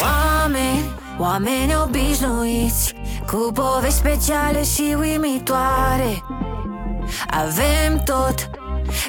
[0.00, 2.94] Oameni, oameni obișnuiți
[3.26, 6.22] Cu povești speciale și uimitoare.
[7.30, 8.50] Avem tot,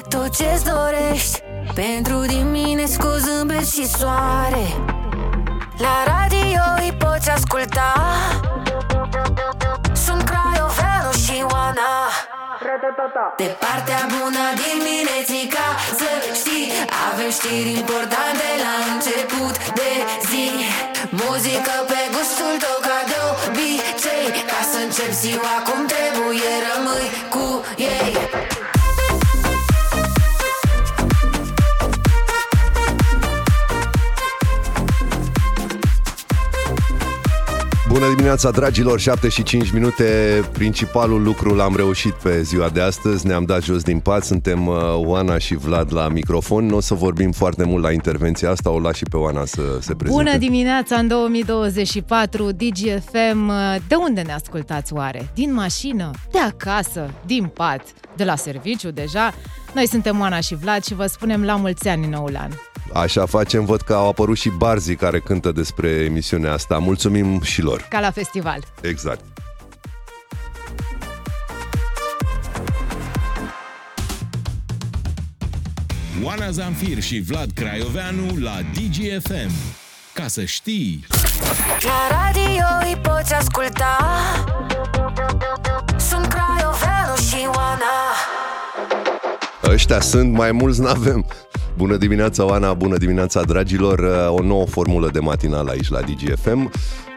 [0.08, 1.40] tot ce-ți dorești
[1.74, 4.66] Pentru dimineți cu zâmbet și soare.
[5.78, 7.92] La radio îi poți asculta.
[9.92, 12.13] Sunt Craioveanu și Oana
[13.36, 15.68] de partea bună dimineții ca
[15.98, 16.72] să știi
[17.08, 19.90] Avem știri importante la început de
[20.30, 20.46] zi.
[21.20, 27.46] Muzică pe gustul tău ca de obicei Ca să încep ziua cum trebuie rămâi cu
[27.76, 28.73] ei
[37.94, 39.00] Bună dimineața, dragilor!
[39.00, 40.04] 7 și 5 minute.
[40.52, 43.26] Principalul lucru l-am reușit pe ziua de astăzi.
[43.26, 44.24] Ne-am dat jos din pat.
[44.24, 46.66] Suntem uh, Oana și Vlad la microfon.
[46.66, 48.70] Nu o să vorbim foarte mult la intervenția asta.
[48.70, 50.22] O las și pe Oana să se prezinte.
[50.22, 53.52] Bună dimineața în 2024, DGFM.
[53.88, 55.30] De unde ne ascultați oare?
[55.34, 56.10] Din mașină?
[56.30, 57.10] De acasă?
[57.26, 57.82] Din pat?
[58.16, 59.34] De la serviciu deja?
[59.74, 62.50] Noi suntem Oana și Vlad și vă spunem la mulți ani noul an.
[62.94, 66.78] Așa facem, văd că au apărut și barzii care cântă despre emisiunea asta.
[66.78, 67.86] Mulțumim și lor.
[67.90, 68.64] Ca la festival.
[68.80, 69.24] Exact.
[76.22, 79.50] Oana Zamfir și Vlad Craioveanu la DGFM.
[80.12, 81.06] Ca să știi...
[81.80, 83.96] La radio îi poți asculta
[85.96, 87.94] Sunt Craioveanu și Oana
[89.64, 91.26] Ăștia sunt, mai mulți n-avem.
[91.76, 93.98] Bună dimineața, Oana, bună dimineața, dragilor.
[94.28, 96.70] O nouă formulă de matinal aici la DGFM.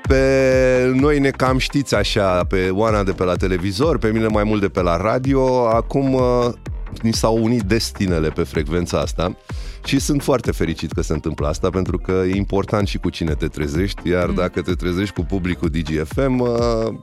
[0.07, 4.43] Pe noi ne cam știți așa, pe Oana de pe la televizor, pe mine mai
[4.43, 5.67] mult de pe la radio.
[5.67, 6.21] Acum uh,
[7.01, 9.37] ni s-au unit destinele pe frecvența asta
[9.85, 13.33] și sunt foarte fericit că se întâmplă asta pentru că e important și cu cine
[13.33, 16.49] te trezești, iar dacă te trezești cu publicul DGFM, uh,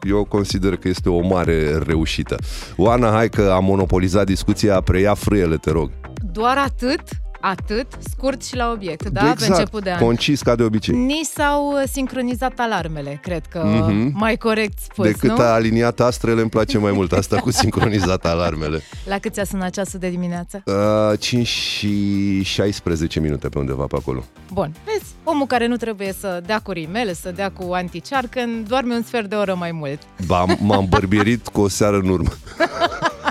[0.08, 2.36] eu consider că este o mare reușită.
[2.76, 5.90] Oana, hai că am monopolizat discuția, preia frâiele, te rog.
[6.32, 7.00] Doar atât?
[7.46, 9.20] Atât, scurt și la obiect, da?
[9.20, 9.98] exact, Pe început de an.
[9.98, 10.96] concis ca de obicei.
[10.96, 14.10] Ni s-au uh, sincronizat alarmele, cred că Mhm.
[14.14, 15.36] mai corect spus, Decât nu?
[15.42, 18.80] a aliniat astrele, îmi place mai mult asta cu sincronizat alarmele.
[19.06, 20.62] La cât ți-a sunat ceasul de dimineață?
[20.66, 24.24] Uh, 5 și 16 minute pe undeva pe acolo.
[24.52, 28.94] Bun, vezi, omul care nu trebuie să dea cu rimele, să dea cu anticearcă, doarme
[28.94, 29.98] un sfert de oră mai mult.
[30.26, 32.28] Ba, m-am bărbierit cu o seară în urmă.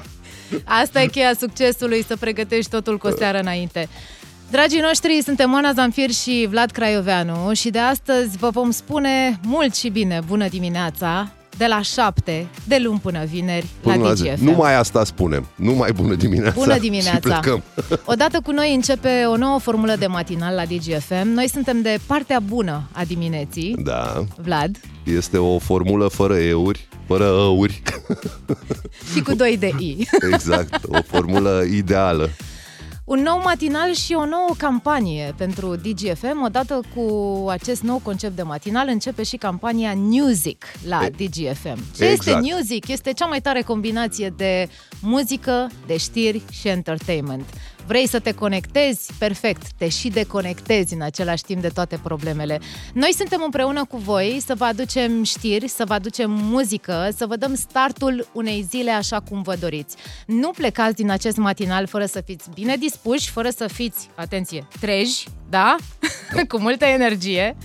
[0.64, 3.88] Asta e cheia succesului, să pregătești totul cu o seară înainte.
[4.52, 9.76] Dragii noștri, suntem Oana Zamfir și Vlad Craioveanu și de astăzi vă vom spune mult
[9.76, 14.24] și bine bună dimineața de la 7, de luni până vineri, Până la la zi.
[14.24, 14.44] DGFM.
[14.44, 15.48] Numai asta spunem.
[15.56, 16.56] Numai bună dimineața.
[16.56, 17.20] Bună Și dimineața!
[17.20, 17.64] plecăm.
[18.06, 21.28] Odată cu noi începe o nouă formulă de matinal la DGFM.
[21.28, 23.76] Noi suntem de partea bună a dimineții.
[23.84, 27.82] Da, Vlad, este o formulă fără euri, fără ăuri.
[29.14, 30.08] și cu 2 de I.
[30.32, 32.30] Exact, o formulă ideală.
[33.06, 36.42] Un nou matinal și o nouă campanie pentru DGFM.
[36.46, 37.06] Odată cu
[37.50, 41.78] acest nou concept de matinal începe și campania Music la E- DGFM.
[41.96, 42.10] Ce exact.
[42.10, 42.88] este Music?
[42.88, 44.70] Este cea mai tare combinație de
[45.02, 47.46] muzică, de știri și entertainment.
[47.86, 49.14] Vrei să te conectezi?
[49.18, 52.60] Perfect, te și deconectezi în același timp de toate problemele.
[52.94, 57.36] Noi suntem împreună cu voi să vă aducem știri, să vă aducem muzică, să vă
[57.36, 59.96] dăm startul unei zile așa cum vă doriți.
[60.26, 65.28] Nu plecați din acest matinal fără să fiți bine dispuși, fără să fiți, atenție, treji,
[65.50, 65.76] da?
[66.50, 67.56] cu multă energie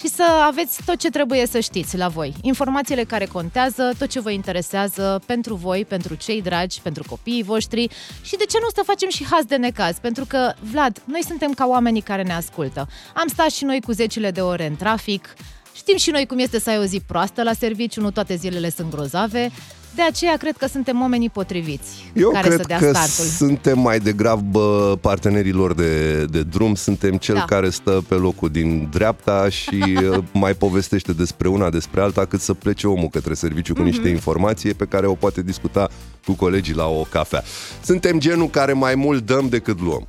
[0.00, 2.34] și să aveți tot ce trebuie să știți la voi.
[2.42, 7.88] Informațiile care contează, tot ce vă interesează pentru voi, pentru cei dragi, pentru copiii voștri
[8.22, 9.98] și de ce nu să facem și haz de necaz?
[9.98, 12.88] Pentru că, Vlad, noi suntem ca oamenii care ne ascultă.
[13.14, 15.34] Am stat și noi cu zecile de ore în trafic,
[15.74, 18.70] știm și noi cum este să ai o zi proastă la serviciu, nu toate zilele
[18.70, 19.50] sunt grozave,
[19.94, 23.24] de aceea cred că suntem oamenii potriviți Eu care cred să dea că startul.
[23.24, 27.44] suntem mai degrabă partenerilor de, de drum, suntem cel Da.
[27.44, 32.40] care stă pe locul din dreapta și uh, mai povestește despre una, despre alta, cât
[32.40, 33.88] să plece omul către serviciu cu Mhm.
[33.88, 35.88] niște informații pe care o poate discuta
[36.24, 37.42] cu colegii la o cafea.
[37.84, 40.06] Suntem genul care mai mult dăm decât luăm.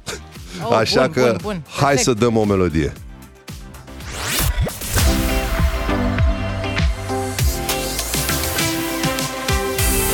[0.70, 1.62] Oh, Așa bun, că bun, bun.
[1.68, 2.04] hai Perfect.
[2.04, 2.94] să dăm o melodie.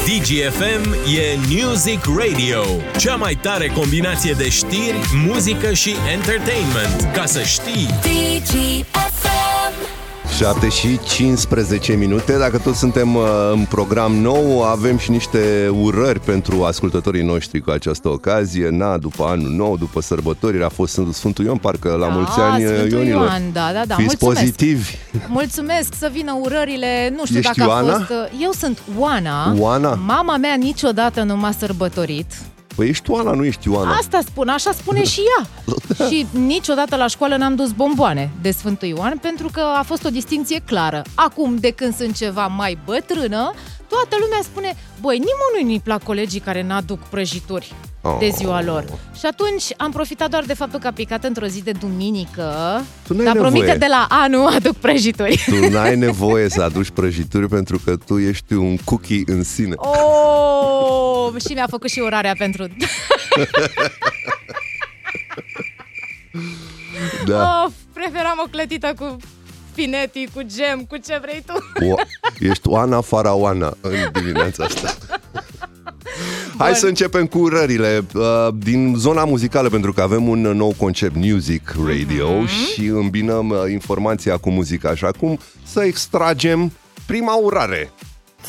[0.07, 2.63] DGFM e Music Radio,
[2.97, 7.13] cea mai tare combinație de știri, muzică și entertainment.
[7.13, 7.87] Ca să știi...
[8.01, 9.96] DGFM
[10.35, 12.37] 7 și 15 minute.
[12.37, 17.69] Dacă tot suntem uh, în program nou, avem și niște urări pentru ascultătorii noștri cu
[17.71, 18.69] această ocazie.
[18.69, 22.63] Na, după anul nou, după sărbători, a fost Sfântul Ioan, parcă la Da, mulți ani
[22.65, 23.21] Sfântul Ionilor.
[23.25, 24.39] Ioan, da, da, da, Fiți mulțumesc.
[24.39, 24.95] pozitivi.
[25.27, 27.13] Mulțumesc să vină urările.
[27.17, 27.93] Nu știu Ești dacă Ioana?
[27.93, 28.09] a fost...
[28.09, 29.53] uh, Eu sunt Oana.
[29.57, 29.93] Oana?
[30.05, 32.25] Mama mea niciodată nu m-a sărbătorit.
[32.77, 33.91] Păi ești Oana, nu ești Ioana.
[33.95, 35.47] Asta spun, așa spune și ea.
[36.09, 40.09] și niciodată la școală n-am dus bomboane de Sfântul Ioan pentru că a fost o
[40.09, 41.01] distinție clară.
[41.15, 43.53] Acum, de când sunt ceva mai bătrână,
[43.89, 47.73] toată lumea spune, băi, nimănui nu-i plac colegii care n-aduc prăjituri
[48.19, 48.33] de Oh.
[48.37, 48.85] ziua lor.
[49.19, 52.53] Și atunci am profitat doar de faptul că a picat într-o zi de duminică,
[53.07, 53.77] Tu n-ai dar promite nevoie.
[53.77, 55.43] de la anul aduc prăjituri.
[55.45, 59.73] Tu n-ai nevoie să aduci prăjituri pentru că tu ești un cookie în sine.
[59.77, 60.16] Oh,
[61.39, 62.67] și mi-a făcut și urarea pentru...
[67.25, 67.63] Da.
[67.65, 69.17] Of, preferam o clătită cu
[69.71, 71.53] spineti, cu gem, cu ce vrei tu.
[71.91, 71.95] O,
[72.39, 74.95] ești Oana Faraoana în dimineața asta.
[76.57, 81.15] Hai să începem cu urările uh, din zona muzicală, pentru că avem un nou concept
[81.15, 82.47] Music Radio Mhm.
[82.47, 84.95] și îmbinăm uh, informația cu muzica.
[84.95, 86.71] Și acum să extragem
[87.05, 87.91] prima urare.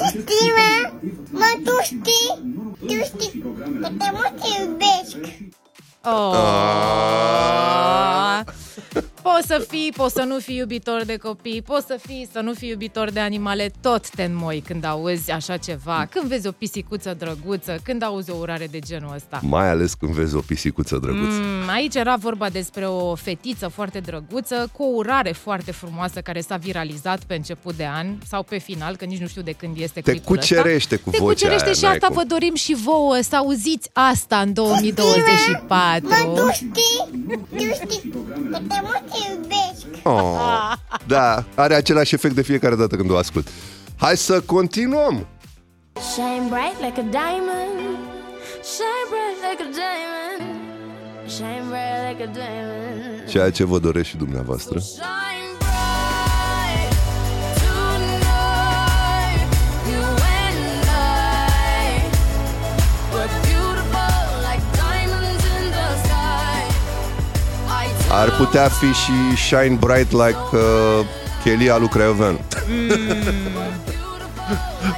[0.07, 0.93] Stima,
[1.31, 2.39] mă, tu știi,
[2.87, 3.43] tu știi
[3.81, 4.39] că te mult
[9.23, 9.31] te iubesc.
[9.31, 9.33] Oh.
[9.33, 9.37] Ah.
[9.39, 12.53] Poți să fii, poți să nu fii iubitor de copii, poți să fii, să nu
[12.53, 17.15] fii iubitor de animale, tot te înmoi când auzi așa ceva, când vezi o pisicuță
[17.19, 19.41] drăguță, când auzi o urare de genul ăsta.
[19.43, 21.41] Mai ales când vezi o pisicuță drăguță.
[21.41, 26.41] Mm, aici era vorba despre o fetiță foarte drăguță cu o urare foarte frumoasă care
[26.41, 29.77] s-a viralizat pe început de an sau pe final, că nici nu știu de când
[29.79, 31.05] este Te clipul cucerește ăsta.
[31.05, 32.17] cu Te vocea cucerește aia, și n-ai asta cum.
[32.17, 36.09] vă dorim și vouă, să auziți asta în 2024.
[36.09, 36.71] Mă, tu știi,
[37.57, 38.11] tu știi
[38.51, 39.87] că te mult te iubesc.
[40.03, 40.73] Oh,
[41.07, 43.49] da, are același efect de fiecare dată când o ascult.
[43.97, 45.27] Hai să continuăm!
[46.13, 47.79] Shine bright like a diamond.
[48.73, 50.43] Shine bright like a diamond.
[51.27, 53.29] Shine bright like a diamond.
[53.29, 54.79] Ceea ce vă doresc și dumneavoastră.
[54.79, 55.48] Shine
[68.19, 70.61] Ar putea fi și Shine Bright like uh,
[71.43, 72.39] Chelia lui Craioveanu.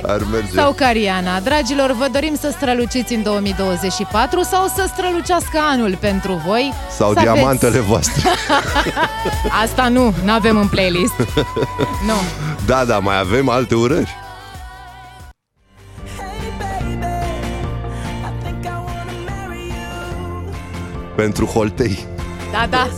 [0.02, 0.52] Ar merge.
[0.54, 1.40] Sau Cariana.
[1.40, 6.72] Dragilor, vă dorim să străluciți în 2024 sau să strălucească anul pentru voi.
[6.96, 7.86] Sau să diamantele Aveți...
[7.86, 8.22] voastre.
[9.62, 11.14] Asta nu, nu avem în playlist.
[12.08, 12.14] nu.
[12.66, 14.16] Da, da, mai avem alte urări.
[21.16, 22.09] Pentru Holtei.
[22.52, 22.88] Da, da.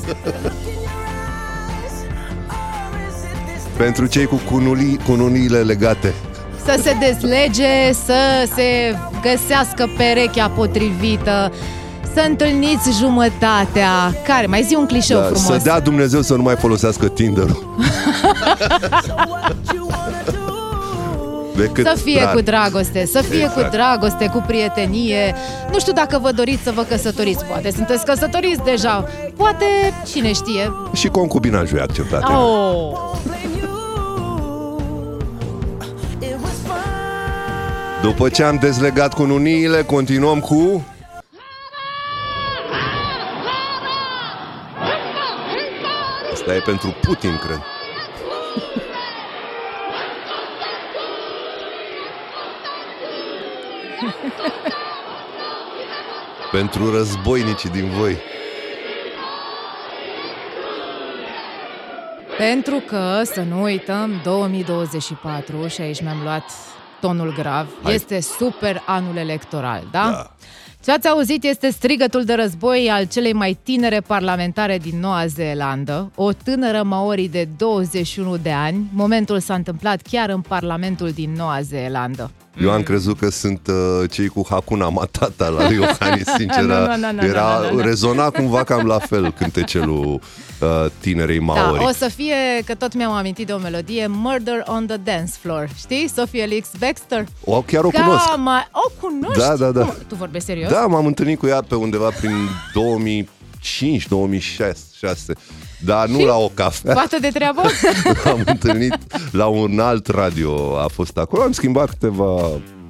[3.76, 6.14] Pentru cei cu cunulii, cununiile legate.
[6.64, 11.52] Să se dezlege, să se găsească perechea potrivită,
[12.14, 14.14] să întâlniți jumătatea.
[14.26, 14.46] Care?
[14.46, 15.42] Mai zi un clișeu Da, frumos.
[15.44, 17.76] să dea Dumnezeu să nu mai folosească Tinder-ul.
[21.66, 22.34] Decât Să fie rar.
[22.34, 23.54] cu dragoste, să fie Exact.
[23.62, 25.34] cu dragoste, cu prietenie.
[25.72, 29.64] Nu știu dacă vă doriți să vă căsătoriți, poate sunteți căsătoriți deja, poate
[30.12, 30.72] cine știe.
[30.92, 32.22] Și concubinajul e acceptat.
[32.28, 32.92] Oh.
[38.02, 40.84] După ce am dezlegat cununiile, continuăm cu...
[46.32, 47.60] Asta e pentru Putin, cred.
[56.52, 58.16] pentru războinicii din voi.
[62.38, 66.44] Pentru că, să nu uităm, 2024, și aici mi-am luat
[67.00, 67.94] tonul grav, Hai.
[67.94, 70.10] este super anul electoral, da?
[70.10, 70.30] Da.
[70.84, 76.10] Ce ați auzit este strigătul de război al celei mai tinere parlamentare din Noua Zeelandă,
[76.14, 78.86] o tânără maori de 21 de ani.
[78.92, 82.30] Momentul s-a întâmplat chiar în Parlamentul din Noua Zeelandă.
[82.60, 86.62] Eu am crezut că sunt uh, cei cu Hakuna Matata la lui Iohannis, sincer.
[86.62, 87.80] Nu, nu, nu, nu, era, nu, nu, nu.
[87.82, 90.20] rezona cumva cam la fel cântecelul
[90.60, 91.78] uh, tinerei Maori.
[91.78, 95.32] Da, o să fie, că tot mi-am amintit de o melodie, Murder on the Dance
[95.40, 95.68] Floor.
[95.78, 96.08] Știi?
[96.16, 97.26] Sophie Elix Baxter.
[97.44, 98.26] O, chiar o cunosc.
[98.26, 99.38] Cam, o cunoști?
[99.38, 99.84] Da, da, da.
[99.84, 99.94] Cum?
[100.08, 100.70] Tu vorbești serios?
[100.70, 102.36] Da, m-am întâlnit cu ea pe undeva prin
[102.76, 103.26] 2005-2006,
[105.84, 106.24] dar nu Și?
[106.24, 106.94] la o cafea.
[106.94, 107.62] Bată de treabă?
[108.32, 108.96] am întâlnit
[109.30, 112.40] la un alt radio, a fost acolo, am schimbat câteva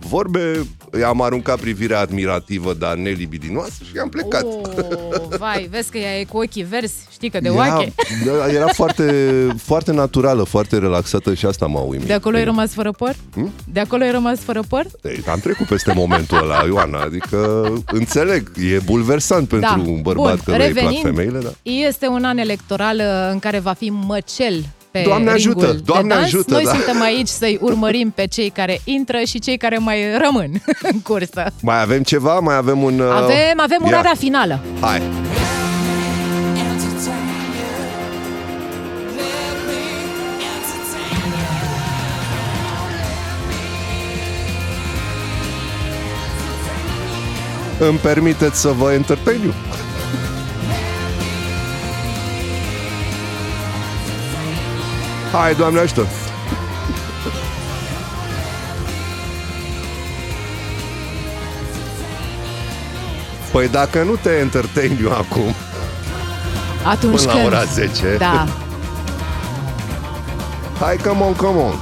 [0.06, 0.66] vorbe,
[0.98, 4.44] i-am aruncat privirea admirativă, dar nelibidinoasă și am plecat.
[4.44, 4.60] Oh,
[5.38, 7.92] vai, vezi că ea e cu ochii verzi, știi că de Era, oache.
[8.24, 12.06] da, era foarte, foarte naturală, foarte relaxată și asta m-a uimit.
[12.06, 13.16] De acolo ai rămas fără păr?
[13.32, 13.52] Hmm?
[13.72, 14.86] De acolo ai rămas fără păr?
[15.02, 19.90] Ei, am trecut peste momentul ăla, Ioana, adică înțeleg, e bulversant pentru da.
[19.90, 21.50] un bărbat Bun, că îi plac revenind, femeile, da.
[21.62, 26.08] este un an electoral uh, în care va fi măcel pe Doamne ajută, ringul Doamne
[26.08, 26.26] de dans.
[26.26, 26.70] ajută, Noi da.
[26.70, 30.50] suntem aici să-i urmărim pe cei care intră și cei care mai rămân
[30.92, 31.44] în cursă.
[31.62, 32.38] Mai avem ceva?
[32.38, 32.98] Mai avem un...
[32.98, 33.86] uh, Avem, avem ia.
[33.86, 34.60] urarea finală.
[34.80, 35.02] Hai!
[47.78, 49.54] Îmi permiteți să vă entertain
[55.32, 56.06] Hai, Doamne ajută!
[63.52, 65.54] Păi dacă nu te entertain eu acum,
[66.84, 67.46] Atunci până la când...
[67.46, 68.46] ora 10, Da.
[70.80, 71.74] hai, come on, come on!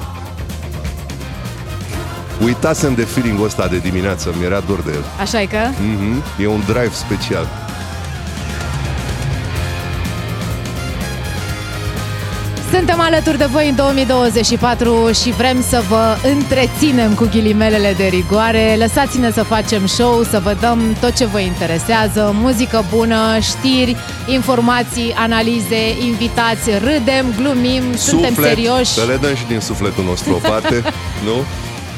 [2.45, 5.05] Uitasem de feeling-ul ăsta de dimineață, mi-era dor de el.
[5.21, 5.59] Așa e că?
[5.81, 7.47] Mhm, E un drive special.
[12.73, 18.75] Suntem alături de voi în 2024 și vrem să vă întreținem cu ghilimelele de rigoare.
[18.79, 23.97] Lăsați-ne să facem show, să vă dăm tot ce vă interesează, muzică bună, știri,
[24.27, 28.93] informații, analize, invitați, râdem, glumim, suntem serioși.
[28.93, 30.83] Să le dăm și din sufletul nostru o parte,
[31.27, 31.45] nu?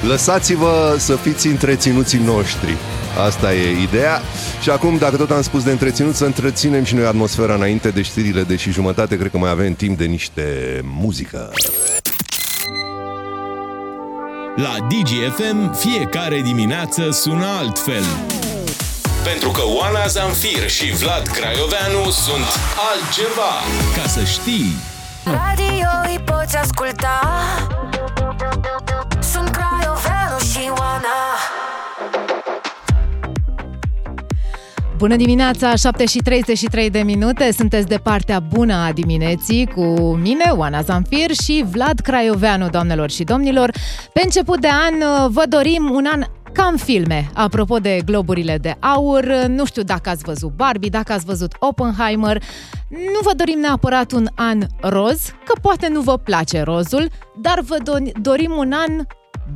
[0.08, 2.76] Lăsați-vă să fiți întreținuții noștri.
[3.18, 4.20] Asta e ideea.
[4.60, 8.02] Și acum, dacă tot am spus de întreținut, să întreținem și noi atmosfera înainte de
[8.02, 9.16] știrile de și jumătate.
[9.16, 11.50] Cred că mai avem timp de niște muzică.
[14.56, 18.04] La DGFM, fiecare dimineață sună altfel.
[19.24, 22.50] Pentru că Oana Zamfir și Vlad Craioveanu sunt
[22.90, 23.52] altceva.
[23.96, 24.74] Ca să știi...
[25.24, 27.20] Radio îi poți asculta
[35.02, 39.82] Bună dimineața, 7 și 33 de minute, sunteți de partea bună a dimineții cu
[40.14, 43.70] mine, Oana Zamfir și Vlad Craioveanu, doamnelor și domnilor.
[44.12, 47.30] Pe început de an uh, vă dorim un an cam filme.
[47.34, 51.52] Apropo de globurile de aur, uh, nu știu dacă ați văzut Barbie, dacă ați văzut
[51.58, 52.42] Oppenheimer,
[52.88, 57.08] nu vă dorim neapărat un an roz, că poate nu vă place rozul,
[57.40, 59.06] dar vă do- dorim un an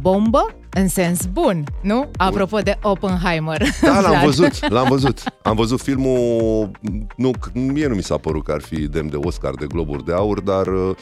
[0.01, 0.47] bombă,
[0.79, 2.11] în sens bun, nu?
[2.17, 3.63] Apropo de Oppenheimer.
[3.83, 4.25] Da, l-am Vlad.
[4.25, 5.23] văzut, l-am văzut.
[5.43, 6.71] Am văzut filmul,
[7.17, 10.13] nu, mie nu mi s-a părut că ar fi demn de Oscar de Globuri de
[10.13, 10.97] Aur, dar uh,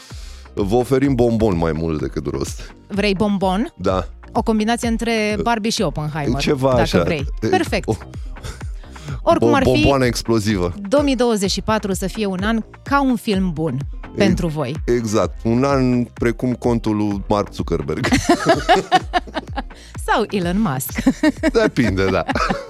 [0.55, 2.75] vă oferim bonbon mai mult decât rost.
[2.89, 3.73] Vrei bonbon?
[3.77, 7.03] Da, O combinație între Barbie și Oppenheimer, ceva dacă așa.
[7.03, 7.25] vrei.
[7.43, 7.89] E, Perfect.
[7.89, 7.95] O,
[9.23, 10.75] Oricum o ar fi, bomboană explozivă.
[10.89, 13.79] 2024 să fie un an ca un film bun
[14.17, 14.75] pentru voi.
[14.85, 15.35] Exact.
[15.45, 18.09] Un an precum contul lui Mark Zuckerberg.
[20.07, 21.03] Sau Elon Musk.
[21.63, 22.25] Depinde, da.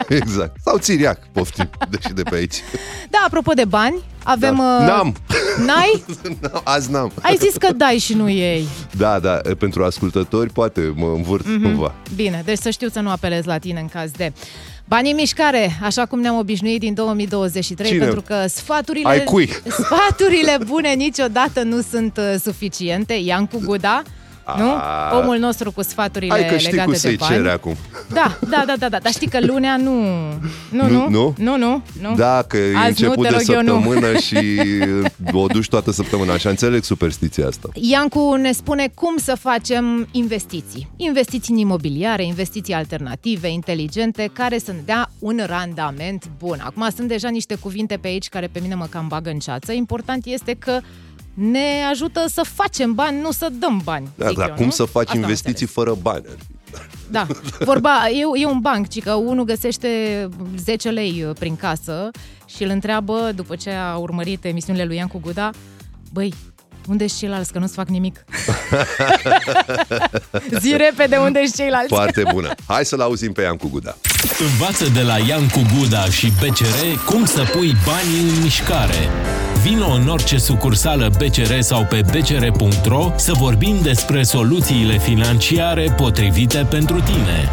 [0.09, 0.57] Exact.
[0.65, 2.57] Sau țiriac, poftim, deși de pe aici.
[3.11, 4.57] Da, apropo de bani, avem...
[4.57, 4.77] Da.
[4.81, 5.15] uh, N-am.
[5.67, 6.05] N-ai?
[6.41, 6.61] N-am.
[6.65, 7.13] Azi n-am.
[7.23, 8.67] Ai zis că dai și nu ei.
[8.97, 11.63] Da, da, pentru ascultători poate mă învârt Mhm.
[11.63, 11.95] cumva.
[12.15, 14.33] Bine, deci să știu să nu apelez la tine în caz de...
[14.95, 18.05] Banii în mișcare, așa cum ne-am obișnuit din 2023, Cine?
[18.05, 19.49] pentru că sfaturile, Ai cui?
[19.83, 23.15] sfaturile bune niciodată nu sunt uh, suficiente.
[23.15, 24.03] Iancu Guda,
[24.59, 24.71] nu?
[24.71, 25.19] A.
[25.19, 27.35] Omul nostru cu sfaturile Hai că știi legate cu de să-i bani.
[27.35, 27.75] cere acum.
[28.13, 29.93] Da, da, da, da, da, dar știi că lunea nu...
[30.71, 30.89] Nu, Nu?
[30.89, 31.35] nu, Nu?
[31.39, 32.15] nu, nu, nu.
[32.17, 33.73] Da, că e Azi început nu, te de rog eu, nu.
[33.83, 34.37] săptămână și
[35.33, 36.33] o duci toată săptămâna.
[36.33, 37.69] Așa înțeleg superstiția asta.
[37.73, 40.89] Iancu ne spune cum să facem investiții.
[40.97, 46.61] Investiții în imobiliare, investiții alternative, inteligente, care să ne dea un randament bun.
[46.65, 49.73] Acum sunt deja niște cuvinte pe aici care pe mine mă cam bagă în ceață.
[49.73, 50.81] Important este că
[51.35, 54.09] ne ajută să facem bani, nu să dăm bani.
[54.15, 54.71] Da, zic dar eu, cum nu?
[54.71, 55.73] să faci Asta am investiții înțeles.
[55.73, 56.25] fără bani?
[56.29, 56.53] ar fi.
[57.11, 57.27] Da,
[57.71, 59.89] vorba, e, e un banc, ci că unul găsește
[60.57, 62.11] 10 lei uh, prin casă
[62.47, 65.51] și îl întreabă, după ce a urmărit emisiunile lui Iancu Guda,
[66.13, 66.35] băi,
[66.89, 68.25] unde și ceilalți, că nu-ți fac nimic?
[70.61, 71.89] Zi repede unde și ceilalți.
[71.89, 72.55] Foarte bună.
[72.67, 73.97] Hai să-l auzim pe Iancu Guda.
[74.39, 79.09] Învață de la Iancu Guda și BCR cum să pui banii în mișcare.
[79.65, 86.95] Vino în orice sucursală BCR sau pe bcr.ro să vorbim despre soluțiile financiare potrivite pentru
[86.95, 87.49] tine.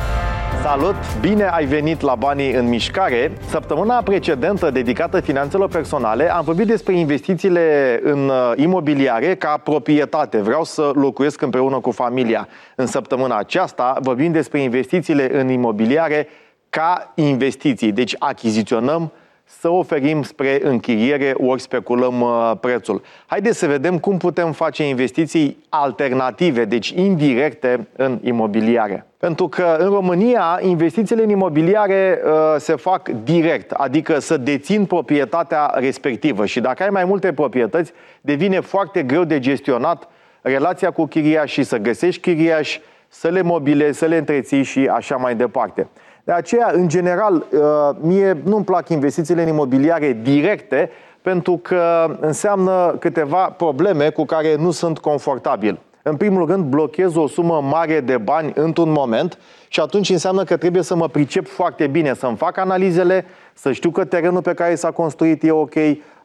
[0.62, 0.96] Salut!
[1.22, 3.32] Bine ai venit la Banii în Mișcare.
[3.50, 10.38] Săptămâna precedentă dedicată finanțelor personale am vorbit despre investițiile în uh, imobiliare ca proprietate.
[10.38, 12.48] Vreau să locuiesc împreună cu familia.
[12.76, 16.28] În săptămâna aceasta vorbim despre investițiile în imobiliare
[16.70, 17.92] ca investiții.
[17.92, 19.12] Deci achiziționăm
[19.60, 23.02] să oferim spre închiriere ori speculăm uh, prețul.
[23.26, 29.06] Haideți să vedem cum putem face investiții alternative, deci indirecte în imobiliare.
[29.18, 35.72] Pentru că în România investițiile în imobiliare uh, se fac direct, adică să dețin proprietatea
[35.76, 37.92] respectivă și dacă ai mai multe proprietăți,
[38.22, 40.08] devine foarte greu de gestionat
[40.42, 45.36] relația cu chiriașii, să găsești chiriași, să le mobilezi, să le întreții și așa mai
[45.36, 45.88] departe.
[46.24, 47.60] De aceea, în general, uh,
[48.00, 50.90] mie nu-mi plac investițiile în imobiliare directe,
[51.22, 55.80] pentru că înseamnă câteva probleme cu care nu sunt confortabil.
[56.04, 59.38] În primul rând, blochez o sumă mare de bani într-un moment
[59.68, 63.90] și atunci înseamnă că trebuie să mă pricep foarte bine, să-mi fac analizele, să știu
[63.90, 65.74] că terenul pe care s-a construit e ok,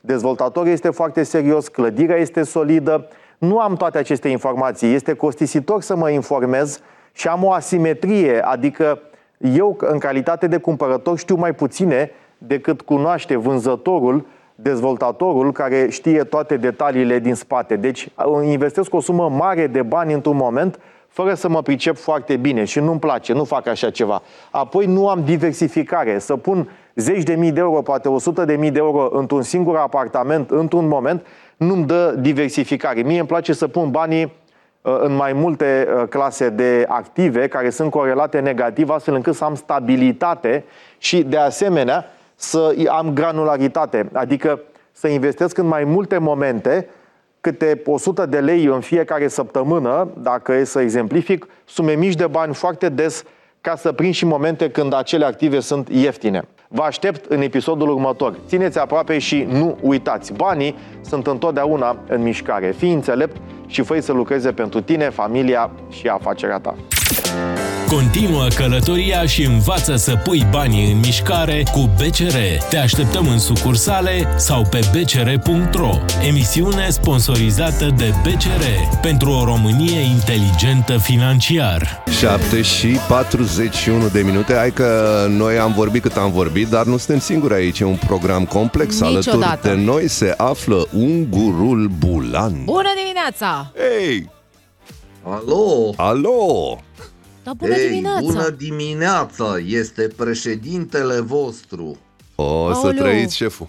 [0.01, 3.09] dezvoltatorul este foarte serios, clădirea este solidă.
[3.39, 4.95] Nu am toate aceste informații.
[4.95, 6.81] Este costisitor să mă informez
[7.13, 9.01] și am o asimetrie, adică
[9.39, 16.57] eu, în calitate de cumpărător, știu mai puține decât cunoaște vânzătorul, dezvoltatorul care știe toate
[16.57, 17.77] detaliile din spate.
[17.77, 18.09] Deci
[18.43, 20.79] investesc o sumă mare de bani într-un moment
[21.09, 24.23] fără să mă pricep foarte bine și nu-mi place, nu fac așa ceva.
[24.51, 28.71] Apoi nu am diversificare, să pun zeci de mii de euro, poate 100 de mii
[28.71, 31.27] de euro într-un singur apartament, într-un moment,
[31.57, 33.03] nu-mi dă diversificare.
[33.03, 34.46] Mie îmi place să pun banii Uh,
[34.87, 39.55] în mai multe uh, clase de active care sunt corelate negativ, astfel încât să am
[39.55, 40.65] stabilitate
[40.99, 44.61] și, de asemenea, să am granularitate, adică
[44.93, 46.89] să investesc în mai multe momente,
[47.41, 52.55] câte 100 de lei în fiecare săptămână, dacă e să exemplific, sume mici de bani
[52.55, 53.23] foarte des
[53.61, 56.49] ca să prind și momente când acele active sunt ieftine.
[56.69, 58.39] Vă aștept în episodul următor.
[58.47, 60.33] Țineți aproape și nu uitați.
[60.33, 62.71] Banii sunt întotdeauna în mișcare.
[62.71, 66.75] Fii înțelept și fă să lucreze pentru tine, familia și afacerea ta.
[67.89, 72.37] Continuă călătoria și învață să pui banii în mișcare cu BCR.
[72.69, 75.91] Te așteptăm în sucursale sau pe bcr.ro.
[76.27, 78.63] Emisiune sponsorizată de BCR
[79.03, 82.03] pentru o Românie inteligentă financiar.
[82.19, 84.55] 7 și 41 de minute.
[84.55, 87.81] Hai că noi am vorbit cât am vorbit, dar nu suntem singuri aici.
[87.81, 89.01] E un program complex.
[89.01, 89.45] Niciodată.
[89.45, 92.65] Alături de noi se află Ungurul Bulan.
[92.65, 93.73] Bună dimineața!
[93.77, 94.31] Hei!
[95.23, 95.93] Alo!
[95.97, 96.79] Alo!
[97.47, 98.21] Da, bună Ei, dimineața!
[98.21, 99.59] bună dimineața!
[99.67, 101.99] Este președintele vostru.
[102.35, 102.93] O să Aoleu.
[103.03, 103.69] trăiți, șeful.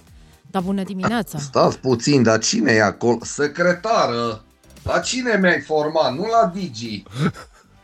[0.52, 1.38] Da, bună dimineața!
[1.50, 3.18] Stați puțin, dar cine e acolo?
[3.22, 4.44] Secretară!
[4.84, 6.14] La cine mi-ai format?
[6.16, 7.04] Nu la Digi.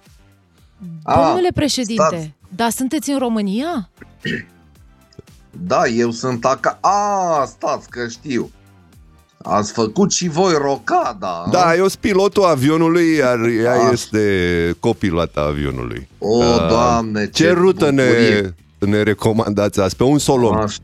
[1.15, 2.34] Domnule președinte, stați.
[2.56, 3.89] dar sunteți în România?
[5.67, 6.77] Da, eu sunt acasă.
[6.82, 8.51] A, stați că știu.
[9.45, 11.45] Ați făcut și voi rocada.
[11.51, 13.89] Da, eu sunt pilotul avionului, iar ea Ah.
[13.91, 16.08] este copilota avionului.
[16.17, 18.56] O, Ah, Doamne, Ce ce rută ne, bucurie.
[18.79, 19.95] ne recomandați azi?
[19.95, 20.56] Pe un solom.
[20.58, 20.75] Aș-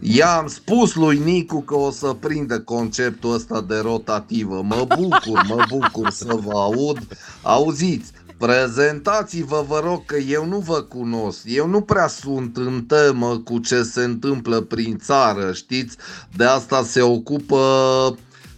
[0.00, 4.60] I-am spus lui Nicu că o să prindă conceptul ăsta de rotativă.
[4.64, 6.98] Mă bucur, mă bucur să vă aud.
[7.42, 11.40] Auziți, prezentați-vă, vă rog, că eu nu vă cunosc.
[11.44, 15.96] Eu nu prea sunt în temă cu ce se întâmplă prin țară, știți?
[16.36, 17.56] De asta se ocupă...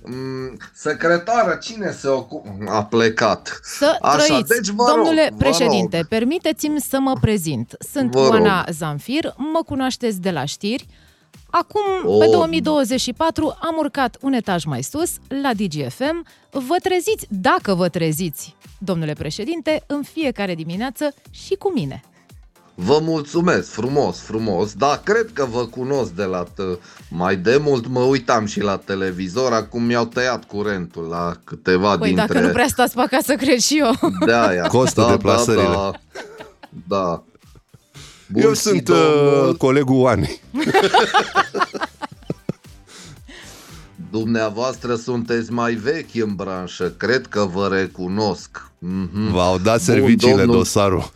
[0.05, 2.49] mm, Secretară, cine se ocupă?
[2.69, 3.61] A plecat.
[3.63, 4.49] Să Așa, trăiți.
[4.49, 6.07] deci vă Domnule rog, vă președinte, rog.
[6.07, 7.77] permiteți-mi să mă prezint.
[7.93, 8.31] Sunt Vă rog.
[8.33, 10.87] Oana Zanfir, mă cunoașteți de la știri.
[11.51, 12.19] Acum, Oh.
[12.19, 15.11] pe 2024, am urcat un etaj mai sus,
[15.43, 16.27] la DGFM.
[16.51, 22.01] Vă treziți, dacă vă treziți, domnule președinte, în fiecare dimineață și cu mine.
[22.75, 26.79] Vă mulțumesc, frumos, frumos, dar cred că vă cunosc de la t-
[27.11, 32.07] mai de mult mă uitam și la televizor, acum mi-au tăiat curentul la câteva Păi
[32.09, 34.11] dintre dacă nu prea stați pe acasă, cred și eu.
[34.27, 34.67] de aia.
[34.67, 35.63] Costă da, deplasările.
[35.63, 35.93] Da, da.
[36.89, 37.23] da.
[38.33, 40.41] Bun, Eu și sunt domnul- uh, colegul Oanei.
[44.11, 48.71] Dumneavoastră sunteți mai vechi în branșă, cred că vă recunosc.
[48.79, 49.33] Mhm.
[49.33, 51.13] V-au dat Bun, serviciile, domnul- dosarul.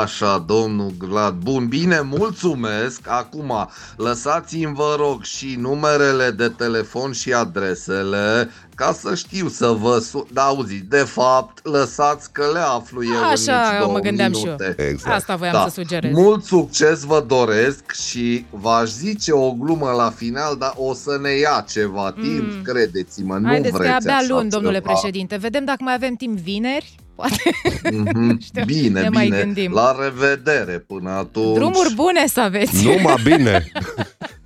[0.00, 1.34] Așa, domnul Glad.
[1.34, 3.00] Bun, bine, mulțumesc.
[3.08, 9.98] Acum, lăsați-mi, vă rog, și numerele de telefon și adresele ca să știu să vă
[9.98, 10.24] sun.
[10.32, 14.32] Da, auzi, de fapt, lăsați că le aflu eu în Așa nici două mă gândeam
[14.32, 14.56] și eu.
[14.58, 14.82] minute.
[14.88, 15.14] Exact.
[15.16, 15.62] Asta voiam Da.
[15.64, 16.12] să sugerez.
[16.14, 21.30] Mult succes vă doresc și v-aș zice o glumă la final, dar o să ne
[21.30, 23.46] ia ceva timp, credeți-mă, nu Mm.
[23.46, 24.92] Haideți că e vreți abia așa luni, domnule ceva.
[24.92, 25.36] președinte.
[25.36, 26.94] Vedem dacă mai avem timp vineri.
[27.20, 27.90] Poate.
[27.90, 28.38] Mhm.
[28.46, 29.38] știu, Bine, ne mai bine.
[29.42, 29.72] gândim.
[29.72, 31.54] La revedere până atunci.
[31.54, 32.84] Drumuri bune să aveți.
[32.84, 33.70] Numai bine!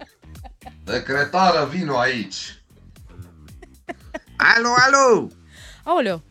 [0.87, 2.63] Secretară, vino aici.
[4.37, 5.29] Alo, alo!
[5.85, 6.23] Aoleu,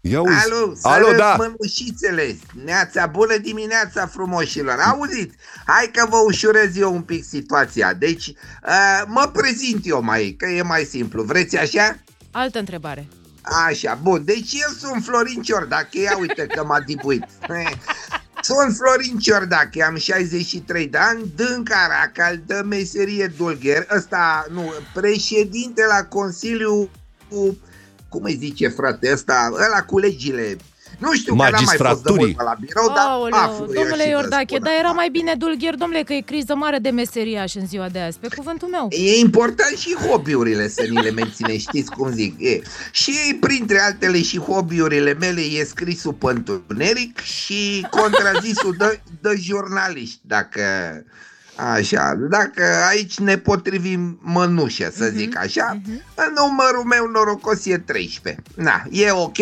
[0.00, 0.32] Ia uzi.
[0.44, 1.34] Alo, Alo, sărăți da!
[1.38, 2.36] mănușițele!
[2.64, 4.78] Neața, bună dimineața, frumoșilor!
[4.78, 5.36] Auziți?
[5.66, 7.92] Hai că vă ușurez eu un pic situația.
[7.94, 11.22] Deci, uh, mă prezint eu mai, că e mai simplu.
[11.22, 11.96] Vreți așa?
[12.30, 13.06] altă întrebare.
[13.44, 14.24] Așa, bun.
[14.24, 17.24] Deci eu sunt Florin Ciordache, ia uite că m-a dipuit.
[18.40, 25.86] Sunt Florin Ciordache, am 63 de ani, dânca racal de meserie dulgher, ăsta, nu, președinte
[25.86, 26.90] la Consiliu
[27.28, 27.58] cu,
[28.08, 30.56] cum îi zice frate, ăsta, ăla cu legile.
[30.98, 32.24] Nu știu că n-am mai fost de Magistraturii.
[32.24, 34.62] mult pe la birou, dar Aoleu, aflu eu domnule și vă Iordache, spun.
[34.62, 37.98] dar era mai bine dulgher, domnule, că e criză mare de meseriaș în ziua de
[37.98, 38.86] azi, pe cuvântul meu.
[38.90, 42.34] E important și hobby-urile să ni le menține, știți cum zic.
[42.40, 42.60] E.
[42.90, 50.18] Și printre altele și hobby-urile mele e scrisul pe întuneric și contrazisul de, de jurnaliști,
[50.22, 50.62] dacă...
[51.56, 55.80] Așa, dacă aici ne potrivim mănușă, să zic așa,
[56.36, 58.42] numărul meu norocos e 13.
[58.54, 59.36] Na, e ok?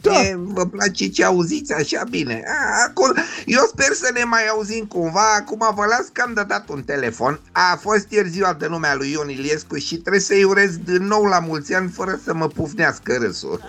[0.00, 0.20] Da.
[0.20, 2.42] E, vă place ce auziți așa bine?
[2.46, 3.12] A, acolo,
[3.46, 5.34] eu sper să ne mai auzim cumva.
[5.38, 7.40] Acum vă las că am de dat un telefon.
[7.52, 11.06] A fost ieri ziua de nume a lui Ion Iliescu și trebuie să-i urez din
[11.06, 13.60] nou la mulți ani fără să mă pufnească râsul.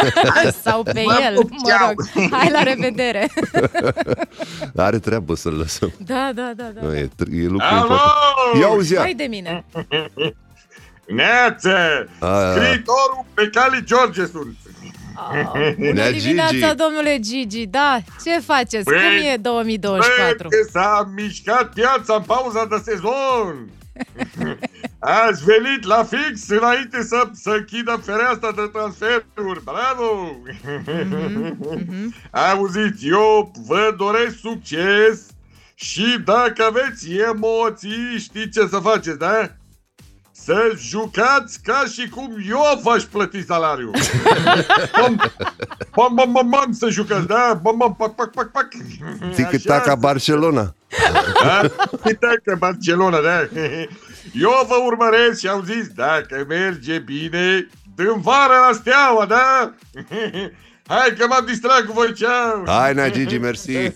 [0.64, 1.86] Sau pe Mă el, pup, mă ceau.
[1.88, 2.30] rog.
[2.30, 3.30] Hai la revedere.
[4.76, 5.92] Are treabă să-l lăsăm.
[6.06, 6.80] Da, da, da, da.
[6.80, 7.80] Nu, e, tr- e lucru Alo!
[7.80, 8.60] important.
[8.60, 9.00] Ia uzi, ia.
[9.00, 9.64] Hai de mine.
[11.06, 11.76] Neață!
[12.18, 14.56] A, Scriitorul pe Cali George sunt.
[15.16, 16.74] Ah, Bună Nea dimineața, Gigi.
[16.74, 17.66] domnule Gigi.
[17.66, 18.84] Da, ce faceți?
[18.84, 20.48] Băi, Cum e 2024?
[20.48, 23.68] Băi, că s-a mișcat piața în pauza de sezon.
[24.98, 29.64] Ați venit la fix înainte să, să închidă fereastra de transferuri.
[29.64, 30.36] Bravo!
[31.74, 32.14] Mhm,
[32.52, 35.26] Auziți, eu vă doresc succes
[35.74, 39.50] și dacă aveți emoții, știți ce să faceți, da?
[40.44, 43.94] Să jucați ca și cum eu v-aș plăti salariul.
[45.00, 45.16] Bam,
[45.94, 47.60] bam, bam, bam, bam, să jucați, da?
[47.62, 48.68] Bam, bam, pac, pac, pac, pac.
[49.34, 50.74] Tic Așa, taca Barcelona.
[51.42, 51.60] da?
[52.04, 53.40] Tic-tac Barcelona, da?
[54.32, 59.72] Eu vă urmăresc și au zis, dacă merge bine, din vară la steaua, da?
[60.86, 62.62] Hai că m-am distrat cu voi, ceau!
[62.66, 63.92] Hai, Nea Gigi, mersi.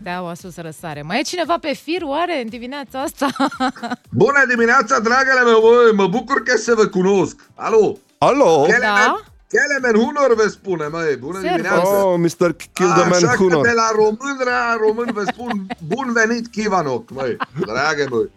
[0.00, 1.02] Steaua sus răsare.
[1.02, 3.26] Mai e cineva pe fir, oare, în dimineața asta?
[4.10, 7.36] Bună dimineața, dragele meu, băi, mă bucur că să vă cunosc.
[7.54, 7.96] Alo?
[8.18, 8.66] Alo?
[8.80, 9.20] Da?
[9.48, 11.56] Kelemen Hunor vă spune, măi, bună Servus.
[11.56, 12.04] dimineața.
[12.04, 12.54] Oh, Mr.
[12.72, 13.66] Kill the Man Așa că Hunor.
[13.66, 18.30] de la român la român vă spun bun venit Kivanoc, măi, dragă măi.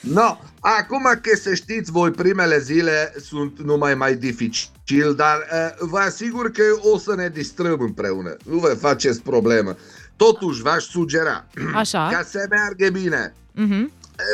[0.00, 0.36] No,
[0.78, 6.50] acum că să știți voi, primele zile sunt numai mai dificil, dar uh, vă asigur
[6.50, 8.36] că o să ne distrăm împreună.
[8.44, 9.76] Nu vă faceți problemă.
[10.16, 12.08] Totuși v-aș sugera, Așa.
[12.12, 13.90] ca să meargă bine, Mhm.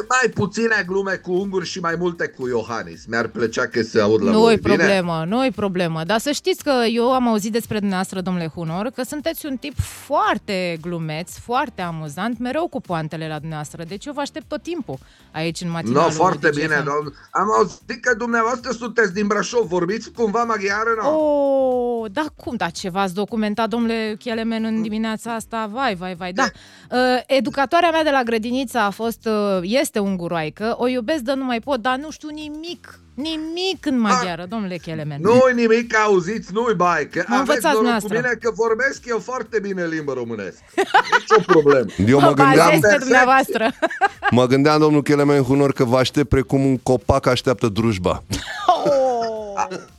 [0.08, 3.06] Mai puține glume cu unguri și mai multe cu Iohannis.
[3.06, 4.74] Mi-ar plăcea că se aud la Nu voi, e bine?
[4.76, 6.02] problemă, nu e problemă.
[6.04, 9.74] Dar să știți că eu am auzit despre dumneavoastră, domnule Hunor, că sunteți un tip
[9.78, 13.84] foarte glumeț, foarte amuzant, mereu cu poantele la dumneavoastră.
[13.88, 14.98] Deci eu vă aștept tot timpul
[15.32, 16.60] aici în No, matinalul foarte DGFM.
[16.60, 17.14] bine, domn.
[17.30, 19.66] Am auzit că dumneavoastră sunteți din Brașov.
[19.66, 21.08] Vorbiți cumva maghiară, nu?
[21.08, 22.56] Oh, da, cum?
[22.56, 25.68] Da, ce v-ați documentat, domnule Chielemen, în dimineața asta?
[25.72, 26.44] Vai, vai, vai, da.
[26.90, 31.44] Uh, educatoarea mea de la grădiniță a fost, uh, este unguroaică, o iubesc de nu
[31.44, 35.18] mai pot, dar nu știu nimic, nimic în maghiară, domnule Chielemen.
[35.20, 38.14] Nu-i nimic, auziți, nu-i bai, că Mă aveți învățați noroc cu noastră.
[38.14, 40.58] mine că vorbesc eu foarte bine limba românesc.
[40.76, 41.86] Nici o problemă.
[42.12, 43.00] Eu mă Mă bazez gândeam, pe Perfect.
[43.02, 43.70] dumneavoastră.
[44.38, 48.22] mă gândeam, domnul Kelemen Hunor, că vă aștept precum un copac așteaptă drujba.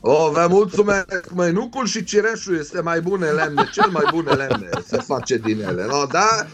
[0.00, 4.68] Oh, vă mulțumesc, măi, nucul și cireșul este mai bune lemne, cel mai bune lemne
[4.86, 6.04] se face din ele, no?
[6.04, 6.46] Dar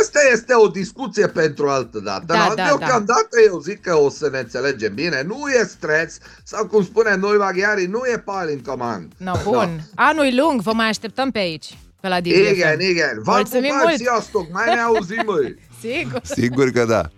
[0.00, 2.24] asta este o discuție pentru altă dată.
[2.26, 2.54] Da, no?
[2.54, 6.84] da, Deocamdată eu zic că o să ne înțelegem bine, nu e stres, sau cum
[6.84, 9.12] spune noi maghiarii, nu e pal în comand.
[9.16, 9.80] No, bun.
[9.94, 12.52] Anul lung, vă mai așteptăm pe aici, pe la DGFM.
[12.52, 13.20] Igen, igen.
[13.22, 13.96] Vă Mulțumim pupați, mult.
[13.96, 15.56] sziasztok, mai ne auzim, măi.
[15.80, 16.20] Sigur.
[16.22, 17.10] Sigur că da.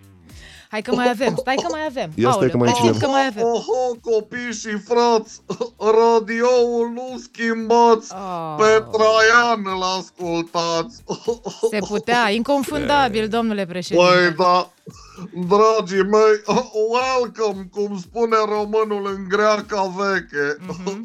[0.71, 2.11] Hai că mai avem, stai că mai avem.
[2.15, 3.05] Ia stai că mai e Aoleu, cineva.
[3.05, 3.43] că mai avem.
[3.43, 5.41] Oho, copii și frați,
[5.77, 8.55] radioul nu schimbați, Oh.
[8.57, 11.03] pe Traian îl ascultați.
[11.69, 14.05] Se putea, inconfundabil, domnule președinte.
[14.05, 14.69] Păi da,
[15.47, 16.35] dragii mei,
[16.91, 20.57] welcome, cum spune românul în greaca veche.
[20.67, 21.01] Mhm.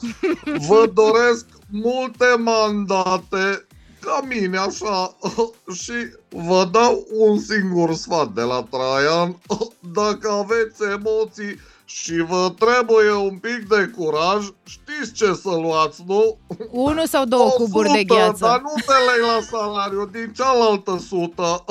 [0.68, 3.66] Vă doresc multe mandate,
[4.00, 5.16] ca mine așa,
[5.82, 5.92] și
[6.28, 9.36] vă dau un singur sfat de la Traian.
[10.00, 11.58] Dacă aveți emoții,
[11.90, 16.38] și vă trebuie un pic de curaj, știți ce să luați, nu?
[16.70, 18.38] Unu sau două O cuburi de sută, gheață.
[18.40, 21.64] Dar nu te lei la salariu, din cealaltă sută.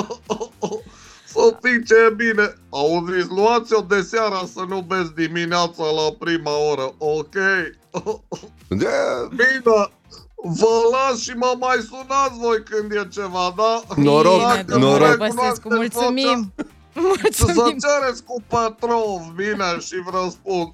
[1.33, 2.57] Să pice bine.
[2.69, 7.35] Auziți, luați-o de seara să nu beți dimineața la prima oră, ok?
[8.67, 8.87] De...
[9.29, 9.89] Bine,
[10.43, 13.81] vă las și mă mai sunați voi când e ceva, da?
[13.95, 14.99] Noroc, Dacă Bine, vă noroc.
[14.99, 16.53] domnule Băsescu, recunoașteți mulțumim!
[16.93, 17.77] vocea, Să Mulțumim!
[17.85, 20.73] cereți cu Petrov, bine, și vă răspund.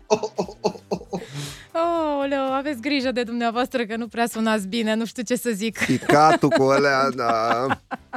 [1.75, 5.77] Oh, aveți grijă de dumneavoastră că nu prea sunați bine, nu știu ce să zic.
[5.85, 7.65] Picatul cu alea, da.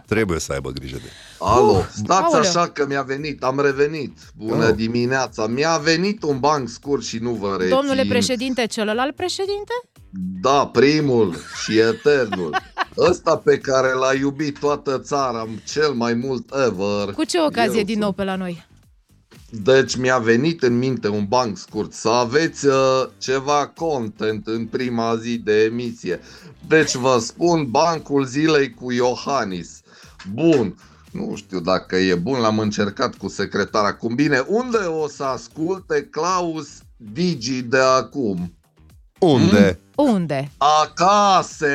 [0.06, 2.40] Trebuie să aibă grijă de Alo, stați aoleu.
[2.40, 4.18] așa că mi-a venit, am revenit.
[4.36, 4.74] Bună Oh.
[4.74, 7.74] dimineața, mi-a venit un banc scurt și nu vă rețin.
[7.76, 9.72] Domnule președinte, celălalt președinte?
[10.18, 12.56] Da, primul și eternul.
[12.98, 17.12] Ăsta pe care l-a iubit toată țara cel mai mult ever.
[17.14, 17.98] Cu ce ocazie Eu din sunt.
[17.98, 18.66] nou pe la noi?
[19.50, 22.74] Deci mi-a venit în minte un banc scurt, să aveți uh,
[23.18, 26.20] ceva content în prima zi de emisie.
[26.68, 29.80] Deci vă spun bancul zilei cu Iohannis.
[30.32, 30.76] Bun,
[31.12, 34.44] nu știu dacă e bun, l-am încercat cu secretara cum bine.
[34.46, 38.55] Unde o să asculte Claus Digi de acum?
[39.18, 39.78] Unde?
[39.94, 40.50] Unde?
[40.58, 41.66] Acasă!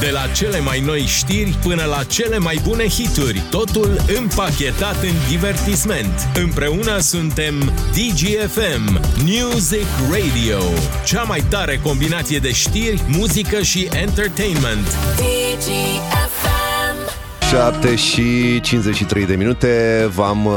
[0.00, 5.14] De la cele mai noi știri până la cele mai bune hituri, totul împachetat în
[5.28, 6.28] divertisment.
[6.34, 10.58] Împreună suntem DGFM, Music Radio,
[11.04, 14.86] cea mai tare combinație de știri, muzică și entertainment.
[15.16, 16.57] DGFM
[17.50, 20.04] 7 și 53 de minute.
[20.14, 20.52] V-am uh,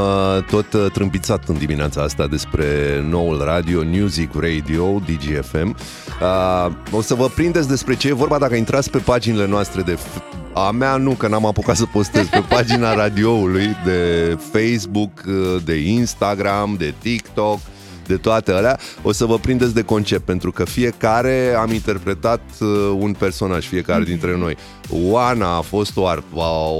[0.50, 2.66] tot uh, trâmpițat în dimineața asta despre
[3.08, 5.76] noul radio Music Radio DGFM
[6.20, 8.38] uh, O să vă prindeți despre ce e vorba.
[8.38, 10.22] Dacă intrați pe paginile noastre de f-
[10.54, 15.74] a mea nu, că n-am apucat să postez pe pagina radioului de Facebook, uh, de
[15.74, 17.58] Instagram, de TikTok
[18.06, 22.68] de toate alea, o să vă prindeți de concept, pentru că fiecare am interpretat uh,
[22.98, 24.56] un personaj, fiecare dintre noi.
[24.90, 26.22] Oana a fost o, ar-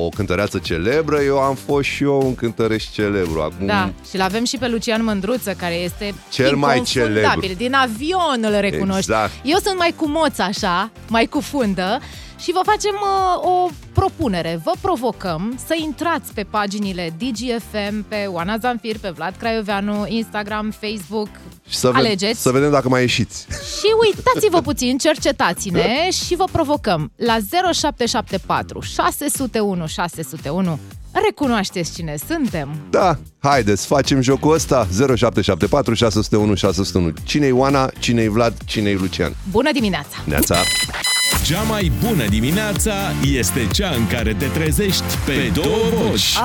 [0.05, 3.41] o cântăreață celebră, eu am fost și eu un cântăreș celebru.
[3.41, 7.23] Acum, Da, și l-avem și pe Lucian Mândruță, care este Cel mai inconfundabil.
[7.23, 7.57] celebru.
[7.57, 9.11] Din avion îl recunoști.
[9.11, 9.31] Exact.
[9.45, 11.99] Eu sunt mai cu moț așa, mai cu fundă
[12.43, 14.61] și vă facem uh, o propunere.
[14.65, 21.29] Vă provocăm să intrați pe paginile DGFM, pe Oana Zanfir, pe Vlad Craioveanu, Instagram, Facebook,
[21.69, 22.41] și să, ve- alegeți.
[22.41, 23.47] să vedem dacă mai ieșiți.
[23.51, 27.37] Și uitați-vă puțin, cercetați-ne și vă provocăm la
[27.73, 30.79] 0774 601 601.
[31.27, 32.77] Recunoașteți cine suntem?
[32.91, 39.73] Da, haideți, facem jocul ăsta 0774 601 601 Cine-i Oana, cine-i Vlad, cine-i Lucian Bună
[39.73, 40.17] dimineața!
[40.25, 40.57] Neața
[41.45, 46.37] Cea mai bună dimineața este cea în care te trezești pe două voci.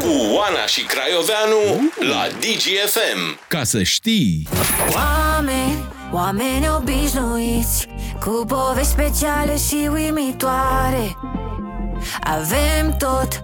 [0.00, 3.38] Cu Oana și Craioveanu la DGFM.
[3.48, 4.48] Ca să știi...
[4.94, 5.78] Oameni,
[6.12, 7.86] oameni obișnuiți
[8.20, 11.16] Cu povești speciale și uimitoare.
[12.20, 13.42] Avem tot,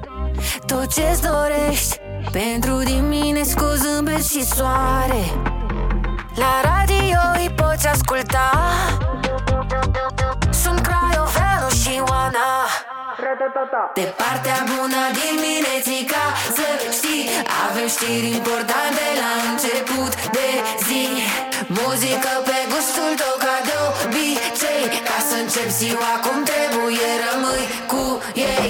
[0.67, 1.97] tot ce-ți dorești.
[2.33, 5.25] Pentru dimineți cu zâmbet și soare.
[6.35, 8.51] La radio îi poți asculta
[10.63, 12.49] Sunt Craioveanu și Oana.
[13.95, 16.25] De partea bună diminețica
[16.57, 16.67] Să
[16.99, 17.25] știi,
[17.67, 20.49] avem știri importante la început de
[20.87, 21.05] zi.
[21.79, 28.03] Muzică pe gustul tău ca de obicei Ca să încep ziua cum trebuie, rămâi cu
[28.51, 28.69] ei.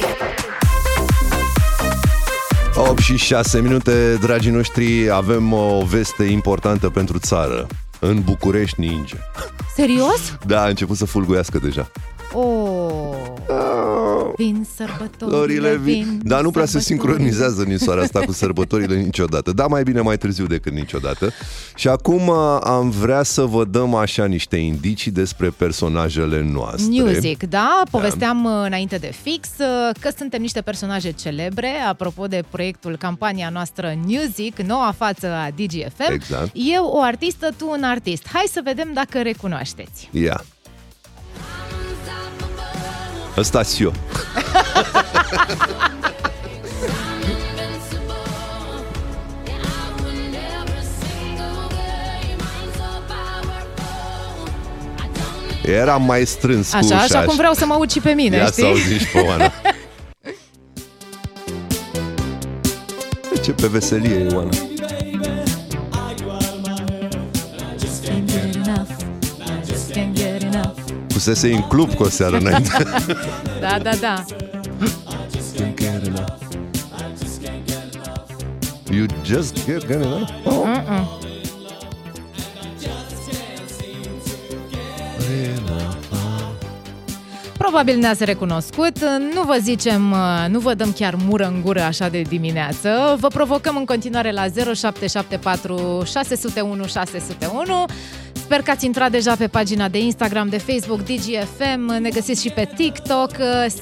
[2.76, 7.66] 8 și 6 minute, dragii noștri, avem o veste importantă pentru țară.
[8.08, 9.16] În București ninge.
[9.74, 10.38] Serios?
[10.46, 11.90] Da, a început să fulguiască deja.
[12.32, 13.14] Oh.
[14.36, 16.04] Vin sărbătorile, Florile vin.
[16.04, 17.14] vin Dar nu prea se sărbătorile.
[17.16, 19.52] sincronizează ninsoarea asta cu sărbătorile niciodată.
[19.52, 21.30] Da, mai bine mai târziu decât niciodată.
[21.74, 27.02] Și acum uh, am vrea să vă dăm așa niște indicii despre personajele noastre.
[27.02, 27.82] Music, da?
[27.90, 29.66] Povesteam uh, înainte de fix uh,
[30.00, 36.12] că suntem niște personaje celebre, apropo de proiectul, campania noastră Music, noua față a DGFM.
[36.12, 36.50] Exact.
[36.52, 38.28] Eu o artistă, tu un artist.
[38.32, 40.08] Hai să vedem dacă recunoașteți.
[40.12, 40.44] Ia.
[40.44, 41.65] Ăsta
[43.84, 43.92] eu.
[55.62, 58.36] Era mai strâns cu Așa, și ușa, acum vreau să mă aud și pe mine,
[58.36, 58.62] Ia știi?
[58.62, 59.52] să auzi și pe Oana.
[63.42, 64.34] Ce pe veselie e
[71.16, 71.24] enough.
[71.24, 72.70] Pusese în club cu o seară înainte.
[73.60, 74.24] Da, da, da.
[78.90, 80.26] You just get gonna know?
[80.44, 80.66] Oh.
[80.66, 81.26] Mm-mm.
[87.58, 88.98] Probabil ne-ați recunoscut.
[89.34, 90.14] Nu vă zicem,
[90.48, 93.16] nu vă dăm chiar mură în gură așa de dimineață.
[93.20, 97.84] Vă provocăm în continuare la 0774 601 601.
[98.46, 102.48] Sper că ați intrat deja pe pagina de Instagram, de Facebook, DGFM, ne găsiți și
[102.48, 103.30] pe TikTok,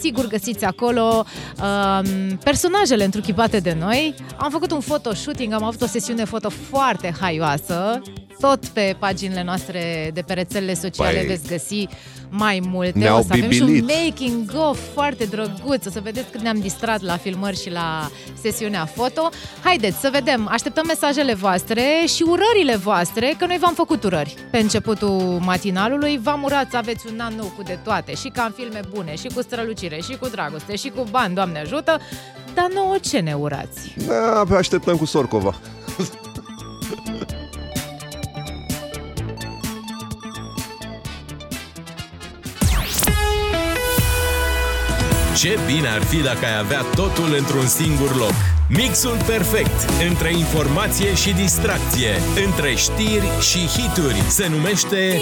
[0.00, 1.24] sigur găsiți acolo
[1.62, 4.14] um, personajele întruchipate de noi.
[4.36, 8.02] Am făcut un photoshooting, am avut o sesiune foto foarte haioasă,
[8.40, 11.88] tot pe paginile noastre de pe rețelele sociale Păi, veți găsi
[12.28, 12.98] mai multe.
[12.98, 14.04] ne-au o să avem și un bibilit.
[14.04, 15.86] making of foarte drăguț.
[15.86, 18.10] O să vedeți cât ne-am distrat la filmări și la
[18.40, 19.30] sesiunea foto.
[19.64, 21.82] Haideți să vedem, așteptăm mesajele voastre
[22.14, 26.20] și urările voastre, că noi v-am făcut urări pe începutul matinalului.
[26.22, 29.14] V-am urat să aveți un an nou cu de toate, și ca în filme bune,
[29.14, 32.00] și cu strălucire, și cu dragoste, și cu bani, Doamne ajută.
[32.54, 33.94] Dar nouă ce ne urați?
[34.06, 35.54] Da, pe așteptăm cu Sorcova.
[45.36, 48.34] Ce bine ar fi dacă ai avea totul într-un singur loc.
[48.68, 52.10] Mixul perfect între informație și distracție,
[52.44, 55.20] între știri și hituri se numește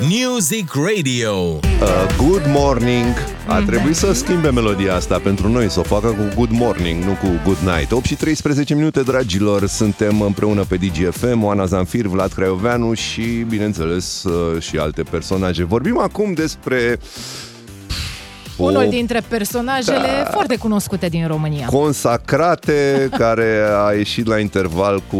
[0.00, 1.32] Music Radio.
[1.32, 3.14] Uh, good morning.
[3.46, 7.12] A trebuit să schimbe melodia asta pentru noi, să o facă cu Good Morning, nu
[7.12, 7.92] cu Good Night.
[7.92, 14.22] 8 și 13 minute, dragilor, suntem împreună pe DGFM, Oana Zanfir, Vlad Craioveanu și, bineînțeles,
[14.22, 15.64] uh, și alte personaje.
[15.64, 16.98] Vorbim acum despre
[18.56, 20.30] Unul dintre personajele Da.
[20.30, 21.66] foarte cunoscute din România.
[21.66, 25.18] consacrate care a ieșit la interval cu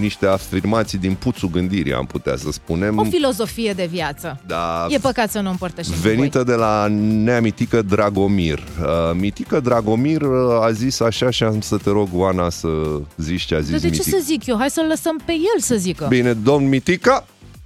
[0.00, 2.98] niște afirmații din puțul gândirii, am putea să spunem.
[2.98, 4.40] O filozofie de viață.
[4.46, 8.58] Da, E păcat să nu împărtășim cu venită de la nea Mitică Dragomir.
[8.58, 10.28] Uh, Mitică Dragomir uh,
[10.62, 12.68] a zis așa și am să te rog, Oana, să
[13.16, 13.64] zici ce a voi.
[13.66, 14.16] zis Dar de ce Mitică.
[14.16, 14.56] să zic eu?
[14.58, 16.06] Hai să-l lăsăm pe el să zică.
[16.08, 17.24] Bine, domn Mitică,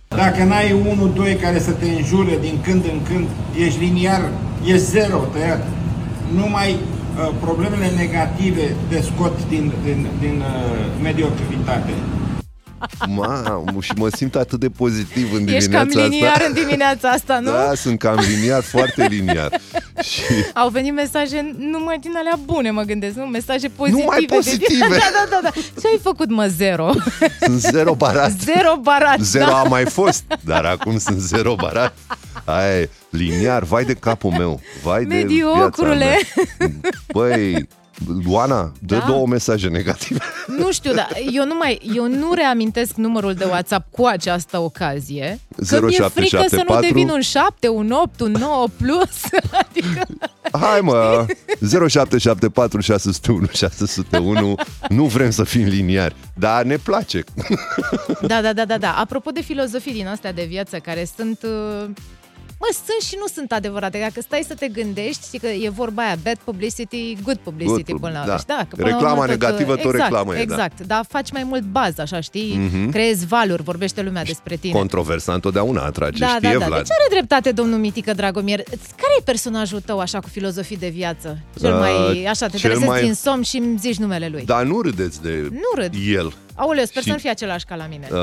[0.09, 3.27] Dacă n-ai unul, doi care să te înjure din când în când,
[3.65, 4.23] ești liniar,
[4.65, 5.67] e zero tăiat.
[6.35, 11.93] Numai uh, problemele negative te scot din, din, din uh, mediocritate.
[13.09, 16.45] Mamă, și mă simt atât de pozitiv în Ești cam dimineața liniar asta.
[16.47, 17.51] în dimineața asta, nu?
[17.51, 19.61] Da, sunt cam liniar, foarte liniar.
[20.11, 20.23] Și
[20.55, 23.25] Au venit mesaje numai din alea bune, mă gândesc, nu?
[23.25, 24.03] Mesaje pozitive.
[24.03, 24.87] Numai de- pozitive.
[24.89, 25.51] Da, da, da, da.
[25.51, 26.91] Ce ai făcut, mă, zero?
[27.41, 28.31] sunt zero barat.
[28.45, 29.19] Zero barat.
[29.21, 29.59] Zero da.
[29.59, 31.95] a mai fost, dar acum sunt zero barat.
[32.45, 35.95] Aia e, liniar, vai de capul meu, vai de Mediocrule.
[35.97, 36.69] viața mea.
[37.13, 37.69] Băi,
[38.25, 39.05] Luana, dă Da.
[39.07, 40.19] două mesaje negative.
[40.47, 45.41] Nu știu, dar eu nu mai, eu nu reamintesc numărul de WhatsApp cu această ocazie.
[45.69, 49.21] Că mi-e frică să nu 0774 devin un 7, un 8, un 9 plus.
[49.69, 50.07] Adică,
[50.53, 51.27] Hai mă,
[51.89, 54.55] 0774 601 601
[54.89, 57.25] Nu vrem să fim liniari, dar ne place.
[58.27, 58.93] da, da, da, da, da.
[58.93, 61.39] Apropo de filozofii din astea de viață care sunt...
[62.61, 63.99] uh, Mă, sunt și nu sunt adevărate.
[63.99, 68.01] Dacă stai să te gândești, știi că e vorba aia, bad publicity, good publicity Good,
[68.01, 68.33] până la da.
[68.33, 68.45] urmă.
[68.47, 70.43] Da, că până la Reclama urmă tot, negativă tot exact, reclamă e, da.
[70.43, 72.55] Exact, dar faci mai mult bază, așa, știi?
[72.57, 72.91] Mhm.
[72.91, 74.73] Creezi valuri, vorbește lumea despre tine.
[74.73, 76.67] Controversa întotdeauna atrage, da, știe da, da.
[76.67, 76.79] Vlad.
[76.79, 78.63] Deci are dreptate domnul Mitică Dragomir.
[78.97, 81.39] Care e personajul tău așa cu filozofii de viață?
[81.61, 84.45] Cel Uh, mai, așa, te cel trezesc mai- din somn și îmi zici numele lui.
[84.45, 85.93] Dar nu râdeți de Nu râd.
[86.15, 86.33] el.
[86.61, 88.09] Aoleu, sper Și- să nu fie același ca la mine.
[88.11, 88.17] Uh,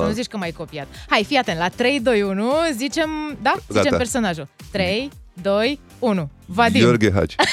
[0.00, 0.86] Să nu zici că m-ai copiat.
[1.08, 3.10] Hai, fii atent, la 3, 2, 1, zicem,
[3.42, 3.54] da?
[3.68, 3.96] Zicem Gata.
[3.96, 4.48] personajul.
[4.70, 5.10] 3,
[5.42, 6.30] 2, 1.
[6.46, 6.80] Vadim.
[6.82, 7.34] Gheorghe Hagi.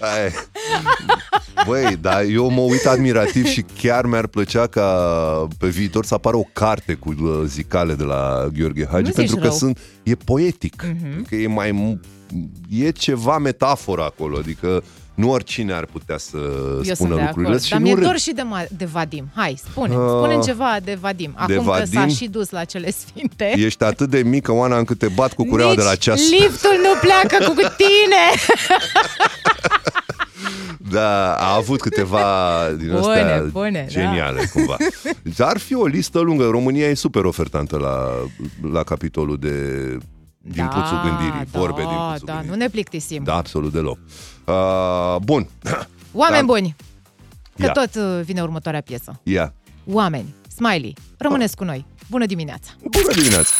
[0.00, 0.30] Ai.
[1.66, 4.86] Băi, dar eu mă uit admirativ și chiar mi-ar plăcea ca
[5.58, 9.14] pe viitor să apară o carte cu uh, zicale de la Gheorghe Hagi, Nu zici
[9.16, 9.52] pentru că rău.
[9.52, 11.24] sunt, e poetic, Mhm.
[11.28, 11.98] că e mai
[12.70, 14.82] e ceva metaforă acolo, adică
[15.14, 17.94] nu oricine ar putea să Eu sunt spună de lucrurile acord, și dar nu mi-e
[17.94, 18.04] râd.
[18.04, 19.28] dor și de, ma- de Vadim.
[19.34, 21.32] Hai, spune, Uh, spune ceva de Vadim.
[21.36, 22.08] Acum că s-a Vadim?
[22.14, 23.52] și dus la cele sfinte.
[23.56, 26.20] Ești atât de mică, Oana, încât te bat cu cureaua Nici de la ceas.
[26.30, 28.24] liftul nu pleacă cu tine!
[30.90, 32.22] Da, a avut câteva
[32.78, 33.86] din Bune, astea bune, da.
[33.86, 34.76] geniale, cumva.
[35.22, 36.44] Deci ar fi o listă lungă.
[36.50, 38.08] România e super ofertantă la,
[38.72, 39.52] la capitolul de
[40.46, 42.50] din puțul gândirii, da, vorbe din puțul da, gândirii.
[42.50, 43.22] nu ne plictisim.
[43.24, 43.98] Da, absolut deloc.
[44.44, 45.48] Uh, bun.
[46.12, 46.52] Oameni Da.
[46.52, 46.76] buni,
[47.58, 47.70] că Ia.
[47.72, 49.20] tot uh, vine următoarea piesă.
[49.22, 49.52] Ia.
[49.86, 51.86] Oameni, smiley, rămâneți cu noi.
[52.10, 52.70] Bună dimineața!
[52.90, 53.50] Bună dimineața!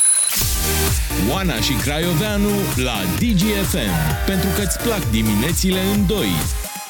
[1.33, 2.49] Oana și Craioveanu
[2.85, 4.25] la DGFM.
[4.27, 6.29] Pentru că îți plac diminețile în doi.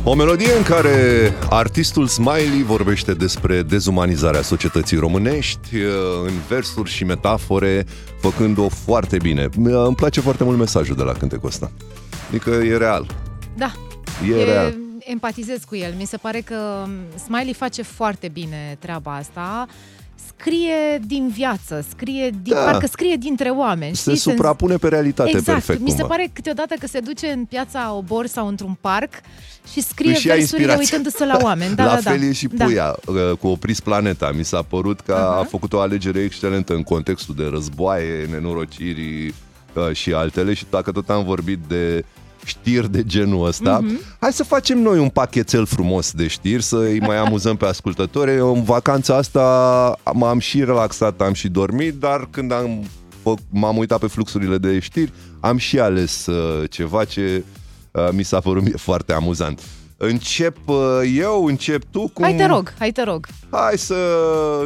[0.05, 5.83] O melodie în care artistul Smiley vorbește despre dezumanizarea societății românești uh,
[6.27, 7.87] în versuri și metafore,
[8.21, 9.49] făcând-o foarte bine.
[9.59, 11.71] Uh, Îmi place foarte mult mesajul de la cântecul ăsta.
[12.29, 13.07] Adică e real.
[13.57, 13.73] Da,
[14.29, 14.75] E real.
[14.99, 15.95] Empatizez cu el.
[15.99, 16.85] Mi se pare că
[17.25, 19.67] Smiley face foarte bine treaba asta.
[20.39, 22.61] Scrie din viață, scrie din, Da.
[22.65, 23.97] parcă scrie dintre oameni.
[23.97, 24.31] Se știi?
[24.33, 25.47] suprapune pe realitate exact.
[25.65, 25.81] perfect.
[25.81, 26.15] Mi se cumva.
[26.15, 29.11] pare câteodată că se duce în piața Obor sau într-un parc
[29.73, 30.97] și scrie Își ia versurile inspirație.
[30.97, 31.75] uitându-se la oameni.
[31.81, 32.11] Da, la da, da.
[32.11, 32.65] fel e și Da.
[32.65, 34.31] Puia uh, cu Opris Planeta.
[34.37, 39.93] Mi s-a părut că a făcut o alegere excelentă în contextul de războaie, nenorociri uh,
[39.93, 42.05] și altele și dacă tot am vorbit de
[42.45, 44.01] știri de genul ăsta, Mhm.
[44.21, 48.31] hai să facem noi un pachetel frumos de știri, să îi mai amuzăm pe ascultători.
[48.37, 52.85] Eu, În vacanța asta m-am și relaxat, am și dormit, dar când am,
[53.21, 57.45] fă- m-am uitat pe fluxurile de știri, am și ales uh, ceva ce
[57.91, 59.61] uh, mi s-a părut mie foarte amuzant.
[59.97, 60.77] Încep uh,
[61.17, 62.11] eu, încep tu?
[62.13, 62.25] Cum...
[62.25, 63.27] Hai te rog, hai te rog.
[63.51, 63.95] Hai să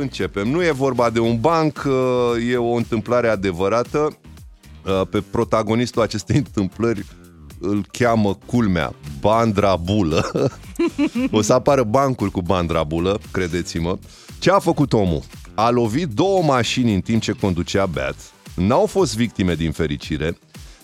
[0.00, 0.48] începem.
[0.50, 4.18] Nu e vorba de un banc, uh, e o întâmplare adevărată.
[4.86, 7.04] Uh, Pe protagonistul acestei întâmplări
[7.60, 10.50] îl cheamă culmea Bandra Bulă.
[11.30, 13.98] o să apară bancuri cu Bandra Bulă, credeți-mă.
[14.38, 15.22] Ce a făcut omul?
[15.54, 18.16] A lovit două mașini în timp ce conducea beat.
[18.54, 20.38] N-au fost victime din fericire.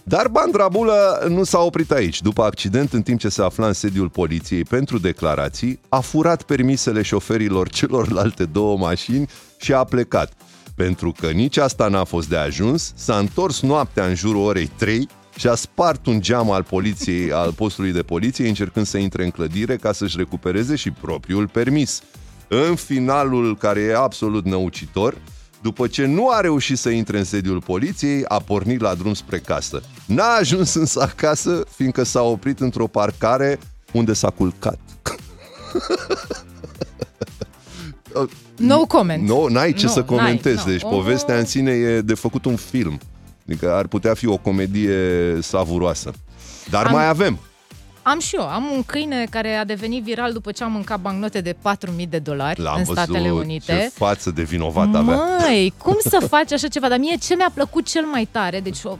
[0.07, 2.23] Dar Bandrabulă nu s-a oprit aici.
[2.23, 7.03] După accident, în timp ce se afla în sediul poliției pentru declarații, a furat permisele
[7.03, 10.33] șoferilor celorlalte două mașini și a plecat.
[10.75, 15.09] Pentru că nici asta n-a fost de ajuns, s-a întors noaptea în jurul orei 3
[15.37, 19.31] și a spart un geam al poliției, al postului de poliție, încercând să intre în
[19.31, 22.03] clădire ca să-și recupereze și propriul permis.
[22.49, 25.15] În finalul care e absolut năucitor,
[25.63, 29.39] după ce nu a reușit să intre în sediul poliției, a pornit la drum spre
[29.39, 29.83] casă.
[30.07, 33.59] N-a ajuns însă acasă, fiindcă s-a oprit într-o parcare
[33.93, 34.79] unde s-a culcat.
[38.57, 39.29] No comment.
[39.29, 40.57] Nu, n-ai ce Nu, să comentezi.
[40.57, 40.73] n-ai, nu.
[40.73, 42.99] Deci O- povestea în sine e de făcut un film.
[43.49, 44.99] Adică ar putea fi o comedie
[45.41, 46.13] savuroasă.
[46.71, 47.39] Dar Am- mai avem.
[48.07, 51.41] Am și eu, am un câine care a devenit viral după ce am mâncat bancnote
[51.41, 51.57] de
[51.97, 53.73] 4.000 de dolari L-am în văzut Statele Unite.
[53.73, 55.21] ce față de vinovat avea.
[55.41, 56.89] Măi, cum să faci așa ceva?
[56.89, 58.97] Dar mie ce mi-a plăcut cel mai tare, deci o,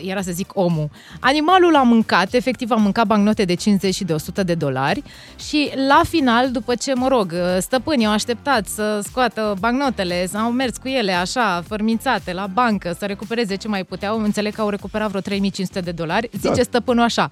[0.00, 0.90] era să zic omul,
[1.20, 5.02] animalul a mâncat, efectiv a mâncat bancnote de 50 și de 100 de dolari
[5.48, 10.76] și la final, după ce, mă rog, stăpânii au așteptat să scoată bancnotele, au mers
[10.76, 15.08] cu ele așa, fărmințate la bancă, să recupereze ce mai puteau, înțeleg că au recuperat
[15.08, 16.62] vreo 3500 de dolari, zice Da.
[16.62, 17.30] stăpânul așa,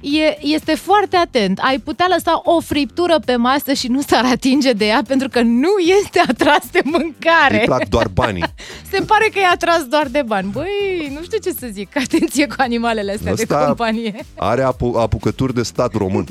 [0.00, 4.72] e, este foarte atent, ai putea lăsa o friptură pe masă și nu s-ar atinge
[4.72, 5.68] de ea pentru că nu
[6.02, 7.58] este atras de mâncare.
[7.58, 8.44] Îi plac doar banii.
[8.92, 10.50] Se pare că e atras doar de bani.
[10.52, 11.96] Băi, nu știu ce să zic.
[12.04, 14.24] Atenție cu animalele astea de Ăsta companie.
[14.36, 16.24] Are apu- apucături de stat român.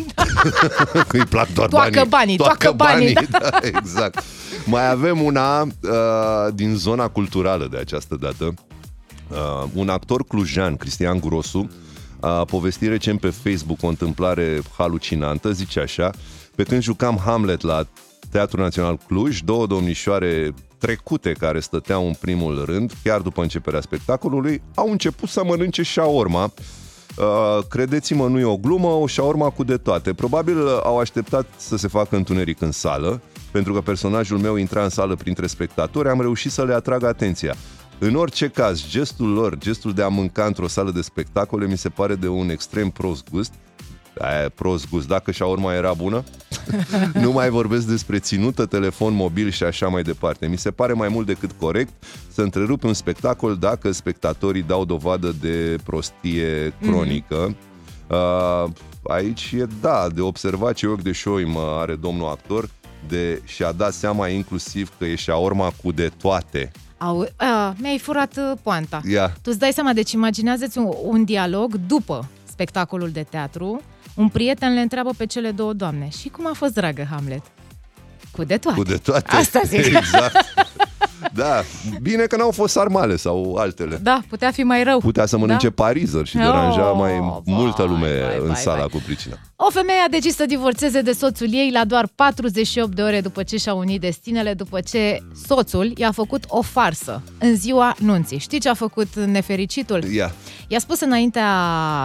[1.07, 2.09] Că îi plac doar Toacă banii.
[2.09, 4.24] banii, toacă banii, da, exact.
[4.65, 5.70] Mai avem una uh,
[6.53, 8.53] din zona culturală de această dată.
[9.30, 11.70] Uh, un actor clujan, Cristian Grosu,
[12.20, 16.11] a povestit recent pe Facebook o întâmplare halucinantă, zice așa,
[16.55, 17.88] pe când jucam Hamlet la
[18.32, 24.61] Teatrul Național Cluj, două domnișoare trecute care stăteau în primul rând, chiar după începerea spectacolului,
[24.76, 26.43] au început să mănânce shawarma.
[27.17, 30.13] Uh, credeți-mă, nu e o glumă, o shawarma cu de toate.
[30.13, 34.84] Probabil uh, au așteptat să se facă întuneric în sală, pentru că personajul meu intra
[34.84, 37.55] în sală printre spectatori, am reușit să le atrag atenția.
[37.99, 41.89] În orice caz, gestul lor, gestul de a mânca într-o sală de spectacole, mi se
[41.89, 43.53] pare de un extrem prost gust.
[44.19, 45.07] Aia e prost gust.
[45.07, 46.23] Dacă și urma era bună,
[47.21, 50.47] nu mai vorbesc despre ținută, telefon mobil și așa mai departe.
[50.47, 51.93] Mi se pare mai mult decât corect
[52.31, 57.55] să întrerupi un spectacol dacă spectatorii dau dovadă de prostie cronică.
[58.07, 58.71] Uh,
[59.03, 62.69] aici e, da, de observat ce ochi de șoim are domnul actor
[63.07, 66.71] de și-a dat seama inclusiv că e shaorma cu de toate.
[66.99, 69.01] Au, a, mi-ai furat uh, poanta.
[69.09, 69.27] Ia.
[69.27, 73.81] Tu îți dai seama, deci imaginează-ți un, un dialog după spectacolul de teatru.
[74.15, 76.09] Un prieten le întreabă pe cele două doamne.
[76.09, 77.41] Și cum a fost dragă Hamlet?
[78.31, 78.77] Cu de toate.
[78.77, 79.35] Cu de toate.
[79.35, 79.85] Asta zic.
[79.95, 80.35] Exact.
[81.34, 81.61] Da,
[82.01, 83.99] bine că n-au fost sarmale sau altele.
[84.01, 84.99] Da, putea fi mai rău.
[84.99, 85.84] Putea să mănânce Da?
[85.84, 88.88] parizer și Oh, deranja mai multă vai, lume vai, în vai, sala vai.
[88.91, 89.36] cu pricina.
[89.55, 93.43] O femeie a decis să divorțeze de soțul ei la doar 48 de ore după
[93.43, 95.17] ce și-a unit destinele, după ce
[95.47, 98.38] soțul i-a făcut o farsă în ziua nunții.
[98.38, 100.03] Știi ce a făcut nefericitul?
[100.03, 100.32] Ia.
[100.67, 101.49] I-a spus înaintea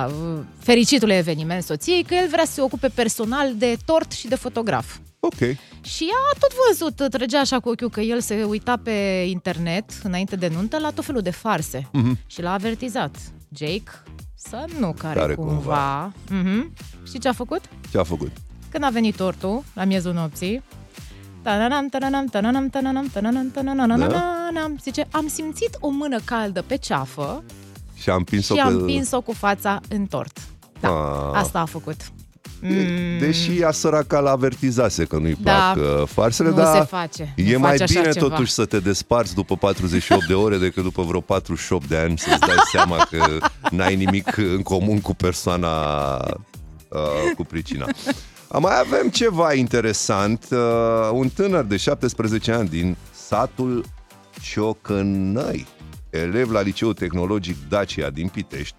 [0.09, 4.35] uh, fericitului eveniment soției că el vrea să se ocupe personal de tort și de
[4.35, 4.97] fotograf.
[5.25, 5.39] Ok.
[5.81, 9.85] Și ea a tot văzut, trăgea așa cu ochiul că el se uita pe internet
[10.03, 11.89] înainte de nuntă la tot felul de farse.
[11.93, 12.19] Mhm.
[12.27, 13.17] Și l-a avertizat.
[13.57, 13.83] Jake,
[14.35, 15.53] să nu care, Care cumva.
[15.55, 16.13] cumva.
[16.51, 16.73] Mhm.
[17.07, 17.61] Știi ce a făcut?
[17.91, 18.31] Ce a făcut?
[18.71, 20.63] Când a venit tortul, la miezul nopții,
[21.43, 27.45] tananam, tananam, tananam, tananam, tananam, tananam, tananam, zice, am simțit o mână caldă pe ceafă
[27.95, 28.79] Și am împins-o și am că...
[28.81, 30.39] împins-o cu fața în tort.
[30.81, 31.31] Da, Ah.
[31.41, 31.97] asta a făcut.
[32.61, 33.19] Mm.
[33.19, 35.53] Deși ea săraca l avertizase că nu-i Da.
[35.75, 37.33] plac uh, farsele, Nu dar se face.
[37.37, 38.27] e Nu mai faci așa bine ceva.
[38.29, 42.39] totuși să te desparți după 48 de ore decât după vreo 48 de ani să-ți
[42.41, 43.39] dai seama că
[43.71, 46.17] n-ai nimic în comun cu persoana
[46.89, 47.87] uh, cu pricina.
[48.59, 50.47] Mai avem ceva interesant.
[50.51, 50.59] Uh,
[51.13, 53.85] un tânăr de 17 ani din satul
[54.41, 55.67] Ciocănăi,
[56.11, 58.75] elev la Liceul Tehnologic Dacia din Pitești,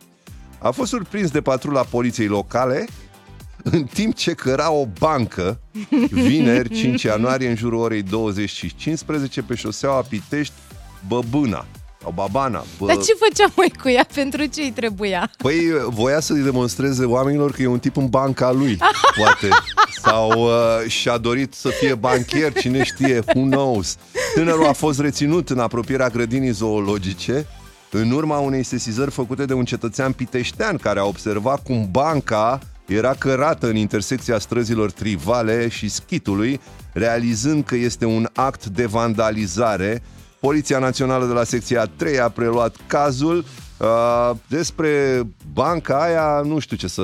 [0.59, 2.85] a fost surprins de patrula poliției locale
[3.71, 5.59] în timp ce căra o bancă
[6.11, 10.53] vineri 5 ianuarie în jurul orei 20 și 15 pe șoseaua Pitești
[11.07, 11.65] Băbâna
[12.01, 12.65] sau Babana.
[12.77, 12.85] Bă...
[12.85, 14.07] Dar ce făcea mai cu ea?
[14.13, 15.31] Pentru ce îi trebuia?
[15.37, 15.57] Păi
[15.87, 18.77] voia să-i demonstreze oamenilor că e un tip în banca lui,
[19.17, 19.47] poate.
[20.01, 23.97] Sau uh, și-a dorit să fie banchier, cine știe, who knows.
[24.35, 27.47] Tânărul a fost reținut în apropierea grădinii zoologice
[27.91, 33.13] în urma unei sesizări făcute de un cetățean piteștean care a observat cum banca era
[33.13, 36.59] cărată în intersecția străzilor Trivale și Schitului,
[36.93, 40.01] realizând că este un act de vandalizare.
[40.39, 43.45] Poliția Națională de la secția 3 a preluat cazul.
[43.79, 45.21] Uh, despre
[45.53, 47.03] banca aia, nu știu ce să,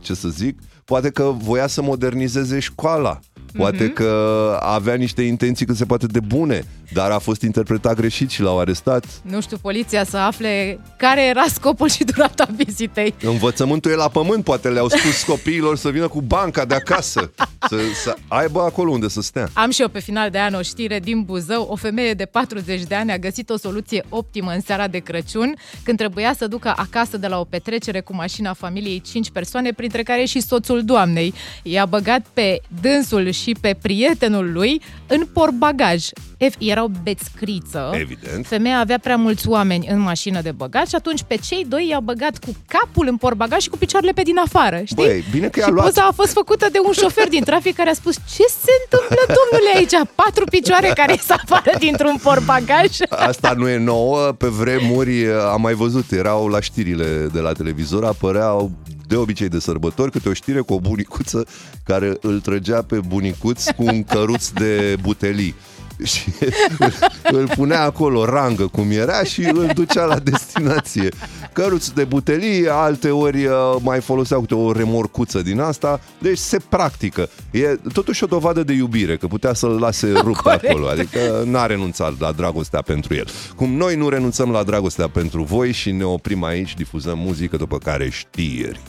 [0.00, 3.18] ce să zic, poate că voia să modernizeze școala.
[3.56, 3.92] Poate Mhm.
[3.92, 8.42] că avea niște intenții cât se poate de bune, dar a fost interpretat greșit și
[8.42, 9.04] l-au arestat.
[9.22, 13.14] Nu știu, poliția să afle care era scopul și durata vizitei.
[13.20, 17.32] Învățământul e la pământ, poate le-au spus copiilor să vină cu banca de acasă,
[17.68, 19.48] să, să aibă acolo unde să stea.
[19.52, 21.66] Am și eu pe final de an o știre din Buzău.
[21.70, 25.54] O femeie de 40 de ani a găsit o soluție optimă în seara de Crăciun,
[25.82, 30.02] când trebuia să ducă acasă de la o petrecere cu mașina familiei 5 persoane, printre
[30.02, 31.34] care și soțul doamnei.
[31.62, 36.08] I-a băgat pe dânsul și pe prietenul lui în portbagaj.
[36.36, 37.90] Ef, erau bețcriță.
[37.94, 38.46] Evident.
[38.46, 42.00] Femeia avea prea mulți oameni în mașină de băgat și atunci pe cei doi i-a
[42.00, 45.04] băgat cu capul în portbagaj și cu picioarele pe din afară, știi?
[45.04, 45.86] Băi, bine că i-a și luat.
[45.86, 49.34] poza a fost făcută de un șofer din trafic care a spus ce se întâmplă,
[49.38, 50.08] domnule, aici?
[50.14, 52.90] Patru picioare care să apară dintr-un portbagaj?
[53.08, 58.04] Asta nu e nouă, pe vremuri am mai văzut, erau la știrile de la televizor,
[58.04, 58.70] apăreau
[59.06, 61.46] de obicei de sărbători câte o știre cu o bunicuță
[61.84, 65.54] care îl trăgea pe bunicuț cu un căruț de butelii.
[66.12, 66.32] Și
[66.78, 66.92] îl,
[67.22, 71.08] îl punea acolo rangă cum era și îl ducea la destinație.
[71.52, 76.58] Căruț de butelii, alte ori uh, mai foloseau câte o remorcuță din asta, deci se
[76.68, 77.28] practică.
[77.50, 80.64] E totuși o dovadă de iubire, că putea să-l lase rupt Corect.
[80.68, 83.26] acolo, adică n-a renunțat la dragostea pentru el.
[83.56, 87.78] Cum noi nu renunțăm la dragostea pentru voi și ne oprim aici, difuzăm muzică, după
[87.78, 88.80] care știri.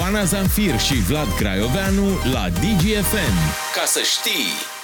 [0.00, 3.36] Oana Zanfir și Vlad Craioveanu la DGFM.
[3.74, 4.81] Ca să știi!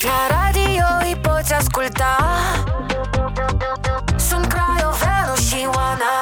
[0.00, 2.16] La radio îi poți asculta
[4.16, 6.14] Sunt Craioveanu și Oana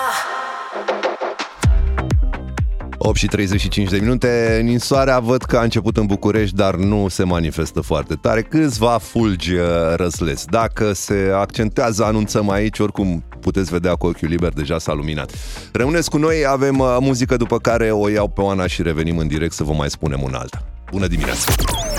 [2.99, 7.25] 8 și 35 de minute, ninsoarea văd că a început în București, dar nu se
[7.25, 8.43] manifestă foarte tare.
[8.43, 9.61] Câțiva fulgi uh,
[9.97, 10.45] răsles.
[10.45, 15.33] Dacă se accentuează, anunțăm aici, oricum puteți vedea cu ochiul liber, deja s-a luminat.
[15.73, 19.27] Rămâneți cu noi, avem uh, muzică după care o iau pe Oana și revenim în
[19.27, 20.63] direct să vă mai spunem un alta.
[20.91, 21.53] Bună dimineața!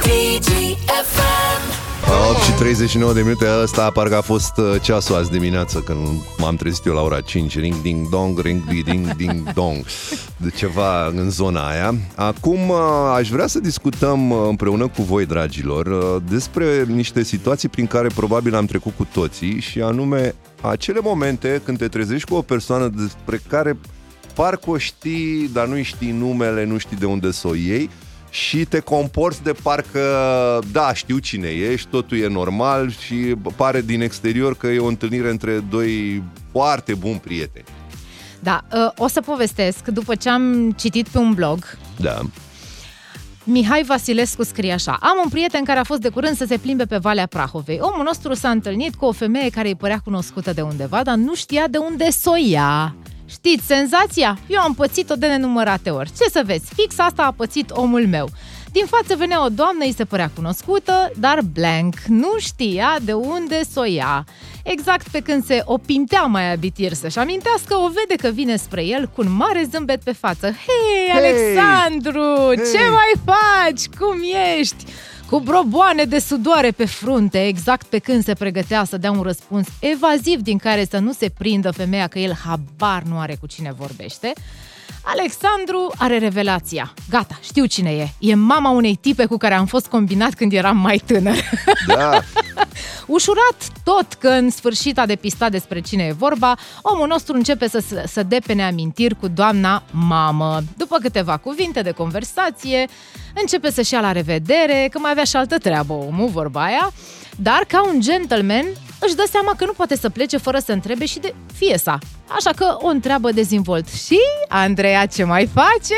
[0.07, 1.63] DGFM
[2.29, 6.55] 8 și 39 de minute, ăsta parcă a fost uh, ceasul azi dimineață când m-am
[6.55, 9.85] trezit eu la ora 5, ring ding dong, ring ding ding dong,
[10.37, 11.95] de ceva în zona aia.
[12.15, 12.77] Acum uh,
[13.15, 18.07] aș vrea să discutăm uh, împreună cu voi, dragilor, uh, despre niște situații prin care
[18.15, 22.87] probabil am trecut cu toții și anume acele momente când te trezești cu o persoană
[22.87, 23.77] despre care
[24.33, 27.89] parcă o știi, dar nu știi numele, nu știi de unde să o iei
[28.29, 30.01] și te comporți de parcă,
[30.71, 33.15] da, știu cine ești, totul e normal și
[33.55, 37.65] pare din exterior că e o întâlnire între doi foarte buni prieteni.
[38.39, 42.21] Da, uh, o să povestesc, după ce am citit pe un blog, Da.
[43.49, 46.85] Mihai Vasilescu scrie așa Am un prieten care a fost de curând să se plimbe
[46.85, 47.79] pe Valea Prahovei.
[47.81, 51.35] Omul nostru s-a întâlnit cu o femeie care îi părea cunoscută de undeva, dar nu
[51.35, 52.95] știa de unde să o ia.
[53.29, 54.37] Știți senzația?
[54.47, 56.11] Eu am pățit-o de nenumărate ori.
[56.17, 58.29] Ce să vezi, fix asta a pățit omul meu.
[58.71, 63.61] Din față venea o doamnă, îi se părea cunoscută, dar blank, nu știa de unde
[63.71, 64.25] să o ia.
[64.63, 68.85] Exact pe când se o pintea mai abitir să-și amintească, o vede că vine spre
[68.85, 70.45] el cu un mare zâmbet pe față.
[70.45, 71.17] Hei, Hei!
[71.17, 72.89] Alexandru, ce Hei!
[72.89, 73.87] mai faci?
[73.99, 74.19] Cum
[74.59, 74.85] ești?
[75.29, 79.67] Cu broboane de sudoare pe frunte, exact pe când se pregătea să dea un răspuns
[79.79, 83.71] evaziv din care să nu se prindă femeia că el habar nu are cu cine
[83.71, 84.33] vorbește,
[85.09, 86.93] Alexandru are revelația.
[87.09, 88.09] Gata, știu cine e.
[88.19, 91.49] E mama unei tipe cu care am fost combinat când eram mai tânăr.
[91.87, 92.19] Da.
[93.05, 97.83] Ușurat tot că în sfârșit a depistat despre cine e vorba, omul nostru începe să,
[98.07, 100.59] să depene amintiri cu doamna mamă.
[100.77, 102.87] După câteva cuvinte de conversație,
[103.41, 106.91] începe să-și ia la revedere, că mai avea și altă treabă omul, vorba aia,
[107.35, 108.65] dar ca un gentleman
[108.99, 111.97] își dă seama că nu poate să plece fără să întrebe și de fie sa.
[112.27, 113.87] Așa că o întreabă dezvolt.
[113.87, 115.95] Și, Andreea, ce mai face?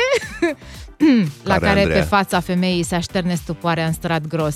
[1.42, 2.02] la Care care Andreea?
[2.02, 4.54] pe fața femeii se așterne stupoarea în strat gros.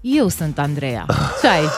[0.00, 1.06] Eu sunt Andreea.
[1.40, 1.64] Ce ai?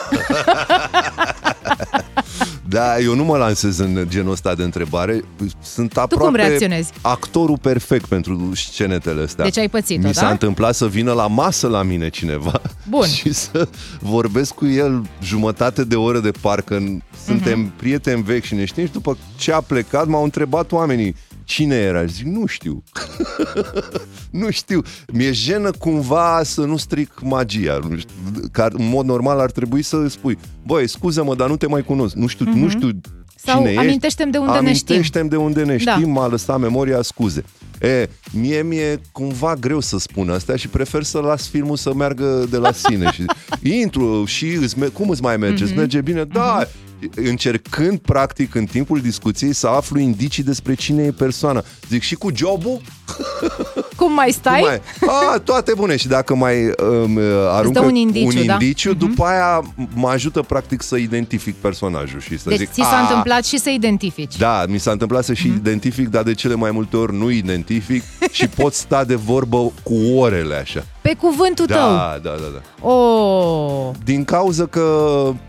[2.69, 5.23] Da, eu nu mă lansez în genul ăsta de întrebare.
[5.61, 6.91] Sunt cum aproape reacționezi?
[7.01, 9.43] actorul perfect pentru scenetele astea.
[9.43, 10.29] Deci ai pățit-o, Mi s-a da?
[10.29, 13.07] întâmplat să vină la masă la mine cineva Bun.
[13.17, 13.67] și să
[13.99, 16.81] vorbesc cu el jumătate de oră de parcă
[17.25, 17.73] suntem Mhm.
[17.75, 21.15] prieteni vechi și ne știm și după ce a plecat m-au întrebat oamenii
[21.47, 22.83] cine era și zic nu știu.
[24.41, 24.81] nu știu.
[25.13, 27.79] Mi-e jenă cumva să nu stric magia.
[27.89, 28.13] Nu știu,
[28.51, 31.83] Că ar- în mod normal ar trebui să spui băi, scuză-mă, dar nu te mai
[31.83, 32.15] cunosc.
[32.15, 33.01] Nu știu, nu știu Mhm.
[33.35, 33.81] Sau cine ești.
[33.81, 34.93] amintește-mi de unde ne știm.
[34.95, 35.91] Amintește-mi de unde ne Da.
[35.95, 37.43] știm, m-a lăsat memoria, scuze.
[37.81, 42.45] E, mie mi-e cumva greu să spun astea și prefer să las filmul să meargă
[42.49, 43.11] de la sine.
[43.13, 43.25] și
[43.81, 45.53] intru și îți, me- cum îți mai merge?
[45.55, 45.63] Mhm.
[45.63, 46.23] Îți merge bine?
[46.23, 46.67] Da!
[47.15, 51.63] Încercând, practic, în timpul discuției să aflu indicii despre cine e persoana.
[51.89, 52.81] Zic, și cu jobul?
[53.95, 54.59] Cum mai stai?
[54.59, 54.81] Cum mai?
[55.33, 55.95] A, toate bune.
[55.95, 57.17] Și dacă mai um,
[57.49, 58.53] aruncă dă un indiciu, un da.
[58.53, 62.97] indiciu după aia mă ajută, practic, să identific personajul și să Deci zic, ți s-a
[62.97, 64.37] "A, întâmplat și să identifici.
[64.37, 68.03] da, mi s-a întâmplat să și identific, dar de cele mai multe ori nu identific
[68.31, 70.85] și pot sta de vorbă cu orele așa.
[71.01, 71.75] Pe cuvântul tău.
[71.77, 72.87] Da, da, da, da.
[72.87, 73.89] Oh.
[74.03, 74.81] Din cauza că
[75.33, 75.39] m,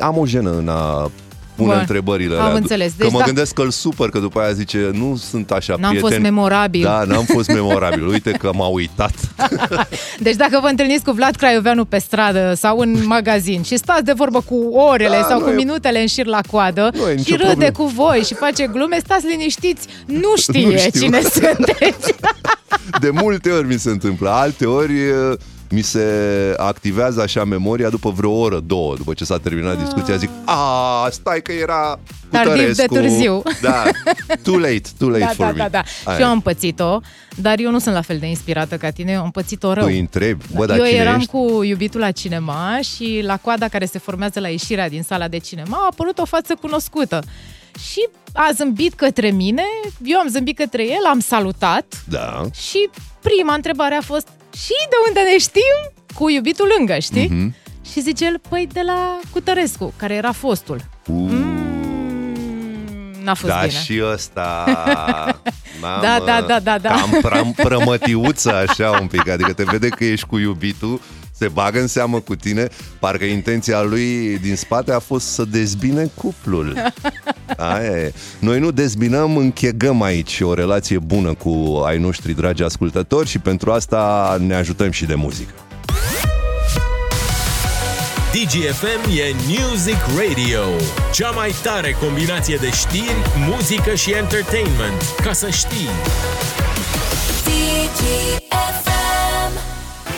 [0.00, 1.10] am o jenă în a
[1.56, 2.56] pune Bun, întrebările am alea.
[2.56, 2.88] înțeles.
[2.88, 5.74] Că Deci mă da- gândesc că îl supăr, că după aia zice, nu sunt așa
[5.78, 6.22] N-am fost prieten.
[6.34, 6.82] memorabil.
[6.82, 8.06] Da, n-am fost memorabil.
[8.06, 9.12] Uite că m-a uitat.
[10.26, 14.12] Deci dacă vă întâlniți cu Vlad Craioveanu pe stradă sau în magazin și stați de
[14.12, 17.10] vorbă cu orele Da, sau nu cu e- minutele în șir la coadă Nu e
[17.10, 17.72] și nicio râde problemă.
[17.76, 21.00] cu voi și face glume, stați liniștiți, nu știe Nu știu.
[21.00, 22.14] cine sunteți.
[23.00, 24.30] De multe ori mi se întâmplă.
[24.30, 25.12] Alte ori e,
[25.70, 26.04] mi se
[26.56, 31.42] activează așa memoria după vreo oră, două, după ce s-a terminat discuția, zic, a, stai
[31.42, 31.98] că era
[32.30, 33.42] cu Tardiv de Tărescu." târziu.
[33.60, 33.82] Da,
[34.42, 35.58] too late, too late da, for da, me.
[35.58, 35.82] da, da.
[36.04, 36.30] Aia Și eu e.
[36.30, 37.00] am pățit-o,
[37.36, 39.82] dar eu nu sunt la fel de inspirată ca tine, eu am pățit-o rău.
[39.82, 41.30] Tu îi întrebi, bă, dar eu cine eram ești?
[41.30, 45.38] cu iubitul la cinema și la coada care se formează la ieșirea din sala de
[45.38, 47.22] cinema a apărut o față cunoscută.
[47.90, 49.62] Și a zâmbit către mine,
[50.04, 52.42] eu am zâmbit către el, am salutat Da.
[52.68, 52.88] și
[53.22, 54.28] prima întrebare a fost
[54.62, 55.92] și de unde ne știm?
[56.14, 57.28] Cu iubitul lângă, știi?
[57.28, 57.54] Mhm.
[57.92, 60.80] Și zice el, păi de la Cutărescu, care era fostul.
[61.06, 61.30] Uh,
[63.22, 63.80] N-a fost da, bine.
[63.80, 64.64] și ăsta...
[65.80, 66.88] Mamă, Da, da, da, da, da.
[66.90, 71.00] Cam pram, prămătiuță așa un pic, adică te vede că ești cu iubitul,
[71.38, 72.68] se bagă în seamă cu tine,
[72.98, 76.76] parcă intenția lui din spate a fost să dezbine cuplul.
[77.56, 78.12] Aia e.
[78.38, 83.72] Noi nu dezbinăm, închegăm aici o relație bună cu ai noștri dragi ascultători și pentru
[83.72, 85.52] asta ne ajutăm și de muzică.
[88.32, 90.60] DGFM e Music Radio,
[91.12, 95.02] cea mai tare combinație de știri, muzică și entertainment.
[95.22, 95.88] Ca să știi!
[97.44, 99.05] DGFM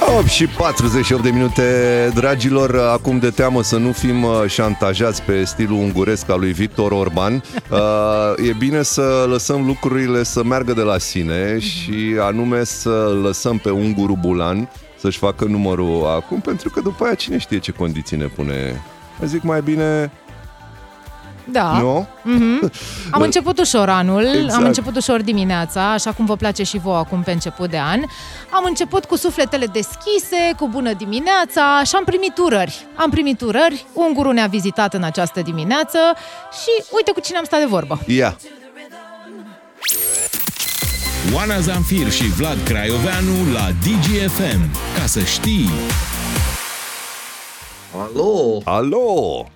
[0.00, 5.44] 8 și 48 de minute, dragilor, acum de teamă să nu fim uh, șantajați pe
[5.44, 10.82] stilul unguresc al lui Victor Orban, uh, e bine să lăsăm lucrurile să meargă de
[10.82, 16.80] la sine și anume să lăsăm pe ungurul Bulan să-și facă numărul acum, pentru că
[16.80, 18.82] după aia cine știe ce condiții ne pune.
[19.24, 20.12] Zic mai bine,
[21.50, 21.78] Da.
[21.78, 22.06] nu?
[22.22, 22.72] Mhm.
[23.10, 24.52] Am început ușor anul, Exact.
[24.52, 28.00] am început ușor dimineața, așa cum vă place și vouă acum pe început de an.
[28.50, 32.86] Am început cu sufletele deschise, cu bună dimineața și am primit urări.
[32.94, 35.98] Am primit urări, ungurul ne-a vizitat în această dimineață
[36.62, 38.00] și uite cu cine am stat de vorbă.
[38.06, 38.36] Ia!
[41.34, 44.70] Oana Zamfir și Vlad Craioveanu la DGFM.
[44.98, 45.70] Ca să știi!
[47.96, 48.60] Alo!
[48.64, 49.46] Alo!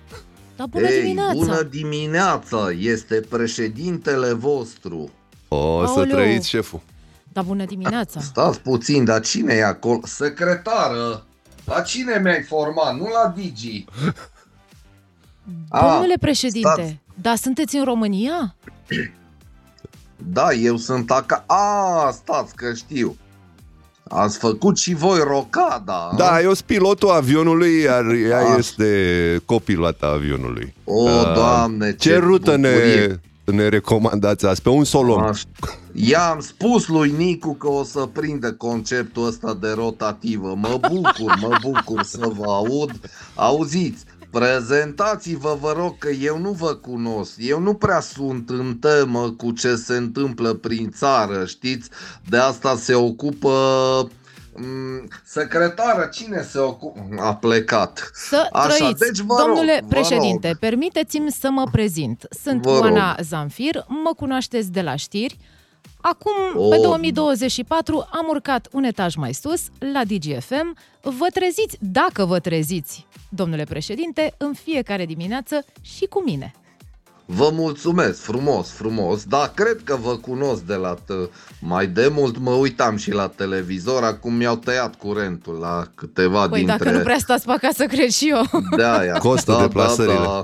[0.55, 1.33] Da, bună Ei, dimineața!
[1.33, 2.69] bună dimineața!
[2.79, 5.11] Este președintele vostru.
[5.47, 6.13] O să Aoleu.
[6.15, 6.81] trăiți, șeful.
[7.33, 8.19] Da, bună dimineața!
[8.31, 9.99] Stați puțin, dar cine e acolo?
[10.03, 11.25] Secretară!
[11.65, 12.95] La cine mi-ai format?
[12.95, 13.85] Nu la Digi.
[15.81, 16.99] Domnule președinte, stați.
[17.21, 18.55] da, sunteți în România?
[20.15, 21.43] Da, eu sunt aca...
[21.47, 23.17] A, stați că știu.
[24.15, 26.11] Ați făcut și voi rocada.
[26.17, 28.55] Da, eu sunt pilotul avionului, iar ea Ah.
[28.57, 30.73] este copilota avionului.
[30.83, 33.19] O, Uh, Doamne, Ce ce rută ne, bucurie.
[33.45, 34.61] ne recomandați azi?
[34.61, 35.23] Pe un solon.
[35.23, 35.41] Aș...
[35.95, 40.53] I-am spus lui Nicu că o să prindă conceptul ăsta de rotativă.
[40.57, 42.91] Mă bucur, mă bucur să vă aud.
[43.35, 44.03] Auziți,
[44.33, 47.33] prezentați-vă, vă rog, că eu nu vă cunosc.
[47.37, 51.89] Eu nu prea sunt în temă cu ce se întâmplă prin țară, știți?
[52.29, 53.49] De asta se ocupă
[54.55, 56.99] mm, secretară, cine se ocupă?
[57.19, 58.11] A plecat.
[58.13, 58.99] Să Așa, trăiți.
[58.99, 60.57] deci vă Domnule rog, vă președinte, rog.
[60.57, 62.25] permiteți-mi să mă prezint.
[62.43, 62.81] Sunt Vă rog.
[62.81, 65.37] Oana Zamfir, mă cunoașteți de la știri.
[66.05, 66.33] Acum,
[66.69, 66.81] pe Oh.
[66.81, 69.61] 2024, am urcat un etaj mai sus,
[69.93, 70.75] la DGFM.
[71.01, 76.51] Vă treziți, dacă vă treziți, domnule președinte, în fiecare dimineață și cu mine.
[77.25, 81.29] Vă mulțumesc, frumos, frumos, dar cred că vă cunosc de la t-
[81.61, 86.57] mai de mult mă uitam și la televizor, acum mi-au tăiat curentul la câteva Păi
[86.59, 86.77] dintre...
[86.77, 88.41] dacă nu prea stați pe acasă, cred și eu.
[88.75, 89.17] De aia.
[89.17, 90.13] Costă deplasările.
[90.13, 90.41] Da, da,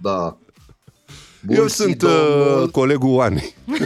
[0.00, 0.36] da.
[1.46, 3.54] Bun, Eu și sunt domnul- uh, colegul Oanei.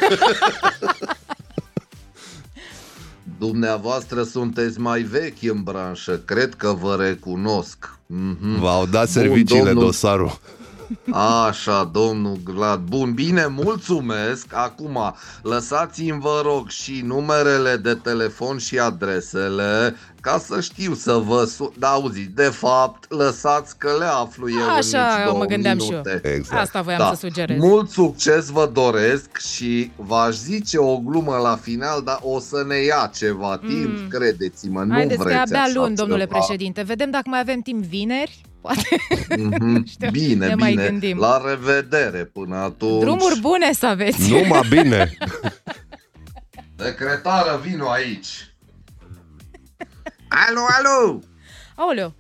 [3.39, 7.99] Dumneavoastră sunteți mai vechi în branșă, cred că vă recunosc.
[8.07, 8.61] Mhm.
[8.61, 10.39] V-au dat Bun, serviciile, domnul- dosarul.
[11.47, 12.81] Așa, domnul Glad.
[12.81, 14.47] Bun, bine, mulțumesc.
[14.55, 21.45] Acum, lăsați-mi, vă rog, și numerele de telefon și adresele ca să știu să vă
[21.45, 21.71] sun.
[21.79, 25.79] Da, auzi, de fapt, lăsați că le aflu eu în Așa nici două mă gândeam
[25.79, 26.21] și minute.
[26.25, 26.33] eu.
[26.33, 26.61] Exact.
[26.61, 27.09] Asta voiam Da.
[27.09, 27.59] să sugerez.
[27.59, 32.77] Mult succes vă doresc și v-aș zice o glumă la final, dar o să ne
[32.77, 34.09] ia ceva timp, Mm.
[34.09, 36.39] credeți-mă, nu Haideți că e vreți abia așa luni, domnule ceva.
[36.39, 36.83] președinte.
[36.83, 38.41] Vedem dacă mai avem timp vineri.
[38.61, 38.97] Poate
[39.37, 39.85] Mhm.
[39.91, 40.87] Știu, Bine, ne mai bine.
[40.87, 41.19] gândim.
[41.19, 43.01] La revedere până atunci.
[43.01, 44.31] drumuri bune să aveți.
[44.31, 45.17] Numai bine.
[46.79, 48.29] Secretară, vino aici.
[50.29, 51.21] Alo, alo!
[51.75, 52.15] Aoleu,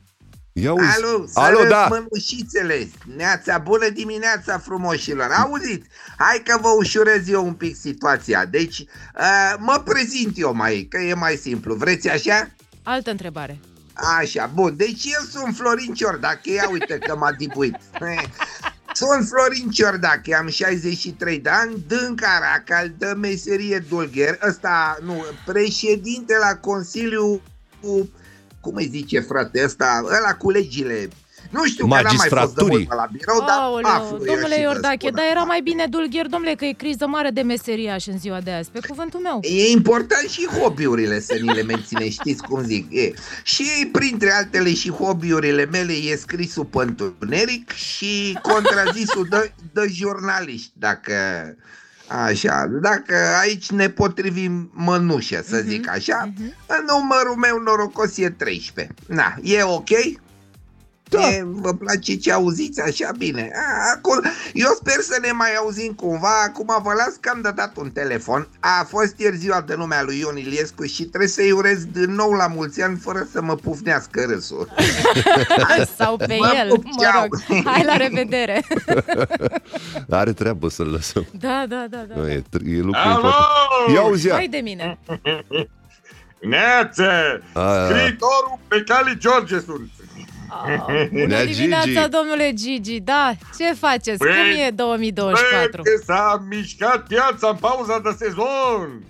[0.53, 0.97] Ia uzi.
[0.97, 1.86] Alo, Alo, salut, da.
[1.91, 2.88] mănușițele!
[3.16, 5.30] Neața, bună dimineața, frumoșilor!
[5.30, 8.45] Auziți, hai că vă ușurez eu un pic situația.
[8.45, 11.74] Deci, uh, mă prezint eu mai, că e mai simplu.
[11.74, 12.51] Vreți așa?
[12.82, 13.59] altă întrebare.
[13.93, 14.76] Așa, bun.
[14.76, 17.76] Deci eu sunt Florin Ciordache, ia uite că m-a dibuit.
[18.95, 26.36] Sunt Florin Ciordache, am 63 de ani, dâncara cal de meserie dulgher, ăsta, nu, președinte
[26.36, 27.43] la Consiliu
[27.80, 28.11] cu,
[28.61, 31.09] cum îi zice frate, ăsta, ăla cu legile.
[31.51, 34.24] Nu știu, că n-am mai fost de mult pe la birou, dar Aoleu, aflu eu
[34.24, 35.14] domnule și vă Iordache, spun.
[35.14, 38.51] dar era mai bine dulgher, domnule, că e criză mare de meseriaș în ziua de
[38.51, 39.38] azi, pe cuvântul meu.
[39.42, 42.86] E important și hobby-urile să ni le menține, știți cum zic.
[42.92, 43.12] E.
[43.42, 50.72] Și printre altele și hobby-urile mele e scrisul pe întuneric și contrazisul de, de jurnaliști,
[50.72, 51.12] dacă...
[52.26, 56.32] Așa, dacă aici ne potrivim mănușă, să zic așa,
[56.86, 58.94] numărul meu norocos e 13.
[59.07, 59.88] Na, e ok?
[61.11, 61.28] Da.
[61.28, 63.50] E, vă place ce auziți așa bine?
[63.54, 64.20] A, acum,
[64.52, 66.42] eu sper să ne mai auzim cumva.
[66.46, 68.48] Acum vă las că am de dat un telefon.
[68.61, 72.30] A fost ieri ziua de lumea lui Ion Iliescu și trebuie să-i urez din nou
[72.32, 74.68] la mulți ani fără să mă pufnească râsul.
[75.98, 77.20] Sau pe Mă el, pup, mă ceau.
[77.22, 77.40] rog.
[77.72, 78.64] Hai la revedere.
[80.11, 81.26] Are treabă să-l lăsăm.
[81.38, 82.14] Da, da, da, da.
[82.20, 83.11] Nu, E, e lucru Alo!
[83.14, 83.94] important.
[83.94, 84.34] Ia uzi, ia.
[84.34, 84.98] Hai de mine.
[86.40, 87.11] Neață!
[87.52, 87.86] A.
[87.88, 89.90] Scriitorul pe Cali George sunt.
[91.11, 92.09] Bună Nea dimineața, Gigi.
[92.09, 93.01] domnule Gigi.
[93.01, 94.18] Da, ce faceți?
[94.18, 95.82] Băi, Cum e 2024?
[95.82, 99.03] Băi, că s-a mișcat piața în pauza de sezon.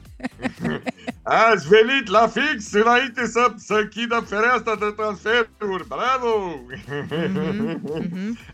[1.22, 5.86] Ați venit la fix înainte să, să închidă fereastra de transferuri.
[5.88, 6.60] Bravo!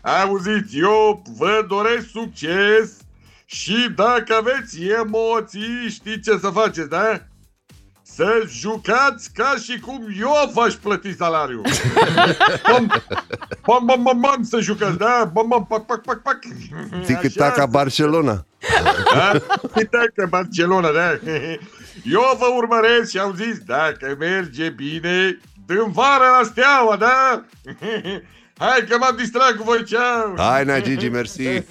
[0.01, 2.97] Auziți, eu vă doresc succes
[3.45, 7.21] și dacă aveți emoții, știți ce să faceți, da?
[8.17, 11.61] Să jucați ca și cum eu v-aș plăti salariul.
[12.71, 12.87] Bam,
[13.65, 15.29] bam, bam, bam, bam, să jucați, da?
[15.33, 16.39] Bam, bam, pac, pac, pac, pac.
[17.05, 18.45] Tic-tac Așa, Barcelona.
[19.13, 19.31] da?
[19.75, 21.11] Tic-tac Barcelona, da?
[22.03, 27.45] Eu vă urmăresc și am zis, dacă merge bine, dăm vară la steaua, da?
[28.57, 30.33] Hai că m-am distrat cu voi, ceau!
[30.37, 31.47] Hai, Nea Gigi, mersi.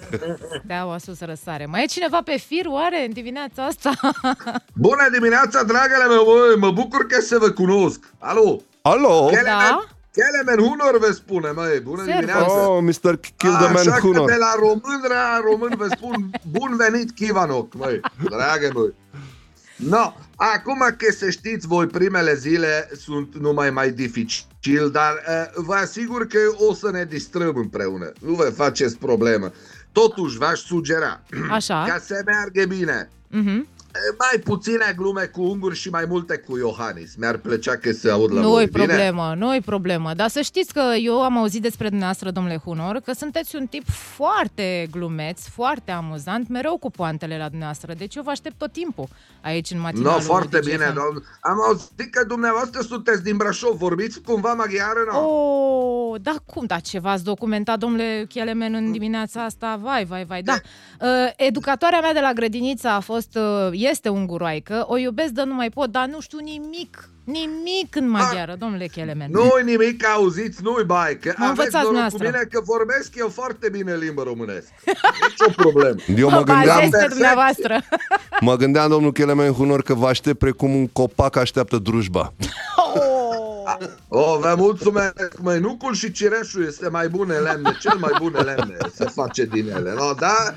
[0.65, 1.67] Steaua sus răsare.
[1.67, 3.91] Mai e cineva pe fir, oare, în dimineața asta?
[4.87, 8.01] Bună dimineața, dragele meu, băi, mă bucur că să vă cunosc.
[8.19, 8.61] Alo?
[8.83, 9.31] Alo?
[9.45, 9.87] Da?
[10.17, 12.15] Kelemen Hunor vă spune, măi, bună Servus.
[12.21, 12.69] dimineața.
[12.69, 13.19] Oh, Mr.
[13.37, 14.29] Kill the Așa Man că Hunor.
[14.31, 18.95] de la român la român vă spun bun venit Kivanoc, măi, dragă măi.
[19.77, 25.75] No, acum că să știți voi, primele zile sunt numai mai dificil, dar uh, vă
[25.75, 28.13] asigur că o să ne distrăm împreună.
[28.21, 29.53] Nu vă faceți problemă.
[29.93, 31.85] Totuși, v-aș sugera, Așa.
[31.89, 33.69] ca să meargă bine, Mhm.
[34.19, 37.15] Mai puține glume cu unguri și mai multe cu Iohannis.
[37.17, 38.85] Mi-ar plăcea că se aud la Nu voi, e bine?
[38.87, 40.15] problemă, nu e problemă.
[40.15, 43.85] Dar să știți că eu am auzit despre dumneavoastră, domnule Hunor, că sunteți un tip
[43.89, 47.93] foarte glumeț, foarte amuzant, mereu cu poantele la dumneavoastră.
[47.99, 49.09] Deci eu vă aștept tot timpul
[49.43, 50.71] aici în No, matinalul foarte DGFM.
[50.71, 51.23] bine, domn.
[51.41, 53.77] Am auzit că dumneavoastră sunteți din Brașov.
[53.77, 55.19] Vorbiți cumva maghiară, nu?
[55.19, 59.79] Oh, da cum, da ce v-ați documentat, domnule Chelemen, în dimineața asta?
[59.83, 60.55] Vai, vai, vai, da.
[61.01, 65.55] Uh, educatoarea mea de la grădiniță a fost, uh, este unguroaică, o iubesc de nu
[65.55, 69.29] mai pot, dar nu știu nimic, nimic în maghiară, domnule Chelemen.
[69.31, 72.25] Nu-i nimic, auziți, nu-i bai, că Mă aveți învățați noroc cu noastră.
[72.25, 74.67] mine că vorbesc eu foarte bine limba românesc.
[74.85, 75.97] Nici o problemă.
[76.23, 77.81] Eu mă gândeam, bazez pe dumneavoastră.
[78.41, 82.33] mă gândeam, domnul Chelemen Hunor, că vă aștept precum un copac așteaptă drujba.
[84.09, 88.77] Oh, vă mulțumesc, măi, nucul și cireșul este mai bune lemne, cel mai bune lemne
[88.95, 90.13] se face din ele, no?
[90.13, 90.55] Dar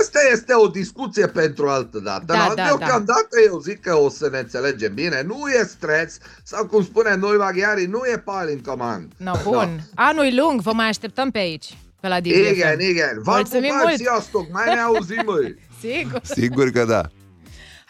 [0.00, 2.24] asta este o discuție pentru altă dată.
[2.26, 2.54] Da, no?
[2.54, 6.84] da, Deocamdată eu zic că o să ne înțelegem bine, nu e stres, sau cum
[6.84, 9.12] spune noi maghiarii, nu e pal în comand.
[9.16, 9.80] No, bun.
[9.94, 12.52] Anul e lung, vă mai așteptăm pe aici, pe la DGFM.
[12.52, 13.96] Igen, igen, v-am Mulțumim pupat mult.
[13.96, 15.56] sziasztok, mai ne auzim, măi.
[15.82, 16.20] Sigur.
[16.22, 17.00] Sigur că da.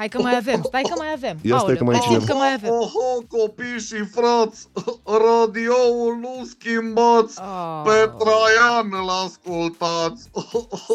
[0.03, 1.39] Hai că mai avem, stai că mai avem.
[1.43, 2.33] Ia stai că mai e presimt cineva.
[2.33, 2.71] că mai avem.
[2.71, 4.69] Oho, copii și frați,
[5.05, 7.83] radioul nu schimbați, Oh.
[7.85, 10.31] pe Traian îl ascultați.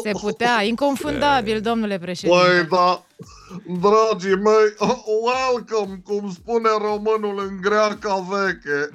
[0.02, 2.66] Se putea, inconfundabil, domnule Păi președinte.
[2.70, 3.02] da,
[3.80, 4.74] dragii mei,
[5.26, 8.90] welcome, cum spune românul în greaca veche.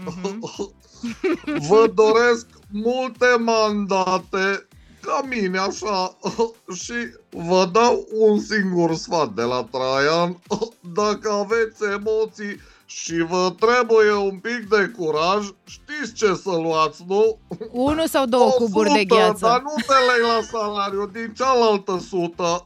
[1.69, 4.67] Vă doresc multe mandate,
[5.05, 6.17] ca mine așa,
[6.83, 6.93] și
[7.29, 10.39] vă dau un singur sfat de la Traian.
[10.99, 17.39] Dacă aveți emoții și vă trebuie un pic de curaj, știți ce să luați, nu?
[17.71, 19.45] Unu sau două O cuburi de sută, gheață.
[19.45, 22.65] Dar nu te lei la salariu, din cealaltă sută.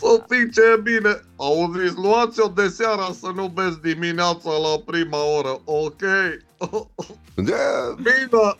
[0.00, 1.22] Să fii ce bine.
[1.36, 6.02] Auziți, luați-o de seara să nu beți dimineața la prima oră, ok?
[7.34, 7.54] De...
[7.96, 8.56] Bine,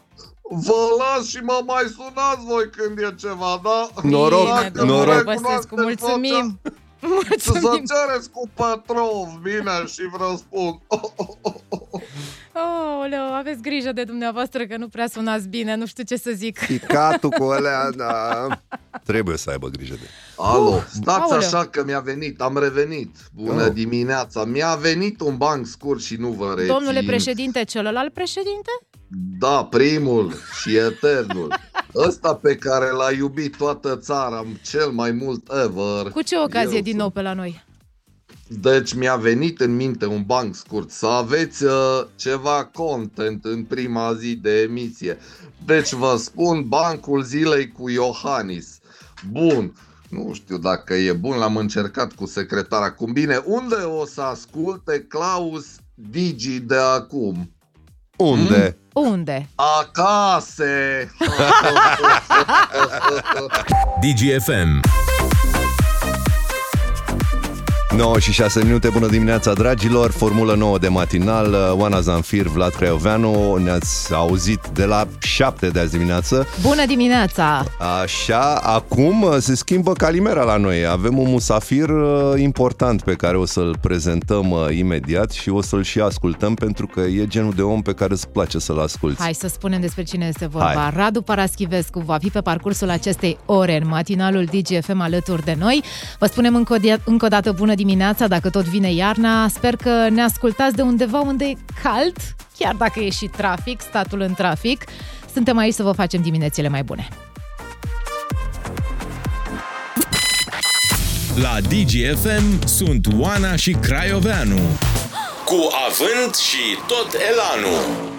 [0.51, 3.89] vă las și mă mai sunați voi când e ceva, da?
[4.03, 5.15] Noroc, Dacă nu noroc.
[5.15, 6.61] recunoașteți Băsescu, mulțumim.
[7.01, 7.85] vocea, Să Mulțumim.
[7.85, 10.79] cereți cu Petrov, bine, și vă răspund.
[12.61, 16.59] Oh, aveți grijă de dumneavoastră că nu prea sunați bine, nu știu ce să zic.
[16.67, 18.47] Picatul cu alea, da.
[19.05, 21.37] Trebuie să aibă grijă de Alo, stați Aoleu.
[21.39, 23.17] așa că mi-a venit, am revenit.
[23.35, 23.73] Bună Oh.
[23.73, 26.73] dimineața, mi-a venit un banc scurt și nu vă rețin.
[26.73, 28.71] Domnule președinte, celălalt președinte?
[29.39, 31.55] Da, primul și eternul.
[31.95, 36.11] Ăsta pe care l-a iubit toată țara cel mai mult ever.
[36.13, 37.67] Cu ce ocazie Eu din nou pe la noi?
[38.49, 41.73] Deci mi-a venit în minte un banc scurt, să aveți uh,
[42.17, 45.19] ceva content în prima zi de emisie.
[45.65, 48.79] Deci vă spun bancul zilei cu Iohannis.
[49.31, 49.73] Bun,
[50.09, 53.43] nu știu dacă e bun, l-am încercat cu secretara cum bine.
[53.45, 57.53] Unde o să asculte Claus Digi de acum?
[58.17, 58.77] Unde?
[58.99, 59.49] Unde?
[59.55, 60.65] Acasă!
[64.01, 64.81] DGFM
[67.97, 73.57] 9 și 6 minute, bună dimineața dragilor, Formulă 9 de matinal, Oana Zanfir, Vlad Craioveanu,
[73.57, 76.47] ne-ați auzit de la 7 de azi dimineață.
[76.63, 77.65] Bună dimineața!
[78.03, 80.87] Așa, acum uh, se schimbă calimera la noi.
[80.87, 85.83] Avem un musafir uh, important pe care o să-l prezentăm uh, imediat și o să-l
[85.83, 89.21] și ascultăm pentru că e genul de om pe care îți place să-l asculti.
[89.21, 90.73] Hai să spunem despre cine este vorba.
[90.75, 90.93] Hai.
[90.95, 95.83] Radu Paraschivescu va fi pe parcursul acestei ore în matinalul DGFM alături de noi.
[96.19, 99.49] Vă spunem încă o, dia- încă o dată bună dimineața, dacă tot vine iarna.
[99.49, 102.17] Sper că ne ascultați de undeva unde e cald,
[102.59, 104.85] chiar dacă e și trafic, statul în trafic.
[105.33, 107.09] Suntem aici să vă facem diminețile mai bune.
[111.35, 114.59] La DGFM sunt Oana și Craioveanu
[115.45, 118.17] Cu avânt și tot elanul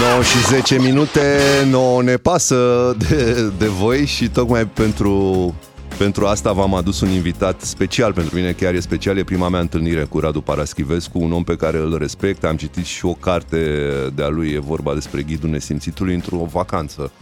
[0.00, 1.40] 9 și 10 minute,
[1.70, 5.54] nouă ne pasă de, de voi și tocmai pentru,
[5.98, 9.60] pentru asta v-am adus un invitat special pentru mine, chiar e special, e prima mea
[9.60, 13.86] întâlnire cu Radu Paraschivescu, un om pe care îl respect, am citit și o carte
[14.14, 17.12] de-a lui, e vorba despre ghidul nesimțitului într-o vacanță.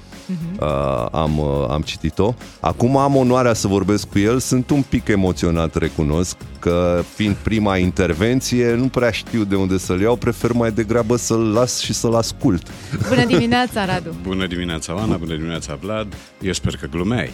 [0.60, 2.34] Uh, am, uh, am citit-o.
[2.60, 4.38] Acum am onoarea să vorbesc cu el.
[4.38, 10.00] Sunt un pic emoționat, recunosc, că fiind prima intervenție, nu prea știu de unde să-l
[10.00, 12.66] iau, prefer mai degrabă să-l las și să-l ascult.
[13.08, 14.14] Bună dimineața, Radu!
[14.22, 16.14] Bună dimineața, Oana, bună dimineața, Vlad.
[16.40, 17.30] Eu sper că glumeai.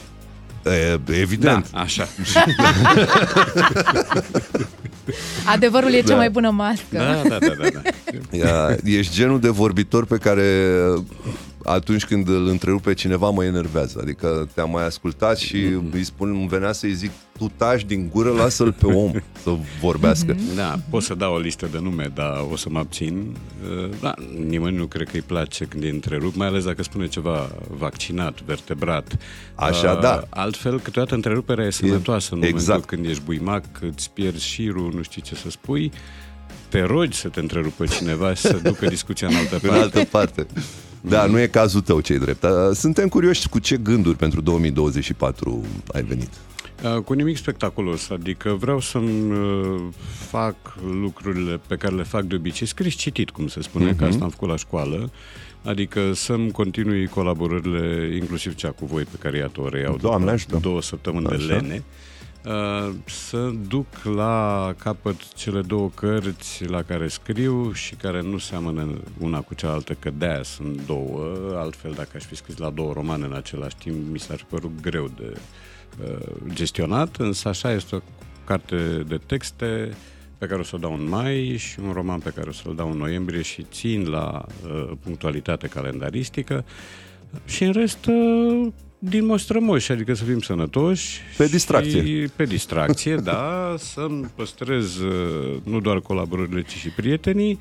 [0.67, 1.71] E, evident.
[1.71, 2.09] Da, așa.
[5.47, 6.15] Adevărul e cea Da.
[6.15, 6.85] mai bună mască.
[6.91, 7.69] Da, da, da, da.
[7.73, 7.81] da.
[8.37, 10.69] Ia, Ești genul de vorbitor pe care
[11.65, 13.99] atunci când îl întrerupe cineva mă enervează.
[14.03, 15.57] Adică te-am mai ascultat și
[15.93, 20.37] îi spun, îmi venea să-i zic, tu taci din gură, lasă-l pe om să vorbească.
[20.57, 23.37] Da, pot să dau o listă de nume, dar o să mă abțin.
[23.83, 24.15] Uh, Da,
[24.49, 28.43] nimeni nu cred că îi place când e întrerupt, mai ales dacă spune ceva vaccinat,
[28.43, 29.17] vertebrat.
[29.55, 30.23] Așa, Uh, da.
[30.29, 32.67] Altfel, câteodată întreruperea e sănătoasă în exact.
[32.67, 35.93] momentul când ești buimac, îți pierzi șirul, nu știi ce să spui,
[36.69, 39.79] te rogi să te întrerupă cineva și să ducă discuția în altă În parte.
[39.83, 40.47] altă parte.
[41.05, 42.43] Da, nu e cazul tău cei drept.
[42.43, 46.29] Uh, Suntem curioși cu ce gânduri pentru 2024 ai venit.
[46.85, 49.81] Uh, Cu nimic spectaculos, adică vreau să-mi uh,
[50.31, 50.55] fac
[51.01, 53.97] lucrurile pe care le fac de obicei, scris citit, cum se spune, Mhm.
[53.97, 55.11] că asta am făcut la școală,
[55.65, 60.33] adică să-mi continui colaborările, inclusiv cea cu voi pe care iată o reiau Doamne după
[60.35, 60.57] ajută.
[60.57, 61.45] două săptămâni de Așa.
[61.47, 61.83] lene.
[62.47, 69.01] Uh, să duc la capăt cele două cărți la care scriu și care nu seamănă
[69.19, 73.25] una cu cealaltă, că de-aia sunt două, altfel dacă aș fi scris la două romane
[73.25, 75.37] în același timp, mi s-ar fi părut greu de
[76.05, 78.01] uh, gestionat, însă așa este o
[78.45, 79.97] carte de texte
[80.39, 82.75] pe care o să o dau în mai și un roman pe care o să-l
[82.75, 86.65] dau în noiembrie și țin la uh, punctualitate calendaristică.
[87.45, 88.73] Și în rest uh,
[89.05, 91.21] din mostrămoși, adică să fim sănătoși.
[91.37, 92.05] Pe distracție.
[92.05, 97.59] Și pe distracție, da, să-mi păstrez uh, nu doar colaborările, ci și prietenii.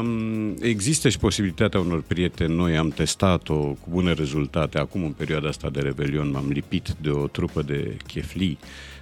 [0.00, 4.78] Um, există și posibilitatea unor prieteni noi, am testat-o cu bune rezultate.
[4.78, 8.97] Acum, în perioada asta de revelion, m-am lipit de o trupă de cheflii uh,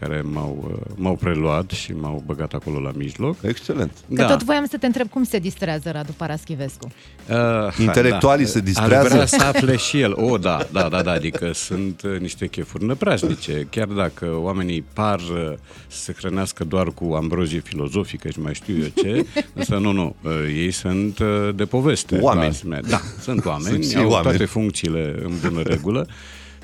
[0.00, 3.36] care m-au, uh, m-au preluat și m-au băgat acolo la mijloc.
[3.42, 3.92] Excelent.
[4.14, 6.92] Că tot voiam să te întreb cum se distrează Radu Paraschivescu.
[7.30, 8.94] Uh, Intelectualii se distrează?
[9.06, 10.12] Ar vrea să afle și el.
[10.16, 13.66] O, da, da, da, da, adică sunt uh, niște chefuri năprașnice.
[13.70, 15.52] Chiar dacă oamenii par uh,
[15.86, 20.16] să se hrănească doar cu ambrozie filozofică și mai știu eu ce, însă nu, nu,
[20.22, 22.18] uh, ei sunt uh, de poveste.
[22.20, 22.44] Oameni.
[22.46, 22.82] la asemenea.
[22.88, 24.36] Da, sunt oameni, Sunt și au oameni.
[24.36, 26.06] toate funcțiile în bună regulă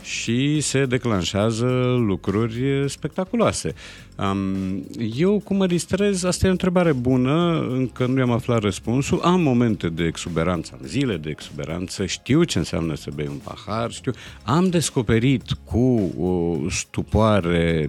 [0.09, 1.67] și se declanșează
[1.99, 3.75] lucruri spectaculoase.
[4.21, 4.85] Um,
[5.17, 9.21] eu cum mă distrez, asta e o întrebare bună, încă nu i-am aflat răspunsul.
[9.23, 13.91] Am momente de exuberanță, am zile de exuberanță, știu ce înseamnă să bei un pahar,
[13.91, 14.13] știu.
[14.43, 17.89] Am descoperit cu o stupoare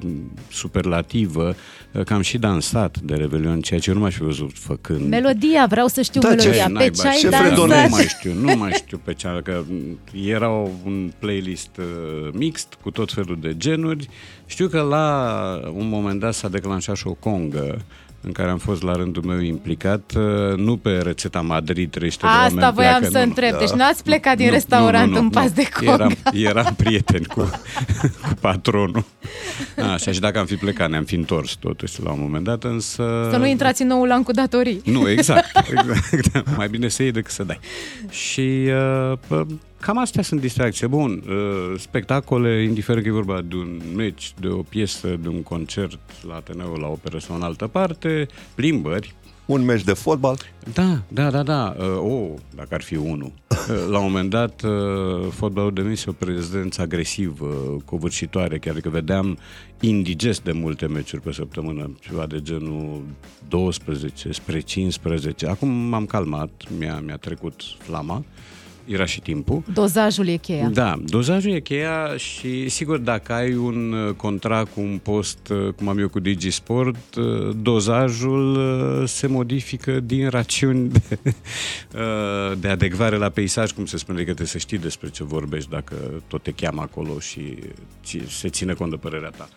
[0.52, 1.56] superlativă
[2.06, 5.08] că am și dansat de Revelion, ceea ce nu m-aș fi văzut făcând.
[5.10, 6.66] Melodia, vreau să știu Da, ce melodia.
[6.66, 7.58] Pe naiba, ce ai ce dansat?
[7.58, 9.64] Nu mai știu, nu mai știu pe ce, că
[10.28, 10.50] era
[10.86, 14.08] un playlist uh, mixt cu tot felul de genuri.
[14.46, 17.78] Știu că la un moment dat s-a declanșat și o congă
[18.22, 22.32] în care am fost la rândul meu implicat, uh, nu pe rețeta Madrid, 300 de
[22.32, 23.30] Asta oameni voiam pleacă, să nu, nu.
[23.30, 23.57] întreb.
[23.57, 25.53] Deci n-ați plecat din Nu, restaurant nu, nu, în nu, pas nu.
[25.53, 25.93] de conga.
[25.93, 27.41] Eram, eram prieten cu,
[28.24, 29.05] cu patronul.
[29.93, 33.28] Așa, și dacă am fi plecat, ne-am fi întors totuși la un moment dat, însă...
[33.32, 34.82] Să nu intrați în noul an cu datorii.
[34.86, 35.51] Nu, exact.
[36.11, 36.55] exact.
[36.57, 37.59] Mai bine să iei decât să dai.
[38.09, 38.70] Și
[39.11, 39.45] uh, pă,
[39.80, 40.88] cam astea sunt distracție.
[40.88, 45.44] Bun, uh, spectacole, indiferent că e vorba de un meci, de o piesă, de un
[45.44, 49.16] concert la Ateneu, la operă sau în altă parte, plimbări.
[49.46, 50.38] Un meci de fotbal.
[50.74, 51.76] Da, da, da, da.
[51.80, 53.32] Uh, oh, dacă ar fi unul.
[53.70, 59.38] Uh, la un moment dat, uh, fotbalul devenise o prezență agresivă, covârșitoare, chiar că vedeam
[59.80, 63.04] indigest de multe meciuri pe săptămână, ceva de genul
[63.48, 65.48] 12 spre 15.
[65.48, 68.24] Acum m-am calmat, mi-a, mi-a trecut flama,
[68.90, 69.64] era și timpul.
[69.74, 70.70] Dozajul e cheia.
[70.70, 75.74] Da, dozajul e cheia și sigur dacă ai un uh, contract cu un post uh,
[75.76, 78.56] cum am eu cu Digisport, uh, dozajul
[79.02, 81.18] uh, se modifică din rațiuni de,
[81.96, 85.70] uh, de adecvare la peisaj, cum se spune, adică trebuie să știi despre ce vorbești
[85.70, 85.96] dacă
[86.28, 87.42] tot te cheamă acolo și
[88.06, 89.50] ți- se ține cont de părerea ta.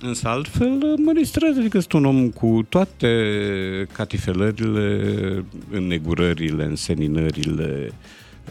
[0.00, 3.08] Însă altfel uh, mă distrez, adică sunt un om cu toate
[3.92, 7.92] catifelările, înnegurările, înseninările,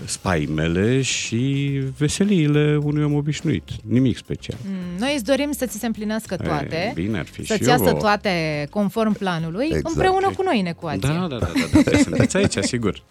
[0.05, 3.63] spaimele și veseliile unui om obișnuit.
[3.87, 4.57] Nimic special.
[4.67, 6.75] Mm, Noi îți dorim să ți se împlinească toate.
[6.75, 7.97] E, bine ar fi Să-ți și iasă eu.
[7.97, 8.29] toate
[8.69, 9.87] conform planului, Exact.
[9.87, 10.99] împreună cu noi în ecuație.
[11.07, 11.97] Da, da, da, da, da.
[11.97, 13.01] Sunteți aici, sigur.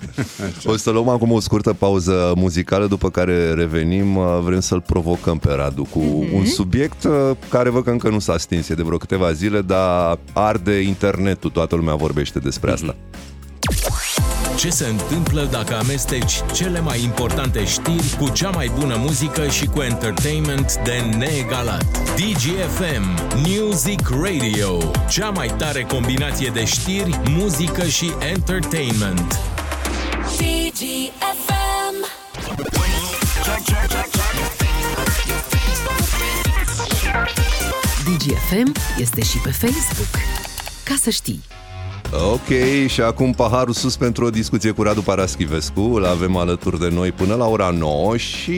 [0.64, 4.16] O să luăm acum o scurtă pauză muzicală, după care revenim.
[4.16, 6.34] Uh, Vrem să-l provocăm pe Radu cu Mhm.
[6.34, 7.12] un subiect uh,
[7.49, 11.51] care văd că încă nu s-a stins, e de vreo câteva zile, dar arde internetul,
[11.51, 12.95] toată lumea vorbește despre asta.
[14.57, 19.66] Ce se întâmplă dacă amesteci cele mai importante știri cu cea mai bună muzică și
[19.66, 21.84] cu entertainment de neegalat?
[22.14, 23.04] DGFM
[23.34, 29.38] Music Radio, cea mai tare combinație de știri, muzică și entertainment.
[30.36, 32.07] DGFM.
[38.04, 40.11] DGFM este și pe Facebook.
[40.84, 41.42] Ca să știi.
[42.12, 42.48] Ok,
[42.88, 45.80] și acum paharul sus pentru o discuție cu Radu Paraschivescu.
[45.80, 48.52] Îl avem alături de noi până la ora 9 și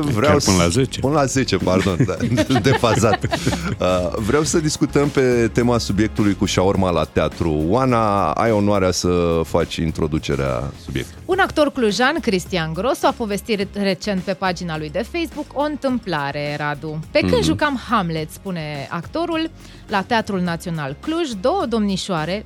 [0.00, 1.00] vreau Chiar până la 10.
[1.00, 2.14] Până la 10, pardon, da,
[2.60, 3.24] defazat.
[3.24, 7.62] Uh, vreau să discutăm pe tema subiectului cu șaorma la teatru.
[7.68, 11.22] Oana, ai onoarea să faci introducerea subiectului.
[11.24, 16.56] Un actor clujan, Cristian Grosu, a povestit recent pe pagina lui de Facebook o întâmplare,
[16.58, 16.98] Radu.
[17.10, 17.42] Pe când Mhm.
[17.42, 19.50] jucam Hamlet, spune actorul,
[19.88, 22.44] la Teatrul Național Cluj, două domnișoare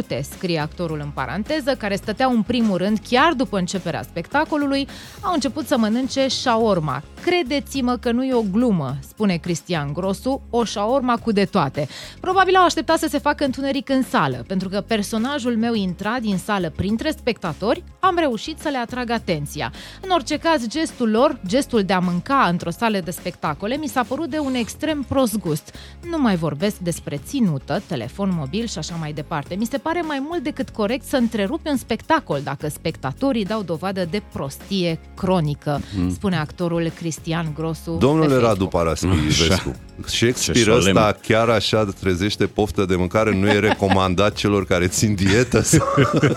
[0.00, 4.88] trecute, scrie actorul în paranteză, care stăteau în primul rând chiar după începerea spectacolului,
[5.20, 7.02] au început să mănânce șaorma.
[7.22, 11.88] Credeți-mă că nu e o glumă, spune Cristian Grosu, o șaorma cu de toate.
[12.20, 16.38] Probabil au așteptat să se facă întuneric în sală, pentru că personajul meu intra din
[16.38, 19.72] sală printre spectatori, am reușit să le atrag atenția.
[20.00, 24.02] În orice caz, gestul lor, gestul de a mânca într-o sală de spectacole, mi s-a
[24.02, 25.74] părut de un extrem prost gust.
[26.10, 29.54] Nu mai vorbesc despre ținută, telefon mobil și așa mai departe.
[29.54, 34.06] Mi se pare mai mult decât corect să întrerupi un spectacol dacă spectatorii dau dovadă
[34.10, 36.12] de prostie cronică, Mm.
[36.12, 37.96] spune actorul Cristian Grosu.
[38.00, 38.50] Domnule pe Facebook.
[38.52, 39.74] Radu Paraschivescu,
[40.04, 40.96] Shakespeare Ce solemn.
[40.96, 45.60] ăsta chiar așa trezește poftă de mâncare, nu e recomandat celor care țin dietă?
[45.62, 45.86] Sau...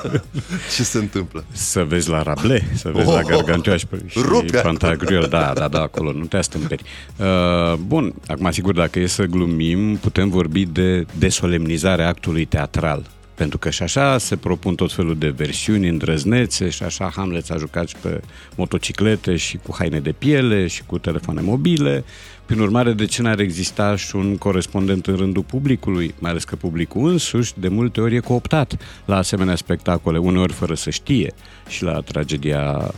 [0.75, 1.45] Ce se întâmplă?
[1.51, 4.57] Să vezi la Rable, să vezi Oh, la Gargantua și, și rupe!
[4.57, 6.83] Pantagruel, da, da, da, acolo, nu te astâmperi.
[7.17, 13.05] Uh, bun, acum sigur, dacă e să glumim, putem vorbi de desolemnizarea actului teatral.
[13.37, 17.57] Pentru că și așa se propun tot felul de versiuni îndrăznețe și așa Hamlet s-a
[17.57, 18.21] jucat și pe
[18.55, 22.03] motociclete și cu haine de piele și cu telefoane mobile.
[22.47, 26.55] Prin urmare, de ce n-ar exista și un corespondent în rândul publicului, mai ales că
[26.55, 28.73] publicul însuși de multe ori e cooptat
[29.05, 31.33] la asemenea spectacole, uneori fără să știe,
[31.67, 32.91] și la tragedia,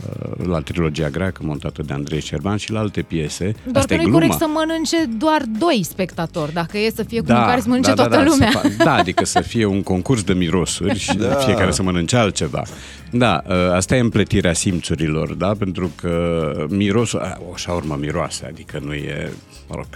[0.46, 3.54] la trilogia greacă montată de Andrei Cerban și la alte piese.
[3.64, 4.18] Doar Asta că e nu e gluma.
[4.18, 8.16] corect să mănânce doar doi spectatori, dacă e să fie cu mâncare să mănânce toată
[8.16, 8.50] să lumea.
[8.60, 11.26] fa- da, adică să fie un concurs de mirosuri și Da.
[11.28, 11.34] da.
[11.34, 12.62] fiecare să mănânce altceva.
[13.10, 15.52] Da, ă, asta e împletirea simțurilor, da?
[15.58, 19.32] Pentru că mirosul, a, o șaurmă miroase, adică nu e,
[19.68, 19.86] mă rog,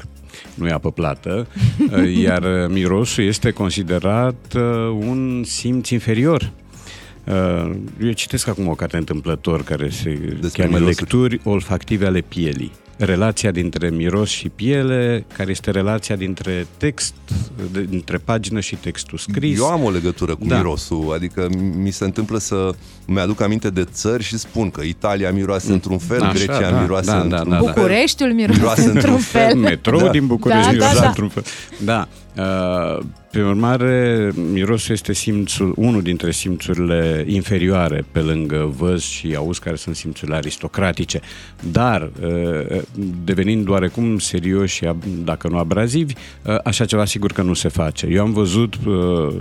[0.54, 1.46] nu e apă plată,
[1.96, 6.52] ă, iar mirosul este considerat ă, un simț inferior.
[7.24, 7.70] Uh,
[8.02, 10.10] Eu citesc acum o carte întâmplător care se
[10.40, 11.00] Despre cheamă mirosuri.
[11.00, 12.72] Lecturi olfactive ale pielii.
[12.96, 17.14] Relația dintre miros și piele, care este relația dintre text,
[17.72, 19.58] de- dintre pagină și textul scris.
[19.58, 20.56] Eu am o legătură cu Da.
[20.56, 22.70] mirosul, adică mi se întâmplă să
[23.06, 27.06] mi-aduc aminte de țări și spun că Italia miroase într-un fel, Așa, Grecia da, miroase
[27.10, 27.62] da, da, într-un da, da.
[27.62, 27.72] fel.
[27.74, 29.54] Bucureștiul miroase, Miroase într-un fel.
[29.56, 30.08] Metrou Da.
[30.10, 31.06] din București Da, miroase da, da.
[31.08, 31.42] într-un fel.
[31.84, 32.08] Da.
[32.38, 39.58] Uh, prin urmare, mirosul este simțul, unul dintre simțurile inferioare pe lângă văz și auz,
[39.58, 41.20] care sunt simțurile aristocratice.
[41.72, 42.82] Dar, uh,
[43.24, 47.68] devenind oarecum serioși și, ab- dacă nu abrazivi, uh, așa ceva sigur că nu se
[47.68, 48.06] face.
[48.06, 49.34] Eu am văzut uh,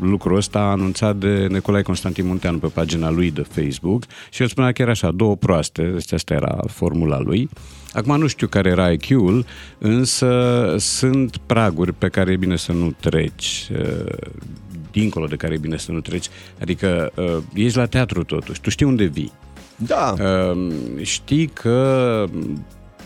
[0.00, 4.72] lucrul ăsta anunțat de Nicolae Constantin Munteanu pe pagina lui de Facebook și el spunea
[4.72, 7.48] chiar așa, două proaste, deci asta era formula lui.
[7.92, 9.44] Acum nu știu care era IQ-ul,
[9.78, 14.12] însă sunt praguri pe care e bine să nu treci, uh,
[14.90, 16.26] dincolo de care e bine să nu treci.
[16.60, 19.32] Adică uh, ești la teatru totuși, tu știi unde vii.
[19.76, 20.14] Da.
[20.18, 20.72] Uh,
[21.02, 22.24] știi că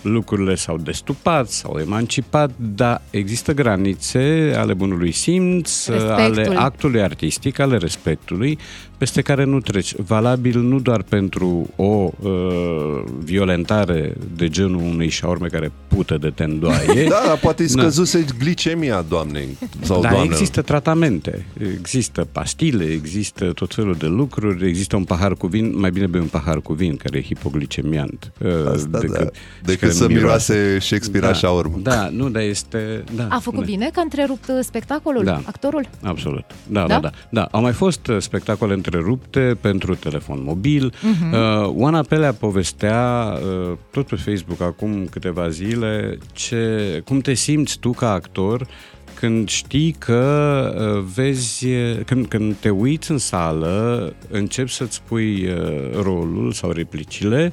[0.04, 6.14] lucrurile s-au destupat, s-au emancipat, dar există granițe ale bunului simț, Respectul.
[6.14, 8.58] ale actului artistic, ale respectului,
[8.98, 9.94] peste care nu treci.
[9.96, 17.04] Valabil nu doar pentru o uh, violentare de genul unei șaurme care pută de tendoaie.
[17.14, 17.82] Da, dar poate-i Na.
[17.82, 19.48] scăzuse glicemia doamnei
[19.80, 20.32] sau da, doamnelor.
[20.32, 21.46] există tratamente,
[21.78, 26.20] există pastile, există tot felul de lucruri, există un pahar cu vin, mai bine bei
[26.20, 28.32] un pahar cu vin, care e hipoglicemiant.
[28.40, 29.24] uh, Asta, decât, da.
[29.24, 29.30] și
[29.64, 31.78] Decât care să nu miroase Shakespeare da, așa urmă.
[31.82, 33.04] Da, nu, dar este...
[33.16, 33.64] Da, A făcut spune.
[33.76, 35.40] bine că a întrerupt uh, spectacolul, Da.
[35.44, 35.88] actorul?
[36.02, 36.44] Absolut.
[36.66, 36.86] Da, Da?
[36.86, 37.48] da, da, da.
[37.50, 40.92] Au mai fost uh, spectacole întrerupte pentru telefon mobil.
[41.02, 41.32] Mhm.
[41.32, 47.78] Uh, Oana Pelea povestea uh, tot pe Facebook acum câteva zile ce, cum te simți
[47.78, 48.66] tu ca actor
[49.14, 51.66] când știi că uh, vezi,
[52.06, 57.52] când, când te uiți în sală, începi să-ți pui uh, rolul sau replicile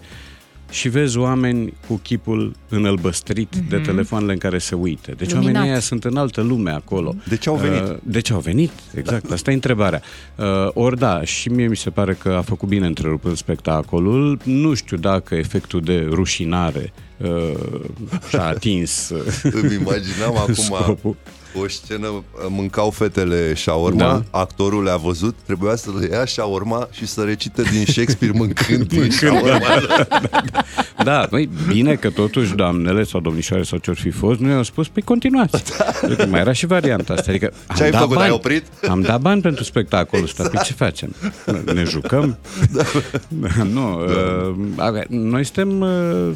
[0.72, 3.70] și vezi oameni cu chipul înălbăstrit mm-hmm.
[3.70, 5.12] de telefoanele în care se uită.
[5.18, 5.54] Deci Luminat.
[5.54, 7.16] oamenii ăia sunt în altă lume acolo.
[7.28, 7.82] De ce au venit?
[7.82, 8.72] Uh, de ce au venit?
[8.94, 10.02] Exact, asta e întrebarea.
[10.36, 14.40] Uh, ori da, și mie mi se pare că a făcut bine întrerupând spectacolul.
[14.44, 17.30] Nu știu dacă efectul de rușinare uh,
[18.30, 21.16] și-a atins uh, Îmi imaginam acum scopul.
[21.56, 24.24] O scenă, mâncau fetele shawarma, Da.
[24.40, 29.00] actorul le-a văzut, trebuia să le ia shawarma și să recite din Shakespeare mâncând din
[29.00, 29.66] Mâncând, shawarma.
[31.04, 34.88] Da, băi, bine că totuși doamnele sau domnișoare sau ce-or fi fost, nu i-au spus,
[34.88, 35.64] păi continuați.
[36.04, 37.26] Adică mai era și varianta asta.
[37.32, 38.16] Adică am Ce ai dat făcut?
[38.16, 38.64] bani, Ai oprit?
[38.90, 40.48] Am dat bani pentru spectacolul ăsta.
[40.50, 41.16] Păi ce facem?
[41.74, 42.38] Ne jucăm?
[42.72, 42.84] Da.
[43.74, 46.30] Nu, uh, avea- noi suntem uh,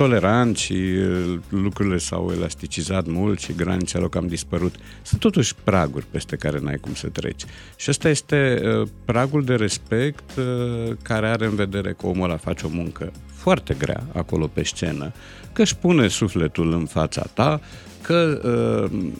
[0.00, 4.74] toleranți și uh, lucrurile s-au elasticizat mult și granițele au cam dispărut.
[5.02, 7.44] Sunt totuși praguri peste care n-ai cum să treci.
[7.76, 12.36] Și ăsta este uh, pragul de respect uh, care are în vedere că omul ăla
[12.36, 15.12] face o muncă foarte grea acolo pe scenă,
[15.52, 17.60] că își pune sufletul în fața ta,
[18.02, 18.40] că
[18.90, 19.12] uh,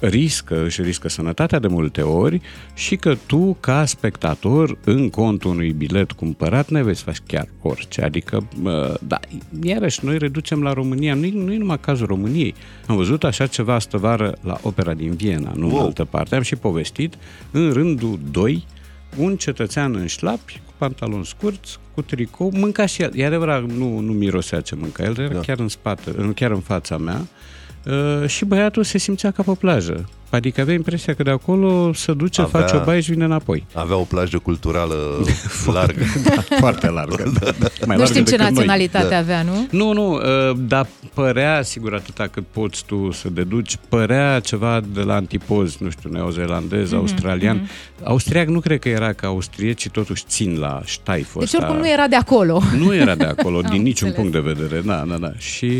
[0.00, 2.40] riscă, își riscă sănătatea de multe ori
[2.74, 7.48] și că tu, ca spectator, în contul unui bilet cumpărat, nu vei să faci chiar
[7.62, 8.02] orice.
[8.02, 9.20] Adică, mă, da,
[9.62, 12.54] iarăși, noi reducem la România, nu nu e numai cazul României.
[12.86, 15.76] Am văzut așa ceva astă vară la opera din Viena, nu wow.
[15.76, 16.34] în altă parte.
[16.34, 17.14] Am și povestit,
[17.50, 18.64] în rândul 2,
[19.16, 23.12] un cetățean în șlapi, cu pantaloni scurți, cu tricou, mânca și el.
[23.14, 25.40] E adevărat, nu, nu mirosea ce mânca, el era da.
[25.40, 27.26] chiar în spate, chiar în fața mea.
[27.86, 30.08] Uh, și băiatul se simțea ca pe plajă.
[30.30, 32.66] Adică avea impresia că de acolo se duce, Avea- avea...
[32.68, 33.66] face o baie și vine înapoi.
[33.74, 34.94] Avea o plajă culturală
[35.72, 36.02] largă.
[36.24, 37.32] da, foarte largă.
[37.40, 37.66] Da, da.
[37.86, 38.48] Mai nu largă știm ce decât noi.
[38.50, 39.66] naționalitate avea, nu?
[39.70, 45.00] Nu, nu, uh, dar părea, sigur, atâta cât poți tu să deduci, părea ceva de
[45.00, 47.56] la antipoz, nu știu, neozelandez, Mhm, australian.
[47.56, 47.68] mhm.
[48.04, 51.64] Austriac nu cred că era ca austrieci, totuși țin la ștaiful Deci ăsta.
[51.66, 52.60] oricum nu era de acolo.
[52.84, 54.30] Nu era de acolo, Am din niciun înțeles.
[54.32, 54.80] punct de vedere.
[54.86, 55.32] Da, da, da.
[55.38, 55.72] Și,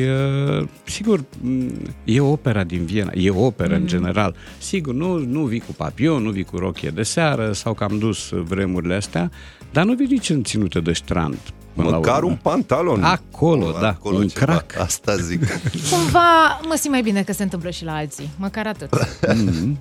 [0.61, 1.67] uh, sigur, m,
[2.05, 3.81] e opera din Viena, e operă Mm.
[3.81, 4.35] în general.
[4.59, 7.99] Sigur, nu, nu vii cu papion, nu vii cu rochie de seară sau că am
[7.99, 9.31] dus vremurile astea,
[9.73, 11.37] dar nu vii nici în ținute de strand.
[11.75, 12.29] până la Măcar urmă.
[12.31, 13.03] un pantalon.
[13.03, 14.45] Acolo, da, Acolo un ceva.
[14.45, 14.79] crack.
[14.79, 15.41] Asta zic.
[15.91, 18.31] Cumva mă simt mai bine că se întâmplă și la alții.
[18.37, 18.89] Măcar atât.
[19.27, 19.77] Mm-hmm.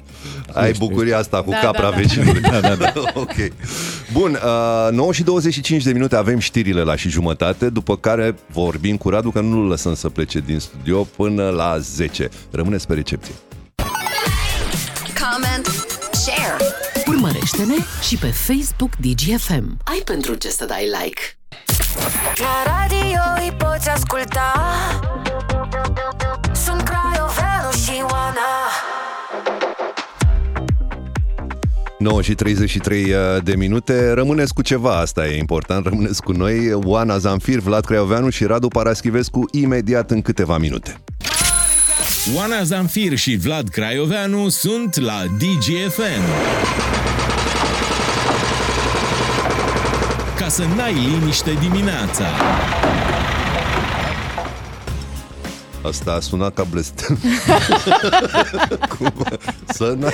[0.54, 1.96] Ai bucuria asta cu Da, capra da, da.
[1.96, 2.42] vecinului.
[2.52, 2.92] Da, da, da.
[3.16, 3.34] ok.
[4.14, 4.32] Bun,
[4.88, 9.10] uh, 9 și 25 de minute avem știrile la și jumătate, după care vorbim cu
[9.10, 12.30] Radu că nu-l lăsăm să plece din studio până la 10.
[12.52, 13.34] Rămâneți pe recepție.
[15.32, 15.66] Comment,
[16.12, 16.58] share.
[17.08, 19.78] Urmărește-ne și pe Facebook DGFM.
[19.84, 21.22] Ai pentru ce să dai like.
[22.36, 24.54] La radio îi poți asculta
[26.66, 28.40] Sunt Craioveanu și Oana
[32.00, 34.12] 9 și 33 de minute.
[34.12, 35.86] Rămâneți cu ceva, asta e important.
[35.86, 36.74] Rămâneți cu noi.
[36.74, 41.00] Oana Zanfir, Vlad Craioveanu și Radu Paraschivescu imediat în câteva minute.
[42.34, 46.24] Oana Zamfir și Vlad Craioveanu sunt la DGFM.
[50.38, 52.26] Ca să n-ai liniște dimineața.
[55.88, 57.18] Asta a sunat ca blestem.
[58.98, 59.14] Cum?
[59.68, 60.10] Să n-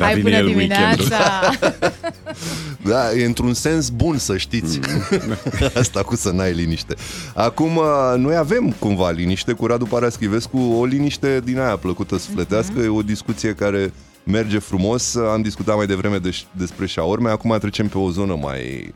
[0.00, 1.18] Hai vine bună el dimineața!
[2.82, 4.80] Da, e într-un sens bun să știți.
[5.80, 6.94] Asta cu să n-ai liniște.
[7.34, 7.84] Acum, uh,
[8.16, 13.02] noi avem cumva liniște cu Radu Paraschivescu, o liniște din aia plăcută sufletească, e o
[13.02, 13.92] discuție care
[14.24, 15.14] merge frumos.
[15.14, 18.94] Am discutat mai devreme de, despre șaorme, acum trecem pe o zonă mai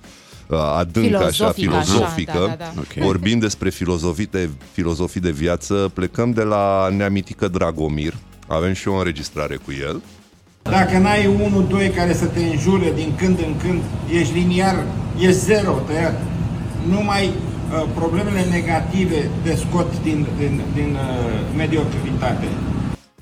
[0.50, 2.32] uh, adâncă, așa, Filozofică, așa, filozofică.
[2.38, 2.72] da, da, da.
[2.78, 3.04] Ok.
[3.04, 8.14] Vorbim despre filozofii de, filozofii de viață, plecăm de la neamitică Dragomir,
[8.46, 10.00] avem și o înregistrare cu el.
[10.62, 13.80] Dacă n-ai unul, doi care să te înjure din când în când,
[14.12, 14.84] ești liniar,
[15.18, 16.20] e zero tăiat.
[16.88, 22.44] Numai uh, problemele negative te scot din, din, din uh, mediocritate.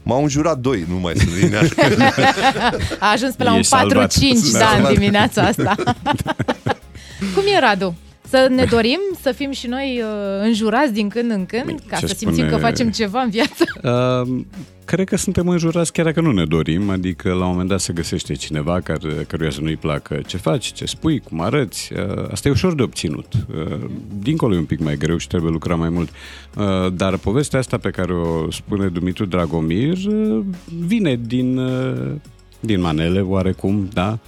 [0.02, 1.64] M-au înjurat doi, nu mai sunt linear.
[2.98, 4.12] A ajuns pe la un Ești salvat.
[4.12, 4.16] 4-5
[4.52, 4.58] Da.
[4.58, 5.74] da, în dimineața asta.
[7.34, 7.96] Cum e, Radu?
[8.28, 12.06] Să ne dorim să fim și noi uh, înjurați din când în când, ca ce
[12.06, 13.64] să simțim spune- că facem ceva în viață?
[13.82, 14.44] Uh,
[14.84, 17.92] cred că suntem înjurați chiar dacă nu ne dorim, adică la un moment dat se
[17.92, 21.92] găsește cineva care, căruia să nu-i placă ce faci, ce spui, cum arăți.
[21.92, 23.32] Uh, asta e ușor de obținut.
[23.32, 23.78] Uh,
[24.22, 26.08] dincolo e un pic mai greu și trebuie lucra mai mult.
[26.56, 30.44] Uh, dar povestea asta pe care o spune Dumitru Dragomir uh,
[30.86, 32.12] vine din, uh,
[32.60, 34.18] din manele, oarecum, da?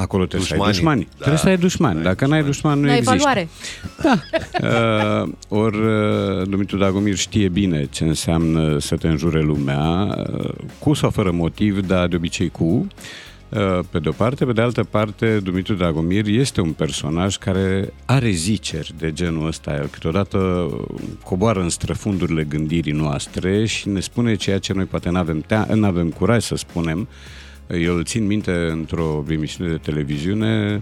[0.00, 1.00] Acolo trebuie Dușmanii, să ai dușmani.
[1.10, 1.14] da.
[1.16, 2.02] Trebuie să ai dușmani.
[2.02, 3.14] Dacă n-ai dușmani, nu La există.
[3.14, 3.48] evaluare.
[4.62, 10.94] Uh, ori uh, Dumitru Dragomir știe bine ce înseamnă să te înjure lumea, uh, cu
[10.94, 12.64] sau fără motiv, dar de obicei cu.
[13.48, 17.92] Uh, Pe de o parte, pe de altă parte, Dumitru Dragomir este un personaj care
[18.04, 19.74] are ziceri de genul ăsta.
[19.74, 20.68] El câteodată
[21.24, 25.44] coboară în străfundurile gândirii noastre și ne spune ceea ce noi poate nu avem,
[25.82, 27.08] avem curaj să spunem.
[27.70, 30.80] Eu îl țin minte într-o emisiune de televiziune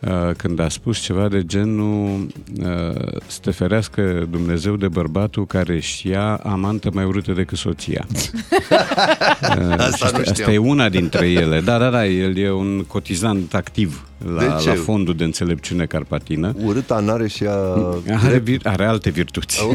[0.00, 2.26] uh, când a spus ceva de genul
[2.60, 8.06] uh, să te ferească Dumnezeu de bărbatul care își ia amantă mai urâtă decât soția.
[9.40, 10.50] Uh, Asta și nu asta, asta știam.
[10.52, 11.60] e una dintre ele.
[11.60, 14.68] Da, da, da, el e un cotizant activ la, De ce?
[14.68, 16.54] la fondul de înțelepciune carpatină.
[16.64, 17.56] Urâta n-are și ea...
[18.24, 19.74] Are, vir- are alte virtuți Ok.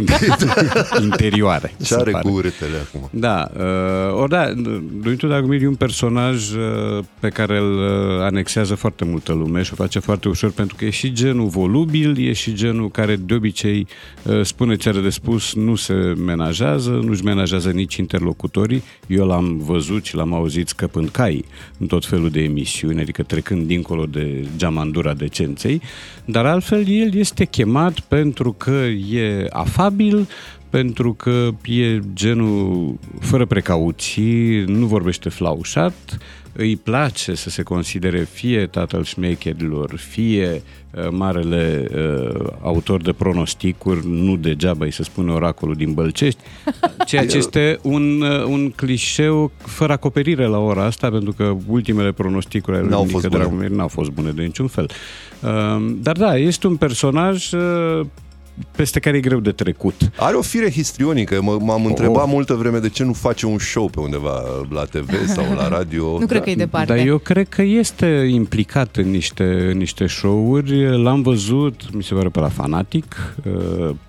[1.04, 1.74] interioare.
[1.78, 2.30] Ce se are pare.
[2.30, 3.10] cu urâtele acum?
[3.12, 4.54] Da, uh, ori da,
[5.02, 9.70] Dumitru Dragomir e un personaj uh, pe care îl uh, anexează foarte multă lume și
[9.74, 13.34] o face foarte ușor pentru că e și genul volubil, e și genul care de
[13.34, 13.88] obicei
[14.24, 15.94] uh, spune ce are de spus, nu se
[16.26, 18.84] menajează, nu-și menajează nici interlocutorii.
[19.08, 21.46] Eu l-am văzut și l-am auzit scăpând cai
[21.78, 25.82] în tot felul de emisiuni, adică trecând dincolo de geamandura decenței,
[26.26, 30.28] dar altfel el este chemat pentru că e afabil,
[30.70, 36.18] pentru că e genul fără precauții, nu vorbește flaușat,
[36.54, 40.62] îi place să se considere fie tatăl șmecherilor, fie uh,
[41.10, 46.40] marele uh, autor de pronosticuri, nu degeaba îi se spune oracolul din Bălcești,
[47.08, 52.12] ceea ce este un, uh, un clișeu fără acoperire la ora asta, pentru că ultimele
[52.12, 53.44] pronosticuri ale lui N-au Nică fost bune.
[53.44, 54.90] Dragomir n-au fost bune de niciun fel.
[55.42, 58.06] Uh, dar da, este un personaj uh,
[58.76, 59.94] peste care e greu de trecut.
[60.18, 61.36] Are o fire histrionică.
[61.40, 61.86] M- m-am Oh.
[61.88, 65.68] întrebat multă vreme de ce nu face un show pe undeva la TV sau la
[65.68, 66.06] radio.
[66.20, 66.96] Nu cred că e departe.
[66.96, 71.02] Dar eu cred că este implicat în niște, în niște show-uri.
[71.02, 73.36] L-am văzut, mi se pare, pe la Fanatic,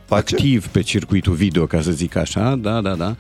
[0.09, 3.15] uh, activ pe circuitul video, ca să zic așa, da, da, da.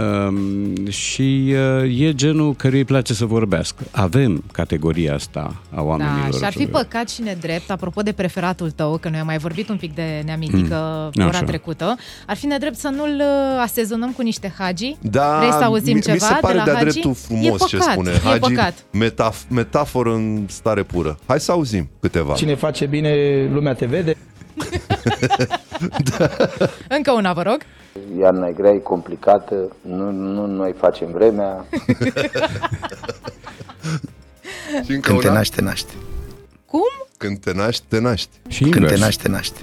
[0.00, 3.84] Um, și uh, e genul căruia îi place să vorbească.
[3.90, 6.30] Avem categoria asta a oamenilor.
[6.30, 9.38] Da, și ar fi păcat și nedrept, apropo de preferatul tău, că noi am mai
[9.38, 11.42] vorbit un pic de neamitică Mm, ora așa.
[11.46, 11.96] trecută,
[12.26, 14.96] ar fi nedrept să nu-l uh, asezonăm cu niște hagi?
[15.00, 16.84] Da, Vrei să auzim mi, ceva mi se pare de la de-a hagi?
[16.90, 18.38] dreptul frumos e păcat, ce spune E Hagi.
[18.38, 18.74] păcat.
[18.90, 21.18] Metaf- metaforă în stare pură.
[21.26, 22.34] Hai să auzim câteva.
[22.34, 23.14] Cine face bine,
[23.52, 24.16] lumea te vede.
[26.96, 27.58] Încă una, vă rog.
[28.18, 31.64] Iarna e grea, e complicată, nu, nu noi facem vremea.
[34.84, 35.36] Și încă Când te una?
[35.36, 35.92] naști, te naști.
[36.66, 36.80] Cum?
[37.16, 38.28] Când te naști, te naști.
[38.48, 39.00] Și Când te invers.
[39.00, 39.60] naști, te naști.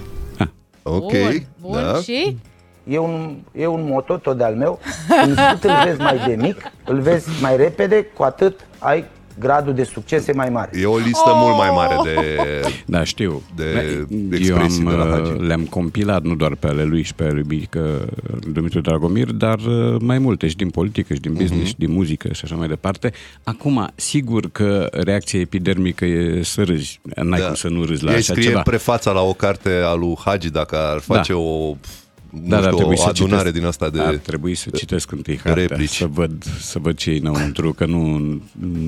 [0.84, 1.72] Ok, Bun, bun.
[1.74, 1.96] da.
[1.96, 2.38] Și?
[2.84, 4.80] E un, e un moto tot de-al meu.
[5.24, 9.06] Când cât îl vezi mai de mic, îl vezi mai repede, cu atât ai
[9.40, 10.70] gradul de succese mai mare.
[10.80, 12.38] E o listă mult mai mare de,
[12.86, 13.42] Da, știu.
[13.56, 15.32] de, Da, de Eu am, expresii de la Hagi.
[15.32, 18.06] uh, le-am compilat nu doar pe ale lui și pe ale lui Mică,
[18.52, 22.34] Dumitru Dragomir, dar uh, mai multe și din politică, și din business, și din muzică
[22.34, 23.12] și așa mai departe.
[23.44, 27.00] Acum, sigur că reacția epidermică e să râzi.
[27.16, 28.62] N-ai cum să nu râzi la Ei așa scrie ceva.
[28.62, 31.40] prefața la o carte a lui Hagi dacă ar face Da.
[31.40, 31.76] o
[32.11, 34.70] nu Da, dar știu, trebuie o să adunare citesc, din asta de Ar trebui să
[34.70, 35.90] citesc întâi cartea, replici.
[35.90, 38.18] să văd, să văd ce e înăuntru, că nu,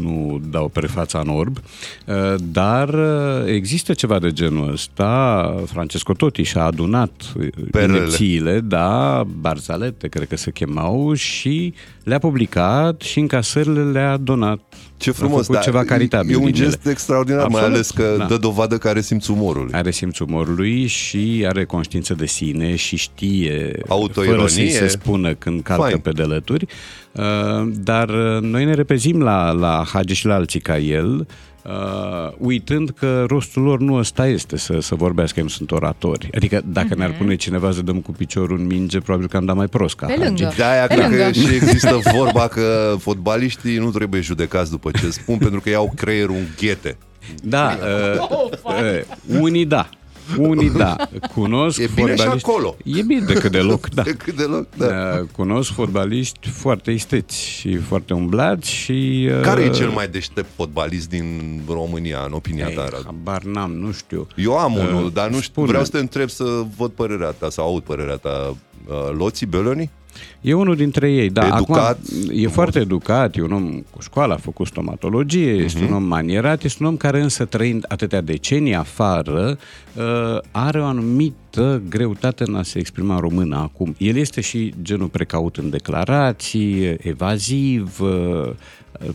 [0.02, 1.58] nu dau prefața în orb.
[2.06, 5.64] Uh, Dar uh, există ceva de genul ăsta.
[5.66, 7.98] Francesco Totti și-a adunat uh, Perlele.
[7.98, 14.60] inepțiile, da, barzalete, cred că se chemau, și le-a publicat și încasările le-a donat.
[14.98, 16.64] Ce A frumos, făcut da, ceva caritabil E un din ele.
[16.64, 18.26] gest extraordinar, mai Absolut, ales că da.
[18.26, 19.74] dă dovadă că are simțul umorului.
[19.74, 24.36] Are simțul umorului și are conștiință de sine și știe, Autoironie.
[24.38, 25.98] fără să-i se spună când calcă Fain.
[25.98, 26.66] pe delături.
[27.12, 27.24] Uh,
[27.84, 31.28] Dar uh, noi ne repezim la, la Hagi și la alții ca el,
[31.64, 36.30] uh, uitând că rostul lor nu ăsta este, să, să vorbească, ei nu sunt oratori.
[36.36, 39.56] Adică dacă ne-ar pune cineva să dăm cu piciorul în minge, probabil că am dat
[39.56, 40.26] mai prost ca Pe Hagi.
[40.26, 40.54] lângă.
[40.58, 41.32] De-aia Pe cred că lângă.
[41.32, 46.36] și există vorba că fotbaliștii nu trebuie judecați după ce spun, pentru că iau creierul
[46.36, 46.98] în ghete.
[47.44, 47.78] Da,
[48.20, 49.90] uh, uh, unii da.
[50.38, 50.96] Unii da.
[51.34, 52.76] Cunosc E bine și fotbaliști- acolo.
[52.84, 54.02] E bine decât deloc, da.
[54.02, 54.86] Decât deloc, da.
[54.86, 59.30] Uh, Cunosc fotbaliști foarte isteți și foarte umblați și...
[59.36, 63.04] uh, Care e cel mai deștept fotbalist din România, în opinia ta, Radu?
[63.06, 64.28] Habar n-am, nu știu.
[64.36, 65.68] Eu am Uh, unul, dar nu știu, spune.
[65.68, 66.44] vreau să te întreb să
[66.78, 68.56] văd părerea ta, să aud părerea ta.
[68.88, 69.90] Uh, Loții Beloni?
[70.42, 71.46] E unul dintre ei, da.
[71.48, 75.88] Educat, Acum, e foarte educat, e un om cu școală, a făcut stomatologie, este Mhm.
[75.90, 79.58] un om manierat, este un om care însă trăind atâtea decenii afară, uh,
[80.52, 83.96] are o anumită greutate în a se exprima în română acum.
[83.98, 88.50] El este și genul precaut în declarații, evaziv, uh,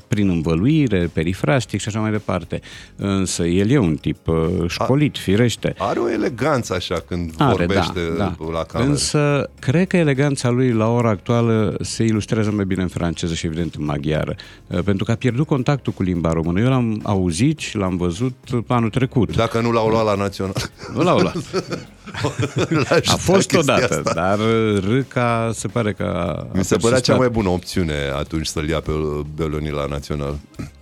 [0.08, 2.60] prin învăluire, perifrastic și așa mai departe.
[2.96, 4.36] Însă el e un tip uh,
[4.66, 5.74] școlit, firește.
[5.78, 8.90] Are o eleganță așa când Are, vorbește da, la cameră.
[8.90, 13.46] Însă, cred că eleganța lui la ora actuală se ilustrează mai bine în franceză și
[13.46, 14.34] evident în maghiară.
[14.66, 16.60] Uh, Pentru că a pierdut contactul cu limba română.
[16.60, 18.34] Eu l-am auzit și l-am văzut
[18.66, 19.36] anul trecut.
[19.36, 20.67] Dacă nu l-au luat la național.
[20.94, 21.36] Nu l-au luat.
[22.68, 24.12] L-aș A fost chestia odată, asta.
[24.14, 27.18] dar uh, Râca se pare că a Mi se a părea cea persistat.
[27.18, 28.92] mai bună opțiune atunci să-l ia pe
[29.36, 30.34] Beloni la național.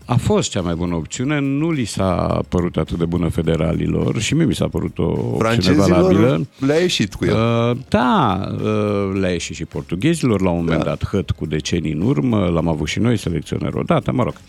[0.04, 4.34] a fost cea mai bună opțiune, nu li s-a părut atât de bună federalilor și
[4.34, 6.46] mie mi s-a părut o opțiune Francezilor valabilă.
[6.58, 7.34] le-a ieșit cu el.
[7.70, 10.84] Uh, da, uh, le-a ieșit și portughezilor la un moment Da.
[10.84, 14.32] dat, hăt cu decenii în urmă, l-am avut și noi selecționer odată, mă rog.
[14.34, 14.40] Uh,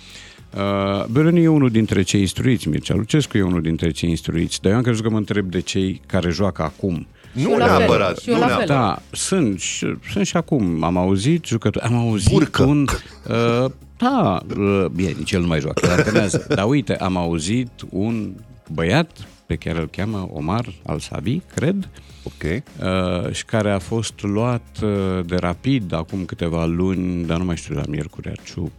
[1.11, 4.77] Bereni e unul dintre cei instruiți, Mircea Lucescu e unul dintre cei instruiți, dar eu
[4.77, 7.07] am crezut că mă întreb de cei care joacă acum.
[7.31, 8.65] Nu Și eu la fel, neapărat, și eu nu la fel.
[8.65, 10.83] Da, sunt, și- sunt și acum.
[10.83, 12.63] Am auzit jucători, am auzit Burcă.
[12.63, 12.85] un...
[13.29, 16.45] Uh, da, uh, bine, nici el nu mai joacă, el antrenează.
[16.55, 18.31] Dar uite, am auzit un
[18.73, 19.11] băiat
[19.45, 21.89] pe care îl cheamă Omar Al-Sabi, cred,
[22.23, 22.43] Ok.
[22.43, 24.89] uh, și care a fost luat uh,
[25.25, 28.71] de rapid acum câteva luni, dar nu mai știu la Miercurea Ciuc,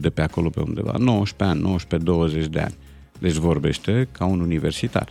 [0.00, 1.76] de pe acolo pe undeva, 19 ani,
[2.44, 2.74] 19-20 de ani.
[3.18, 5.08] Deci vorbește ca un universitar.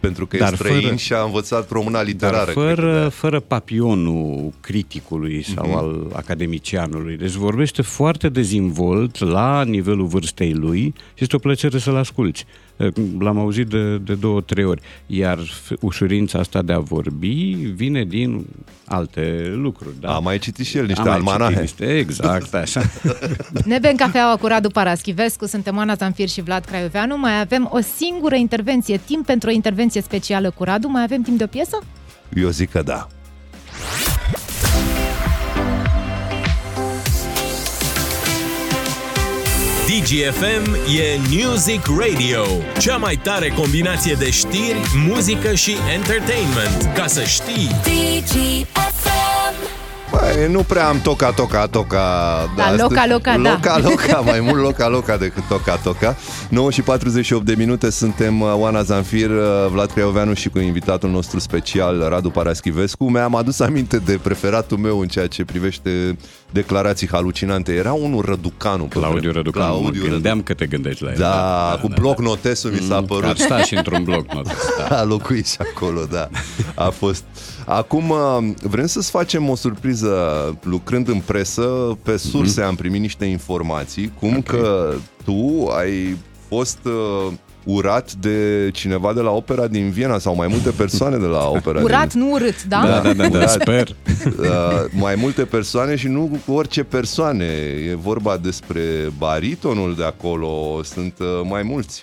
[0.00, 2.52] Pentru că Dar e străin fără- și a învățat româna literară.
[2.54, 5.76] Dar cred că fără, fără papionul criticului sau Mhm.
[5.76, 7.16] al academicianului.
[7.16, 10.82] Deci vorbește foarte dezvolt la nivelul vârstei lui
[11.14, 12.44] și este o plăcere să-l asculți.
[13.18, 14.80] L-am auzit de, de două, trei ori.
[15.06, 17.34] Iar f- ușurința asta de a vorbi
[17.74, 18.46] vine din
[18.86, 19.94] alte lucruri.
[20.00, 20.14] Da?
[20.14, 21.48] A mai citit și el niște A mai almanahe.
[21.50, 22.82] citit Niște, exact, așa.
[23.64, 27.18] Ne bem cafeaua cu Radu Paraschivescu, suntem Ana Zanfir și Vlad Craioveanu.
[27.18, 30.88] Mai avem o singură intervenție, timp pentru o intervenție specială cu Radu.
[30.88, 31.78] Mai avem timp de o piesă?
[32.34, 33.06] Eu zic că da.
[39.92, 42.44] DGFM e Music Radio,
[42.78, 46.90] cea mai tare combinație de știri, muzică și entertainment.
[46.94, 47.68] Ca să știi...
[47.82, 48.91] DGFM
[50.12, 51.98] Băi, nu prea am toca, toca, toca.
[52.56, 53.50] Da, asta- loca, loca, da.
[53.50, 56.16] Loca, loca, mai mult loca, loca decât toca, toca.
[56.48, 61.10] 9 și 48 de minute, suntem uh, Oana Zanfir, uh, Vlad Creoveanu și cu invitatul
[61.10, 63.10] nostru special, Radu Paraschivescu.
[63.10, 66.16] Mi-am adus aminte de preferatul meu în ceea ce privește
[66.50, 67.72] declarații halucinante.
[67.72, 68.82] Era unul Răducanu.
[68.84, 71.16] pe Claudiu vreme- Răducanu, Claudiu mă gândeam că te gândești la el.
[71.18, 73.24] Da, cu bloc notesul mi s-a Mm, părut.
[73.24, 74.56] Ar sta și într-un bloc notes.
[74.88, 74.98] Da.
[74.98, 76.28] A locuit și acolo, da.
[76.74, 77.24] A fost.
[77.76, 80.14] Acum uh, vrem să-ți facem o surpriză
[80.62, 81.98] lucrând în presă.
[82.02, 82.68] Pe surse Mhm.
[82.68, 84.92] am primit niște informații, cum că
[85.24, 86.16] tu ai
[86.48, 87.32] fost uh,
[87.64, 91.82] urat de cineva de la opera din Viena sau mai multe persoane de la opera
[91.82, 92.80] Urat, din nu urât, da?
[92.86, 93.50] Da, da, da, da, Urat.
[93.50, 93.88] sper.
[94.38, 94.46] Uh,
[94.90, 97.44] mai multe persoane și nu orice persoane.
[97.90, 98.80] E vorba despre
[99.18, 102.02] baritonul de acolo, sunt uh, mai mulți.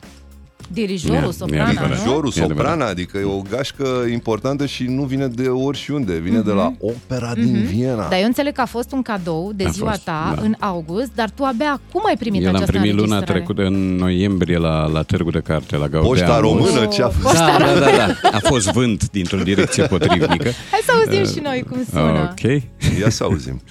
[0.74, 1.88] Dirijorul, Ia, soprana, ia, nu?
[1.88, 2.72] Dirijorul, E adevărat.
[2.72, 7.34] soprana, adică e o gașcă importantă și nu vine de oriunde, vine de la opera
[7.34, 8.08] din Viena.
[8.10, 10.42] Dar eu înțeleg că a fost un cadou de A ziua fost, ta da.
[10.42, 13.40] în august, dar tu abia acum ai primit Eu l-am această primit luna înregistrare.
[13.40, 16.08] trecută, în noiembrie, la, la Târgu de Carte, la Gaudeamu.
[16.08, 17.34] Poșta română, ce a fost?
[17.36, 18.30] Da, da, da, da.
[18.32, 20.50] A fost vânt dintr-o direcție potrivnică.
[20.72, 22.30] Hai să auzim și noi cum sună.
[22.32, 22.62] Ok.
[23.00, 23.62] Ia să auzim.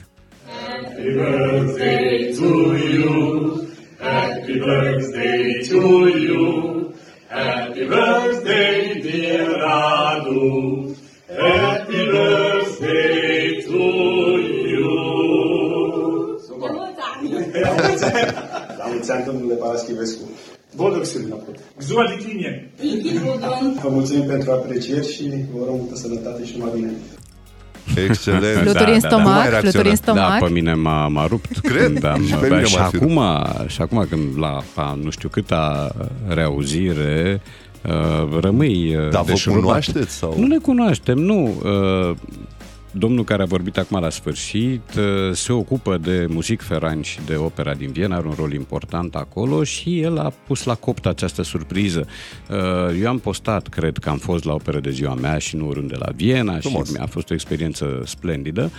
[18.78, 20.30] La mulți ani, domnule Paraschivescu.
[20.76, 21.50] Boldog Sâmbătă.
[21.80, 22.70] Ziua de tine!
[23.82, 26.92] Vă mulțumim pentru aprecieri și vă urăm multă sănătate și numai bine.
[27.96, 28.60] Excelent.
[28.62, 29.60] Fluturi în Cum ai stomac, reacționat?
[29.60, 30.38] fluturi în stomac.
[30.40, 31.58] Da, pe mine m-a, m-a rupt.
[31.58, 31.82] Cred.
[31.84, 33.20] Când am, Și pe bă, mine și, m-a fi acum,
[33.66, 35.92] și acum când la a, nu știu câta
[36.26, 37.40] reauzire
[37.88, 39.62] uh, rămâi uh, Dar vă deșurubat.
[39.64, 40.34] cunoașteți sau?
[40.38, 41.62] Nu ne cunoaștem, nu.
[42.98, 47.18] Uh, domnul care a vorbit acum la sfârșit uh, se ocupă de muzic feran și
[47.26, 51.06] de opera din Viena, are un rol important acolo și el a pus la copt
[51.06, 52.06] această surpriză.
[52.50, 52.56] Uh,
[53.00, 55.94] Eu am postat, cred că am fost la opera de ziua mea și nu oriunde
[55.98, 56.88] la Viena Frumos.
[56.88, 58.70] și a fost o experiență splendidă.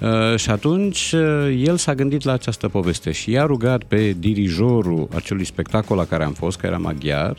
[0.00, 5.08] Uh, Și atunci uh, el s-a gândit la această poveste și i-a rugat pe dirijorul
[5.14, 7.36] acelui spectacol la care am fost, care era maghiar,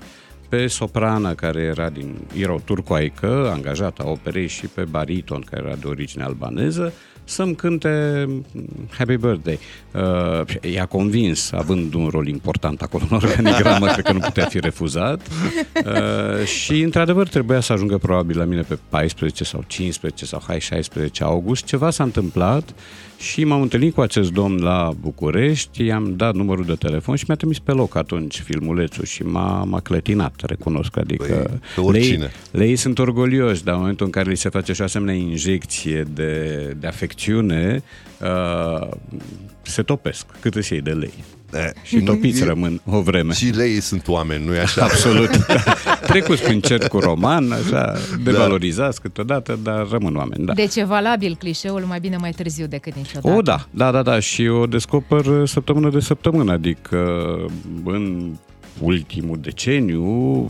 [0.50, 5.64] pe soprană care era din era o turcoaică, angajată a operei și pe bariton care
[5.66, 6.94] era de origine albaneză,
[7.30, 8.26] să-mi cânte
[8.98, 9.60] Happy Birthday.
[9.94, 14.60] Uh, i-a convins, având un rol important acolo în organigramă, cred că nu putea fi
[14.60, 15.28] refuzat.
[15.86, 20.60] Uh, și, într-adevăr, trebuia să ajungă probabil la mine pe 14 sau 15 sau hai
[20.60, 21.66] 16 august.
[21.66, 22.74] Ceva s-a întâmplat
[23.20, 27.38] și m-am întâlnit cu acest domn la București, i-am dat numărul de telefon și mi-a
[27.38, 30.98] trimis pe loc atunci filmulețul și m-a, m-a clătinat, recunosc.
[30.98, 32.32] Adică Păi, pe oricine.
[32.52, 35.14] lei, lei sunt orgolioși, dar în momentul în care li se face și o asemenea
[35.14, 37.84] injecție de, de afecțiune,
[38.22, 38.88] uh,
[39.62, 41.14] se topesc cât îți iei de lei.
[41.54, 43.34] E, și topiți rămân o vreme.
[43.34, 44.84] Și lei sunt oameni, nu-i așa?
[44.84, 45.30] Absolut.
[46.08, 50.54] Trecuți prin cercul roman, așa, devalorizați câteodată, dar rămân oameni, da.
[50.54, 53.38] Deci e valabil clișeul mai bine mai târziu decât niciodată.
[53.38, 56.98] O, da, da, da, da, și o descoper săptămână de săptămână, adică
[57.84, 58.32] în
[58.82, 60.06] ultimul deceniu,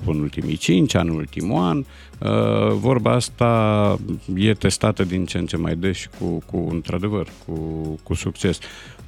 [0.05, 3.99] în ultimii cinci ani, în ultimul an, uh, vorba asta
[4.35, 7.53] e testată din ce în ce mai des și cu, cu într-adevăr, cu,
[8.03, 8.57] cu succes.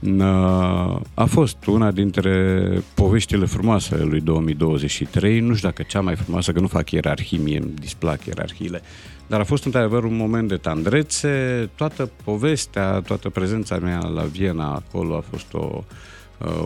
[0.02, 6.16] Uh, a fost una dintre poveștile frumoase ale lui 2023, nu știu dacă cea mai
[6.16, 8.82] frumoasă, că nu fac ierarhii, mie îmi displac ierarhiile,
[9.28, 14.74] dar a fost într-adevăr un moment de tandrețe, toată povestea, toată prezența mea la Viena
[14.74, 15.84] acolo a fost o,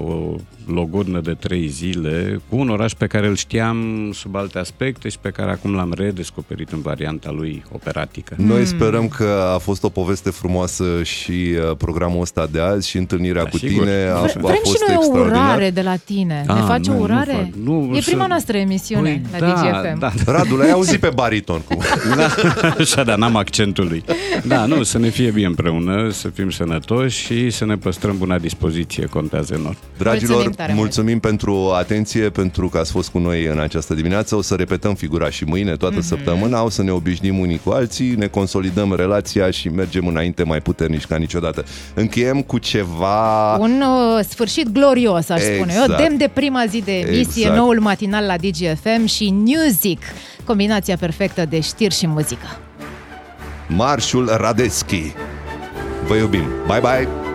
[0.06, 0.36] o
[0.66, 5.18] logodnă de trei zile cu un oraș pe care îl știam sub alte aspecte și
[5.22, 8.36] pe care acum l-am redescoperit în varianta lui operatică.
[8.38, 8.66] Noi mm.
[8.66, 13.44] sperăm că a fost o poveste frumoasă și uh, programul ăsta de azi și întâlnirea
[13.44, 13.84] da, cu sigur.
[13.84, 16.44] tine a, a Vrem fost și noi o urare de la tine.
[16.48, 17.52] A, ne ah, faci nu, o urare?
[17.64, 18.28] Nu, nu, e prima să...
[18.28, 20.00] noastră emisiune păi, la da, DGFM.
[20.00, 20.32] Da, da.
[20.32, 21.62] Radu, l-ai auzit pe bariton.
[21.62, 21.78] Cu...
[22.18, 22.28] da,
[22.80, 24.04] așa, dar n-am accentul lui.
[24.44, 28.38] Da, nu, să ne fie bine împreună, să fim sănătoși și să ne păstrăm buna
[28.38, 29.78] dispoziție, contează enorm.
[29.98, 34.36] Dragilor, mulțumim pentru atenție, pentru că ați fost cu noi în această dimineață.
[34.36, 36.08] O să repetăm figura și mâine, toată mm-hmm.
[36.08, 36.64] săptămâna.
[36.64, 41.06] O să ne obișnim unii cu alții, ne consolidăm relația și mergem înainte mai puternici
[41.06, 41.64] ca niciodată.
[41.94, 43.56] Încheiem cu ceva...
[43.56, 45.56] Un uh, sfârșit glorios, aș exact.
[45.56, 45.96] spune eu.
[45.96, 47.58] Dem de prima zi de emisie, exact.
[47.58, 50.02] noul matinal la DGFM și Music,
[50.44, 52.60] combinația perfectă de știri și muzică.
[53.68, 55.14] Marșul Radeschi.
[56.08, 56.46] Vă iubim.
[56.68, 57.35] Bye bye!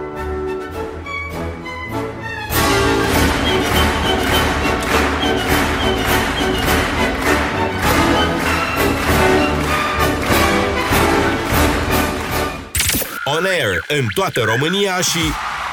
[13.41, 15.19] On air în toată România și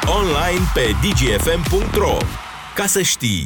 [0.05, 2.17] online pe dgfm.ro.
[2.75, 3.45] Ca să știi!